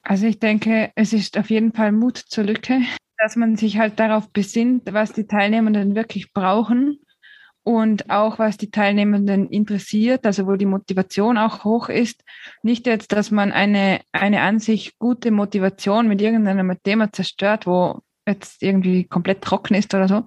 Also 0.09 0.27
ich 0.27 0.39
denke, 0.39 0.91
es 0.95 1.13
ist 1.13 1.37
auf 1.37 1.51
jeden 1.51 1.75
Fall 1.75 1.93
Mut 1.93 2.17
zur 2.17 2.45
Lücke, 2.45 2.81
dass 3.19 3.37
man 3.37 3.57
sich 3.57 3.77
halt 3.77 4.01
darauf 4.01 4.31
besinnt, 4.31 4.91
was 4.91 5.13
die 5.13 5.27
Teilnehmenden 5.27 5.95
wirklich 5.95 6.33
brauchen 6.33 6.99
und 7.63 8.09
auch 8.09 8.39
was 8.39 8.57
die 8.57 8.71
Teilnehmenden 8.71 9.51
interessiert, 9.51 10.25
also 10.25 10.47
wo 10.47 10.57
die 10.57 10.65
Motivation 10.65 11.37
auch 11.37 11.63
hoch 11.65 11.91
ist. 11.91 12.25
Nicht 12.63 12.87
jetzt, 12.87 13.13
dass 13.13 13.31
man 13.31 13.53
eine, 13.53 14.01
eine 14.11 14.41
an 14.41 14.61
sich 14.61 14.99
gute 14.99 15.31
Motivation 15.31 16.09
mit 16.09 16.23
irgendeinem 16.23 16.75
Thema 16.83 17.13
zerstört, 17.13 17.67
wo 17.67 18.01
jetzt 18.27 18.63
irgendwie 18.63 19.05
komplett 19.05 19.43
trocken 19.43 19.75
ist 19.75 19.93
oder 19.93 20.09
so. 20.09 20.27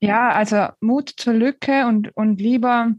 Ja, 0.00 0.30
also 0.30 0.66
Mut 0.80 1.10
zur 1.16 1.34
Lücke 1.34 1.86
und, 1.86 2.10
und 2.16 2.40
lieber 2.40 2.92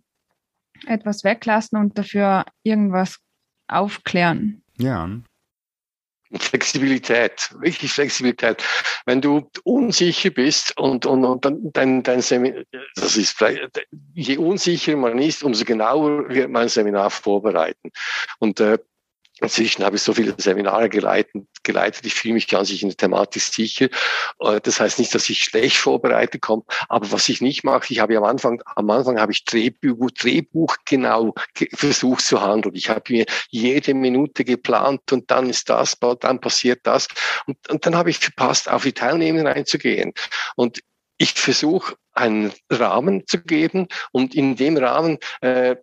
etwas 0.87 1.25
weglassen 1.25 1.77
und 1.77 1.97
dafür 1.97 2.45
irgendwas 2.63 3.19
aufklären. 3.67 4.63
Ja, 4.77 5.09
Flexibilität, 6.39 7.49
wirklich 7.59 7.91
Flexibilität. 7.91 8.63
Wenn 9.05 9.21
du 9.21 9.49
unsicher 9.63 10.29
bist 10.29 10.77
und, 10.77 11.05
und, 11.05 11.25
und 11.25 11.45
dann 11.45 11.71
dein, 11.73 12.03
dein 12.03 12.21
Seminar, 12.21 12.63
das 12.95 13.17
ist 13.17 13.43
je 14.13 14.37
unsicherer 14.37 14.97
man 14.97 15.19
ist, 15.19 15.43
umso 15.43 15.65
genauer 15.65 16.29
wird 16.29 16.49
man 16.49 16.63
ein 16.63 16.69
Seminar 16.69 17.09
vorbereiten. 17.09 17.91
Und 18.39 18.59
äh, 18.59 18.77
Inzwischen 19.41 19.83
habe 19.83 19.97
ich 19.97 20.01
so 20.01 20.13
viele 20.13 20.33
Seminare 20.37 20.87
geleitet, 20.87 21.43
geleitet. 21.63 22.05
Ich 22.05 22.13
fühle 22.13 22.35
mich 22.35 22.55
an 22.55 22.63
sich 22.63 22.83
in 22.83 22.89
der 22.89 22.97
Thematik 22.97 23.41
sicher. 23.41 23.89
Äh, 24.39 24.61
das 24.61 24.79
heißt 24.79 24.97
nicht, 24.97 25.13
dass 25.13 25.29
ich 25.29 25.43
schlecht 25.43 25.77
vorbereitet 25.77 26.41
komme, 26.41 26.63
aber 26.87 27.11
was 27.11 27.27
ich 27.27 27.41
nicht 27.41 27.63
mache, 27.63 27.91
ich 27.91 27.99
habe 27.99 28.17
am 28.17 28.23
Anfang, 28.23 28.61
am 28.75 28.89
Anfang 28.89 29.19
habe 29.19 29.33
ich 29.33 29.43
Drehbuch, 29.43 30.11
Drehbuch 30.11 30.77
genau 30.85 31.33
versucht 31.73 32.25
zu 32.25 32.41
handeln. 32.41 32.75
Ich 32.75 32.89
habe 32.89 33.11
mir 33.11 33.25
jede 33.49 33.93
Minute 33.93 34.45
geplant 34.45 35.11
und 35.11 35.29
dann 35.29 35.49
ist 35.49 35.69
das, 35.69 35.97
dann 36.21 36.39
passiert 36.39 36.81
das. 36.83 37.07
Und, 37.45 37.69
und 37.69 37.85
dann 37.85 37.95
habe 37.95 38.09
ich 38.09 38.19
verpasst, 38.19 38.69
auf 38.69 38.83
die 38.83 38.93
Teilnehmenden 38.93 39.47
einzugehen. 39.47 40.13
Und 40.55 40.79
ich 41.17 41.33
versuche 41.33 41.95
einen 42.13 42.53
Rahmen 42.69 43.27
zu 43.27 43.41
geben 43.41 43.87
und 44.11 44.35
in 44.35 44.55
dem 44.55 44.77
Rahmen 44.77 45.17
äh, 45.41 45.75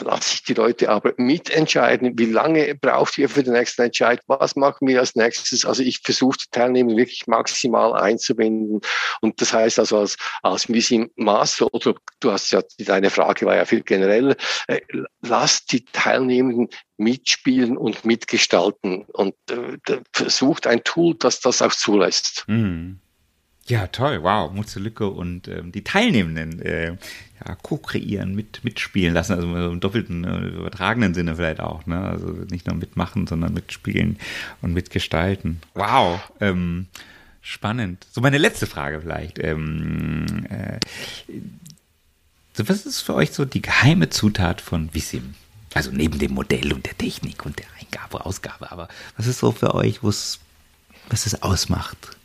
lasse 0.00 0.34
ich 0.34 0.42
die 0.44 0.54
Leute 0.54 0.90
aber 0.90 1.14
mitentscheiden, 1.16 2.18
wie 2.18 2.26
lange 2.26 2.74
braucht 2.74 3.16
ihr 3.18 3.28
für 3.28 3.42
den 3.42 3.54
nächsten 3.54 3.82
Entscheid, 3.82 4.20
was 4.26 4.56
machen 4.56 4.88
wir 4.88 5.00
als 5.00 5.14
nächstes. 5.14 5.64
Also 5.64 5.82
ich 5.82 6.00
versuche 6.00 6.38
die 6.38 6.50
Teilnehmer 6.50 6.96
wirklich 6.96 7.26
maximal 7.26 7.94
einzubinden. 7.94 8.80
Und 9.20 9.40
das 9.40 9.52
heißt 9.52 9.78
also 9.78 9.98
als, 9.98 10.16
als 10.42 10.68
Mission 10.68 11.10
Master, 11.16 11.72
oder 11.72 11.94
du 12.20 12.30
hast 12.30 12.50
ja, 12.52 12.62
deine 12.78 13.10
Frage 13.10 13.46
war 13.46 13.56
ja 13.56 13.64
viel 13.64 13.82
generell, 13.82 14.36
äh, 14.66 14.80
lass 15.22 15.64
die 15.64 15.84
Teilnehmenden 15.84 16.68
mitspielen 16.98 17.76
und 17.76 18.04
mitgestalten 18.04 19.04
und 19.12 19.34
äh, 19.50 19.98
versucht 20.12 20.66
ein 20.66 20.84
Tool, 20.84 21.14
das 21.14 21.40
das 21.40 21.62
auch 21.62 21.72
zulässt. 21.72 22.44
Mhm. 22.48 23.00
Ja, 23.68 23.88
toll, 23.88 24.22
wow, 24.22 24.52
Mutze 24.52 24.78
Lücke 24.78 25.08
und 25.08 25.48
ähm, 25.48 25.72
die 25.72 25.82
Teilnehmenden 25.82 26.60
äh, 26.62 26.96
ja, 27.44 27.54
co-kreieren, 27.56 28.34
mit, 28.34 28.62
mitspielen 28.62 29.12
lassen, 29.12 29.32
also 29.32 29.70
im 29.70 29.80
doppelten, 29.80 30.24
äh, 30.24 30.38
übertragenen 30.46 31.14
Sinne 31.14 31.34
vielleicht 31.34 31.60
auch, 31.60 31.84
ne? 31.84 32.00
Also 32.00 32.28
nicht 32.28 32.66
nur 32.66 32.76
mitmachen, 32.76 33.26
sondern 33.26 33.54
mitspielen 33.54 34.18
und 34.62 34.72
mitgestalten. 34.72 35.60
Wow, 35.74 36.20
ähm, 36.40 36.86
spannend. 37.42 38.06
So 38.12 38.20
meine 38.20 38.38
letzte 38.38 38.66
Frage 38.66 39.00
vielleicht. 39.00 39.40
Ähm, 39.40 40.46
äh, 40.48 40.78
so, 42.52 42.68
was 42.68 42.86
ist 42.86 43.00
für 43.00 43.14
euch 43.14 43.32
so 43.32 43.44
die 43.44 43.62
geheime 43.62 44.10
Zutat 44.10 44.60
von 44.60 44.94
Vissim? 44.94 45.34
Also 45.74 45.90
neben 45.90 46.20
dem 46.20 46.32
Modell 46.32 46.72
und 46.72 46.86
der 46.86 46.96
Technik 46.96 47.44
und 47.44 47.58
der 47.58 47.66
Eingabe, 47.80 48.24
Ausgabe, 48.24 48.70
aber 48.70 48.88
was 49.16 49.26
ist 49.26 49.40
so 49.40 49.50
für 49.50 49.74
euch, 49.74 50.02
was 50.02 50.38
es 51.10 51.42
ausmacht? 51.42 52.15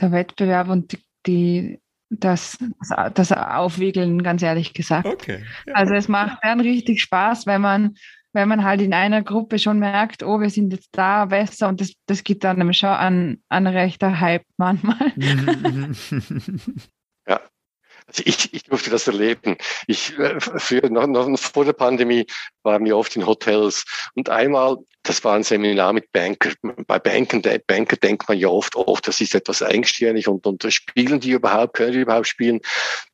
Der 0.00 0.12
Wettbewerb 0.12 0.68
und 0.68 0.92
die, 0.92 0.98
die 1.26 1.80
das, 2.08 2.58
das 3.14 3.32
Aufwiegeln, 3.32 4.22
ganz 4.22 4.42
ehrlich 4.42 4.74
gesagt. 4.74 5.06
Okay. 5.06 5.44
Ja. 5.66 5.74
Also 5.74 5.94
es 5.94 6.08
macht 6.08 6.38
dann 6.42 6.60
richtig 6.60 7.02
Spaß, 7.02 7.46
wenn 7.46 7.60
man, 7.60 7.96
wenn 8.32 8.48
man 8.48 8.64
halt 8.64 8.80
in 8.80 8.94
einer 8.94 9.22
Gruppe 9.22 9.58
schon 9.58 9.78
merkt, 9.78 10.22
oh, 10.22 10.40
wir 10.40 10.50
sind 10.50 10.72
jetzt 10.72 10.90
da 10.92 11.24
besser 11.24 11.68
und 11.68 11.80
das, 11.80 11.94
das 12.06 12.22
gibt 12.22 12.44
dann 12.44 12.58
nämlich 12.58 12.78
schon 12.78 12.90
an, 12.90 13.42
an 13.48 13.66
rechter 13.66 14.20
Hype 14.20 14.44
manchmal. 14.56 15.12
ja. 17.26 17.40
Also 18.06 18.22
ich, 18.24 18.54
ich 18.54 18.62
durfte 18.62 18.90
das 18.90 19.08
erleben. 19.08 19.56
Ich 19.88 20.16
äh, 20.16 20.38
früher 20.38 20.88
noch, 20.88 21.08
noch 21.08 21.36
vor 21.38 21.64
der 21.64 21.72
Pandemie 21.72 22.24
waren 22.62 22.84
wir 22.84 22.96
oft 22.96 23.16
in 23.16 23.26
Hotels. 23.26 23.84
Und 24.14 24.28
einmal, 24.28 24.76
das 25.06 25.22
war 25.24 25.34
ein 25.34 25.42
Seminar 25.42 25.92
mit 25.92 26.12
Banker. 26.12 26.52
Bei 26.86 26.98
Banken, 26.98 27.42
Banker 27.66 27.96
denkt 27.96 28.28
man 28.28 28.38
ja 28.38 28.48
oft, 28.48 28.76
oh, 28.76 28.98
das 29.02 29.20
ist 29.20 29.34
etwas 29.34 29.60
engstirnig 29.60 30.28
und, 30.28 30.46
und 30.46 30.64
spielen 30.72 31.20
die 31.20 31.30
überhaupt, 31.30 31.74
können 31.74 31.92
die 31.92 32.00
überhaupt 32.00 32.28
spielen? 32.28 32.60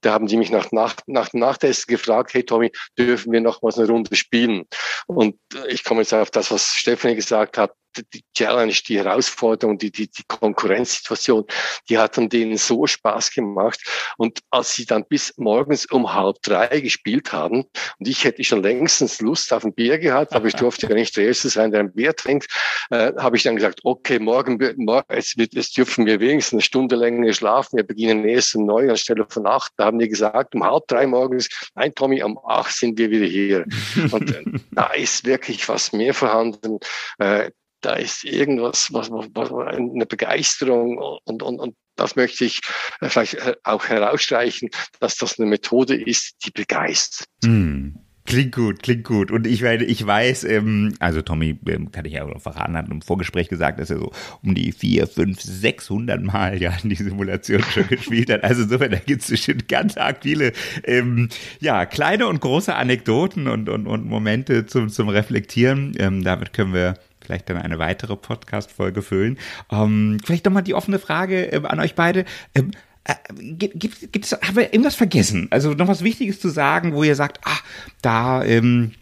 Da 0.01 0.13
haben 0.13 0.27
die 0.27 0.37
mich 0.37 0.51
nach, 0.51 0.73
nach, 0.73 0.97
nach 1.07 1.33
Nachtessen 1.33 1.87
gefragt, 1.89 2.35
hey 2.35 2.45
Tommy, 2.45 2.71
dürfen 2.99 3.33
wir 3.33 3.41
noch 3.41 3.63
mal 3.63 3.73
eine 3.75 3.87
Runde 3.87 4.17
spielen? 4.17 4.65
Und 5.07 5.37
ich 5.69 5.85
komme 5.85 6.01
jetzt 6.01 6.15
auf 6.15 6.31
das, 6.31 6.51
was 6.51 6.75
Stephanie 6.75 7.15
gesagt 7.15 7.59
hat, 7.59 7.73
die 8.13 8.25
Challenge, 8.35 8.75
die 8.89 8.99
Herausforderung, 8.99 9.79
die, 9.79 9.91
die, 9.91 10.11
die 10.11 10.25
Konkurrenzsituation, 10.27 11.45
die 11.89 11.99
hat 11.99 12.17
dann 12.17 12.29
denen 12.29 12.57
so 12.57 12.87
Spaß 12.87 13.33
gemacht. 13.33 13.81
Und 14.17 14.41
als 14.51 14.75
sie 14.75 14.87
dann 14.87 15.05
bis 15.07 15.35
morgens 15.37 15.87
um 15.87 16.15
halb 16.15 16.41
drei 16.43 16.81
gespielt 16.81 17.33
haben, 17.33 17.65
und 17.99 18.09
ich 18.09 18.25
hätte 18.25 18.43
schon 18.45 18.63
längstens 18.63 19.21
Lust 19.21 19.53
auf 19.53 19.65
ein 19.65 19.75
Bier 19.75 19.99
gehabt, 19.99 20.33
aber 20.33 20.47
ich 20.47 20.55
durfte 20.55 20.89
ja 20.89 20.95
nicht 20.95 21.17
der 21.17 21.27
Erste 21.27 21.49
sein, 21.49 21.71
der 21.71 21.82
ein 21.83 21.93
Bier 21.93 22.15
trinkt, 22.15 22.49
äh, 22.91 23.13
habe 23.17 23.37
ich 23.37 23.43
dann 23.43 23.57
gesagt, 23.57 23.81
okay, 23.85 24.19
morgen, 24.19 24.59
morgen 24.77 25.07
jetzt, 25.15 25.37
jetzt 25.37 25.77
dürfen 25.77 26.07
wir 26.07 26.21
wenigstens 26.21 26.55
eine 26.55 26.63
Stunde 26.63 26.97
länger 26.97 27.33
schlafen. 27.33 27.77
Wir 27.77 27.87
beginnen 27.87 28.25
erst 28.25 28.55
um 28.57 28.67
neun 28.67 28.91
anstelle 28.91 29.27
von 29.29 29.47
acht. 29.47 29.73
Da 29.77 29.87
haben 29.87 29.99
die 29.99 30.09
gesagt, 30.09 30.55
um 30.55 30.65
halb 30.65 30.87
drei 30.89 31.07
morgens, 31.07 31.49
nein, 31.75 31.95
Tommy, 31.95 32.23
um 32.23 32.39
acht 32.47 32.75
sind 32.75 32.99
wir 32.99 33.11
wieder 33.11 33.27
hier. 33.27 33.65
Und 34.11 34.35
äh, 34.35 34.43
da 34.73 34.93
ist 34.93 35.25
wirklich 35.25 35.69
was 35.69 35.93
mehr 35.93 36.15
vorhanden. 36.15 36.79
Äh, 37.19 37.51
da 37.83 37.95
ist 37.95 38.25
irgendwas, 38.25 38.93
was, 38.93 39.11
was, 39.11 39.53
eine 39.53 40.07
Begeisterung 40.07 40.99
und, 40.99 41.43
und, 41.43 41.59
und 41.59 41.75
das 41.97 42.17
möchte 42.17 42.45
ich 42.45 42.61
äh, 43.01 43.09
vielleicht 43.09 43.35
äh, 43.35 43.57
auch 43.65 43.87
herausstreichen, 43.87 44.71
dass 45.01 45.17
das 45.17 45.39
eine 45.39 45.49
Methode 45.49 45.95
ist, 45.95 46.37
die 46.45 46.51
begeistert. 46.51 47.27
Mm. 47.45 47.91
Klingt 48.25 48.55
gut, 48.55 48.83
klingt 48.83 49.05
gut. 49.05 49.33
Und 49.33 49.49
ich 49.49 49.63
meine, 49.63 49.85
ich 49.85 50.07
weiß, 50.07 50.45
ähm, 50.45 50.95
also 51.01 51.23
Tommy, 51.23 51.59
ähm, 51.67 51.91
kann 51.91 52.05
ich 52.05 52.13
ja 52.13 52.25
auch 52.25 52.29
noch 52.29 52.41
verraten, 52.41 52.77
hat 52.77 52.89
im 52.89 53.03
Vorgespräch 53.03 53.49
gesagt, 53.49 53.81
dass 53.81 53.91
er 53.91 53.99
so 53.99 54.13
um 54.43 54.55
die 54.55 54.71
vier, 54.71 55.09
fünf, 55.09 55.41
sechshundert 55.41 56.23
Mal 56.23 56.63
ja 56.63 56.73
die 56.85 56.95
Simulation 56.95 57.63
schon 57.65 57.87
gespielt 57.89 58.31
hat. 58.31 58.45
Also 58.45 58.63
insofern, 58.63 58.93
da 58.93 58.99
gibt 58.99 59.23
es 59.23 59.29
bestimmt 59.29 59.69
ganz 59.69 59.97
arg 59.97 60.19
viele, 60.23 60.53
ähm, 60.85 61.31
ja, 61.61 61.85
kleine 61.85 62.29
und 62.29 62.41
große 62.41 62.75
Anekdoten 62.75 63.49
und, 63.49 63.69
und, 63.69 63.89
und 63.89 64.07
Momente 64.07 64.67
zum, 64.67 64.89
zum 64.89 65.09
Reflektieren. 65.09 65.95
Ähm, 65.99 66.23
damit 66.23 66.53
können 66.53 66.73
wir 66.73 66.95
vielleicht 67.21 67.51
dann 67.51 67.57
eine 67.57 67.79
weitere 67.79 68.17
Podcast-Folge 68.17 69.03
füllen. 69.03 69.39
Ähm, 69.71 70.19
vielleicht 70.25 70.45
nochmal 70.45 70.63
die 70.63 70.75
offene 70.75 71.01
Frage 71.01 71.53
äh, 71.53 71.61
an 71.65 71.81
euch 71.81 71.97
beide. 71.97 72.25
Ähm, 72.55 72.71
äh, 73.05 73.15
gibt, 73.35 73.81
gibt, 73.81 74.13
gibt's, 74.13 74.33
haben 74.33 74.57
wir 74.57 74.73
irgendwas 74.73 74.95
vergessen? 74.95 75.49
Also 75.51 75.75
noch 75.75 75.89
was 75.89 76.05
Wichtiges 76.05 76.41
zu 76.41 76.49
sagen, 76.49 76.95
wo 76.95 77.03
ihr 77.03 77.17
sagt, 77.17 77.41
ah, 77.45 77.59
da, 78.01 78.45
ähm, 78.45 78.93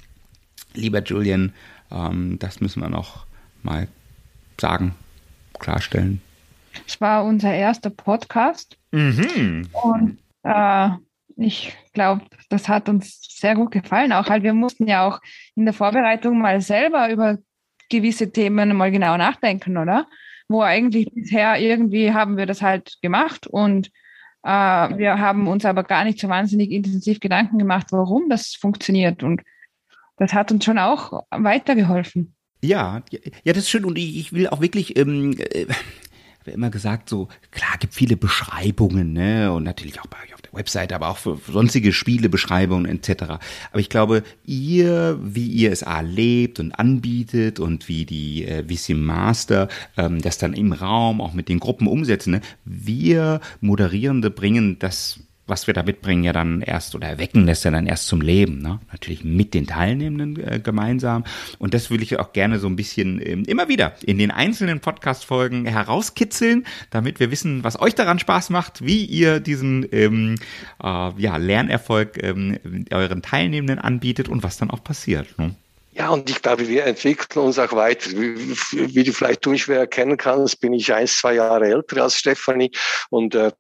lieber 0.74 1.02
Julian, 1.02 1.52
ähm, 1.90 2.38
das 2.38 2.60
müssen 2.60 2.82
wir 2.82 2.88
noch 2.88 3.26
mal 3.62 3.88
sagen, 4.58 4.94
klarstellen. 5.58 6.20
Es 6.86 7.00
war 7.00 7.24
unser 7.24 7.52
erster 7.52 7.90
Podcast. 7.90 8.76
Mhm. 8.92 9.68
Und 9.72 10.18
äh, 10.44 10.88
ich 11.36 11.76
glaube, 11.92 12.22
das 12.48 12.68
hat 12.68 12.88
uns 12.88 13.20
sehr 13.22 13.54
gut 13.54 13.70
gefallen. 13.70 14.12
Auch 14.12 14.28
halt, 14.28 14.42
wir 14.42 14.54
mussten 14.54 14.86
ja 14.86 15.06
auch 15.06 15.20
in 15.54 15.64
der 15.64 15.74
Vorbereitung 15.74 16.38
mal 16.38 16.60
selber 16.60 17.10
über 17.10 17.38
gewisse 17.88 18.30
Themen 18.30 18.76
mal 18.76 18.90
genau 18.90 19.16
nachdenken, 19.16 19.76
oder? 19.76 20.06
Wo 20.50 20.62
eigentlich 20.62 21.06
bisher 21.14 21.60
irgendwie 21.60 22.12
haben 22.12 22.36
wir 22.36 22.44
das 22.44 22.60
halt 22.60 22.98
gemacht 23.02 23.46
und 23.46 23.86
äh, 24.42 24.48
wir 24.48 25.20
haben 25.20 25.46
uns 25.46 25.64
aber 25.64 25.84
gar 25.84 26.02
nicht 26.02 26.18
so 26.18 26.28
wahnsinnig 26.28 26.72
intensiv 26.72 27.20
Gedanken 27.20 27.58
gemacht, 27.58 27.86
warum 27.90 28.28
das 28.28 28.54
funktioniert. 28.54 29.22
Und 29.22 29.42
das 30.16 30.32
hat 30.32 30.50
uns 30.50 30.64
schon 30.64 30.78
auch 30.78 31.22
weitergeholfen. 31.30 32.34
Ja, 32.62 33.02
ja, 33.44 33.52
das 33.52 33.58
ist 33.58 33.70
schön 33.70 33.84
und 33.84 33.96
ich, 33.96 34.18
ich 34.18 34.32
will 34.32 34.48
auch 34.48 34.60
wirklich 34.60 34.98
ähm, 34.98 35.36
äh, 36.44 36.52
immer 36.52 36.70
gesagt, 36.70 37.08
so 37.08 37.28
klar 37.50 37.76
gibt 37.78 37.94
viele 37.94 38.16
Beschreibungen, 38.16 39.12
ne, 39.12 39.52
und 39.52 39.64
natürlich 39.64 40.00
auch 40.00 40.06
bei 40.06 40.18
euch 40.24 40.34
auf 40.34 40.42
der 40.42 40.52
Webseite, 40.52 40.94
aber 40.94 41.08
auch 41.08 41.18
für 41.18 41.38
sonstige 41.50 41.92
Spielebeschreibungen 41.92 42.86
etc. 42.86 43.22
Aber 43.70 43.80
ich 43.80 43.88
glaube, 43.88 44.22
ihr, 44.44 45.18
wie 45.22 45.46
ihr 45.48 45.72
es 45.72 45.82
erlebt 45.82 46.60
und 46.60 46.72
anbietet 46.72 47.60
und 47.60 47.88
wie 47.88 48.04
die 48.04 48.44
äh, 48.44 48.64
VC 48.64 48.96
Master 48.96 49.68
ähm, 49.96 50.20
das 50.20 50.38
dann 50.38 50.54
im 50.54 50.72
Raum 50.72 51.20
auch 51.20 51.32
mit 51.32 51.48
den 51.48 51.60
Gruppen 51.60 51.86
umsetzen, 51.86 52.32
ne, 52.32 52.40
wir 52.64 53.40
Moderierende 53.60 54.30
bringen 54.30 54.78
das 54.78 55.20
was 55.50 55.66
wir 55.66 55.74
da 55.74 55.82
mitbringen, 55.82 56.24
ja 56.24 56.32
dann 56.32 56.62
erst 56.62 56.94
oder 56.94 57.08
erwecken 57.08 57.44
lässt 57.44 57.64
ja 57.64 57.70
dann 57.70 57.86
erst 57.86 58.06
zum 58.06 58.20
Leben. 58.20 58.62
Ne? 58.62 58.80
Natürlich 58.92 59.24
mit 59.24 59.52
den 59.52 59.66
Teilnehmenden 59.66 60.42
äh, 60.42 60.60
gemeinsam. 60.60 61.24
Und 61.58 61.74
das 61.74 61.90
will 61.90 62.02
ich 62.02 62.18
auch 62.18 62.32
gerne 62.32 62.58
so 62.58 62.66
ein 62.68 62.76
bisschen 62.76 63.20
ähm, 63.24 63.44
immer 63.46 63.68
wieder 63.68 63.94
in 64.02 64.18
den 64.18 64.30
einzelnen 64.30 64.80
Podcast-Folgen 64.80 65.66
herauskitzeln, 65.66 66.66
damit 66.90 67.20
wir 67.20 67.30
wissen, 67.30 67.64
was 67.64 67.80
euch 67.80 67.94
daran 67.94 68.18
Spaß 68.18 68.50
macht, 68.50 68.84
wie 68.84 69.04
ihr 69.04 69.40
diesen 69.40 69.86
ähm, 69.92 70.36
äh, 70.82 71.10
ja, 71.18 71.36
Lernerfolg 71.36 72.22
ähm, 72.22 72.58
euren 72.90 73.22
Teilnehmenden 73.22 73.78
anbietet 73.78 74.28
und 74.28 74.42
was 74.42 74.56
dann 74.56 74.70
auch 74.70 74.82
passiert. 74.82 75.38
Ne? 75.38 75.54
Ja, 75.92 76.10
und 76.10 76.30
ich 76.30 76.40
glaube, 76.40 76.66
wir 76.68 76.86
entwickeln 76.86 77.44
uns 77.44 77.58
auch 77.58 77.72
weiter. 77.72 78.10
Wie, 78.12 78.56
wie 78.94 79.04
du 79.04 79.12
vielleicht 79.12 79.46
unschwer 79.46 79.80
erkennen 79.80 80.16
kannst, 80.16 80.60
bin 80.60 80.72
ich 80.72 80.92
ein, 80.94 81.06
zwei 81.06 81.34
Jahre 81.34 81.66
älter 81.66 82.02
als 82.02 82.16
Stefanie 82.16 82.70
und 83.10 83.34
äh, 83.34 83.50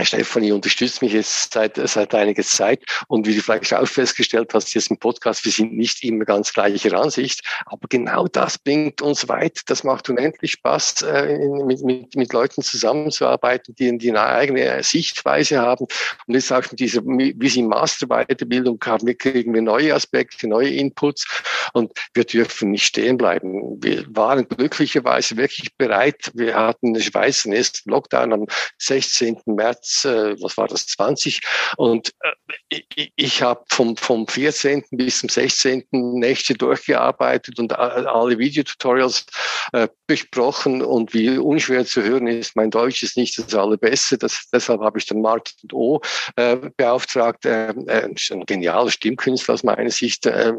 Stefanie 0.00 0.52
unterstützt 0.52 1.02
mich 1.02 1.12
jetzt 1.12 1.52
seit, 1.52 1.76
seit 1.76 2.14
einiger 2.14 2.42
Zeit. 2.42 2.82
Und 3.08 3.26
wie 3.26 3.34
du 3.34 3.42
vielleicht 3.42 3.74
auch 3.74 3.86
festgestellt 3.86 4.52
hast, 4.54 4.74
jetzt 4.74 4.90
im 4.90 4.96
Podcast, 4.96 5.44
wir 5.44 5.52
sind 5.52 5.74
nicht 5.74 6.02
immer 6.02 6.24
ganz 6.24 6.52
gleicher 6.52 6.98
Ansicht. 6.98 7.42
Aber 7.66 7.86
genau 7.88 8.26
das 8.26 8.58
bringt 8.58 9.02
uns 9.02 9.28
weit. 9.28 9.60
Das 9.66 9.84
macht 9.84 10.08
unendlich 10.08 10.52
Spaß, 10.52 11.02
äh, 11.02 11.38
mit, 11.66 11.82
mit, 11.82 12.16
mit 12.16 12.32
Leuten 12.32 12.62
zusammenzuarbeiten, 12.62 13.74
die, 13.74 13.96
die 13.98 14.10
eine 14.10 14.22
eigene 14.22 14.82
Sichtweise 14.82 15.60
haben. 15.60 15.86
Und 16.26 16.34
jetzt 16.34 16.52
auch 16.52 16.70
mit 16.70 16.80
dieser, 16.80 17.02
wie 17.04 17.48
sie 17.48 17.62
Masterweiterbildung 17.62 18.78
haben, 18.84 19.06
wir 19.06 19.14
kriegen 19.14 19.52
wir 19.52 19.62
neue 19.62 19.94
Aspekte, 19.94 20.48
neue 20.48 20.70
Inputs. 20.70 21.26
Und 21.74 21.92
wir 22.14 22.24
dürfen 22.24 22.70
nicht 22.70 22.86
stehen 22.86 23.18
bleiben. 23.18 23.82
Wir 23.82 24.04
waren 24.08 24.48
glücklicherweise 24.48 25.36
wirklich 25.36 25.76
bereit. 25.76 26.30
Wir 26.34 26.54
hatten 26.54 26.88
in 26.88 26.94
der 26.94 27.02
Schweiz 27.02 27.42
den 27.42 27.52
ersten 27.52 27.90
Lockdown 27.90 28.32
am 28.32 28.46
16. 28.78 29.40
März 29.46 29.81
März, 29.82 30.04
äh, 30.04 30.40
was 30.42 30.56
war 30.56 30.68
das, 30.68 30.86
20. 30.86 31.40
Und 31.76 32.12
äh, 32.20 32.80
ich, 32.94 33.12
ich 33.16 33.42
habe 33.42 33.62
vom, 33.68 33.96
vom 33.96 34.26
14. 34.26 34.84
bis 34.92 35.20
zum 35.20 35.28
16. 35.28 35.84
Nächte 35.90 36.54
durchgearbeitet 36.54 37.58
und 37.58 37.72
alle 37.78 38.38
Videotutorials 38.38 39.26
äh, 39.72 39.88
besprochen. 40.06 40.82
Und 40.82 41.12
wie 41.14 41.38
unschwer 41.38 41.84
zu 41.84 42.02
hören 42.02 42.26
ist, 42.26 42.56
mein 42.56 42.70
Deutsch 42.70 43.02
ist 43.02 43.16
nicht 43.16 43.38
das 43.38 43.54
allerbeste. 43.54 44.18
Das, 44.18 44.48
deshalb 44.52 44.80
habe 44.80 44.98
ich 44.98 45.06
dann 45.06 45.20
Martin 45.20 45.68
O. 45.72 46.00
Äh, 46.36 46.56
beauftragt, 46.76 47.44
äh, 47.44 47.70
äh, 47.70 48.08
ein 48.30 48.46
genialer 48.46 48.90
Stimmkünstler 48.90 49.54
aus 49.54 49.64
meiner 49.64 49.90
Sicht, 49.90 50.26
äh, 50.26 50.52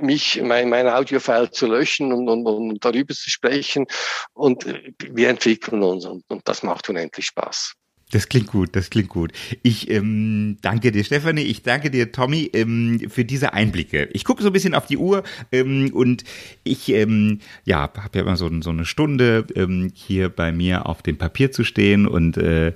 mich, 0.00 0.40
mein, 0.42 0.68
mein 0.68 0.88
Audiofile 0.88 1.50
zu 1.50 1.66
löschen 1.66 2.12
und, 2.12 2.28
und, 2.28 2.46
und 2.46 2.84
darüber 2.84 3.14
zu 3.14 3.30
sprechen. 3.30 3.86
Und 4.32 4.66
äh, 4.66 4.92
wir 5.10 5.28
entwickeln 5.28 5.82
uns 5.82 6.04
und, 6.04 6.24
und 6.28 6.46
das 6.46 6.62
macht 6.62 6.88
unendlich 6.88 7.26
Spaß. 7.26 7.77
Das 8.10 8.30
klingt 8.30 8.46
gut, 8.46 8.74
das 8.74 8.88
klingt 8.88 9.10
gut. 9.10 9.32
Ich 9.62 9.90
ähm, 9.90 10.56
danke 10.62 10.92
dir, 10.92 11.04
Stefanie, 11.04 11.42
ich 11.42 11.62
danke 11.62 11.90
dir, 11.90 12.10
Tommy, 12.10 12.48
ähm, 12.54 13.00
für 13.10 13.26
diese 13.26 13.52
Einblicke. 13.52 14.08
Ich 14.12 14.24
gucke 14.24 14.42
so 14.42 14.48
ein 14.48 14.52
bisschen 14.54 14.74
auf 14.74 14.86
die 14.86 14.96
Uhr 14.96 15.24
ähm, 15.52 15.90
und 15.92 16.24
ich 16.64 16.88
ähm, 16.88 17.40
ja, 17.64 17.80
habe 17.82 18.18
ja 18.18 18.22
immer 18.22 18.38
so, 18.38 18.50
so 18.62 18.70
eine 18.70 18.86
Stunde 18.86 19.46
ähm, 19.54 19.92
hier 19.94 20.30
bei 20.30 20.52
mir 20.52 20.86
auf 20.86 21.02
dem 21.02 21.18
Papier 21.18 21.52
zu 21.52 21.64
stehen 21.64 22.06
und 22.06 22.38
äh, 22.38 22.68
äh, 22.68 22.72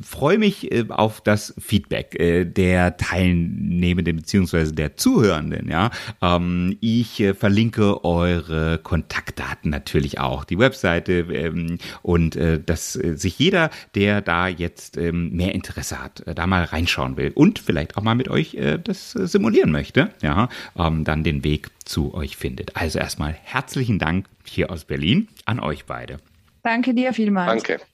freue 0.00 0.38
mich 0.38 0.70
äh, 0.70 0.84
auf 0.90 1.20
das 1.20 1.52
Feedback 1.58 2.14
äh, 2.20 2.44
der 2.44 2.96
Teilnehmenden 2.98 4.14
beziehungsweise 4.14 4.72
der 4.74 4.96
Zuhörenden. 4.96 5.68
Ja, 5.68 5.90
ähm, 6.22 6.76
Ich 6.80 7.18
äh, 7.18 7.34
verlinke 7.34 8.04
eure 8.04 8.78
Kontaktdaten 8.78 9.72
natürlich 9.72 10.20
auch, 10.20 10.44
die 10.44 10.58
Webseite 10.58 11.26
ähm, 11.32 11.78
und 12.02 12.36
äh, 12.36 12.60
dass 12.64 12.94
äh, 12.94 13.16
sich 13.16 13.36
jeder, 13.36 13.70
der 13.96 14.19
da 14.20 14.48
jetzt 14.48 14.96
ähm, 14.96 15.30
mehr 15.32 15.54
Interesse 15.54 16.02
hat, 16.02 16.26
äh, 16.26 16.34
da 16.34 16.46
mal 16.46 16.64
reinschauen 16.64 17.16
will 17.16 17.32
und 17.34 17.58
vielleicht 17.58 17.96
auch 17.96 18.02
mal 18.02 18.14
mit 18.14 18.28
euch 18.28 18.54
äh, 18.54 18.78
das 18.78 19.14
äh, 19.14 19.26
simulieren 19.26 19.70
möchte, 19.70 20.10
ja, 20.22 20.48
ähm, 20.76 21.04
dann 21.04 21.24
den 21.24 21.44
Weg 21.44 21.68
zu 21.84 22.14
euch 22.14 22.36
findet. 22.36 22.76
Also 22.76 22.98
erstmal 22.98 23.36
herzlichen 23.44 23.98
Dank 23.98 24.26
hier 24.44 24.70
aus 24.70 24.84
Berlin 24.84 25.28
an 25.44 25.60
euch 25.60 25.84
beide. 25.84 26.18
Danke 26.62 26.94
dir 26.94 27.12
vielmals. 27.12 27.62
Danke 27.62 27.84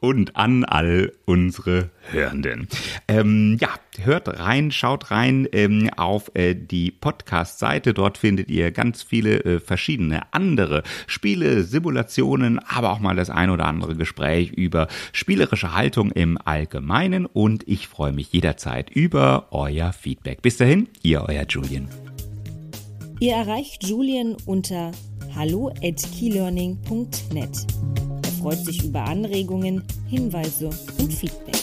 und 0.00 0.36
an 0.36 0.64
all 0.64 1.12
unsere 1.24 1.90
Hörenden. 2.10 2.68
Ähm, 3.08 3.56
ja, 3.60 3.70
hört 4.02 4.28
rein, 4.38 4.70
schaut 4.70 5.10
rein 5.10 5.48
ähm, 5.52 5.90
auf 5.96 6.30
äh, 6.34 6.54
die 6.54 6.90
Podcast-Seite. 6.90 7.94
Dort 7.94 8.18
findet 8.18 8.48
ihr 8.48 8.70
ganz 8.70 9.02
viele 9.02 9.44
äh, 9.44 9.60
verschiedene 9.60 10.32
andere 10.32 10.82
Spiele, 11.06 11.62
Simulationen, 11.62 12.58
aber 12.58 12.92
auch 12.92 13.00
mal 13.00 13.16
das 13.16 13.30
ein 13.30 13.50
oder 13.50 13.66
andere 13.66 13.96
Gespräch 13.96 14.52
über 14.52 14.88
spielerische 15.12 15.74
Haltung 15.74 16.10
im 16.12 16.38
Allgemeinen. 16.44 17.26
Und 17.26 17.66
ich 17.68 17.88
freue 17.88 18.12
mich 18.12 18.32
jederzeit 18.32 18.90
über 18.90 19.48
euer 19.50 19.92
Feedback. 19.92 20.42
Bis 20.42 20.56
dahin, 20.56 20.88
ihr 21.02 21.24
euer 21.28 21.44
Julian. 21.48 21.88
Ihr 23.18 23.34
erreicht 23.34 23.84
Julian 23.84 24.36
unter 24.44 24.92
hallo 25.34 25.72
at 25.82 26.02
keylearning.net. 26.18 28.15
Freut 28.46 28.64
sich 28.64 28.84
über 28.84 29.02
Anregungen, 29.02 29.82
Hinweise 30.08 30.70
und 31.00 31.12
Feedback. 31.12 31.56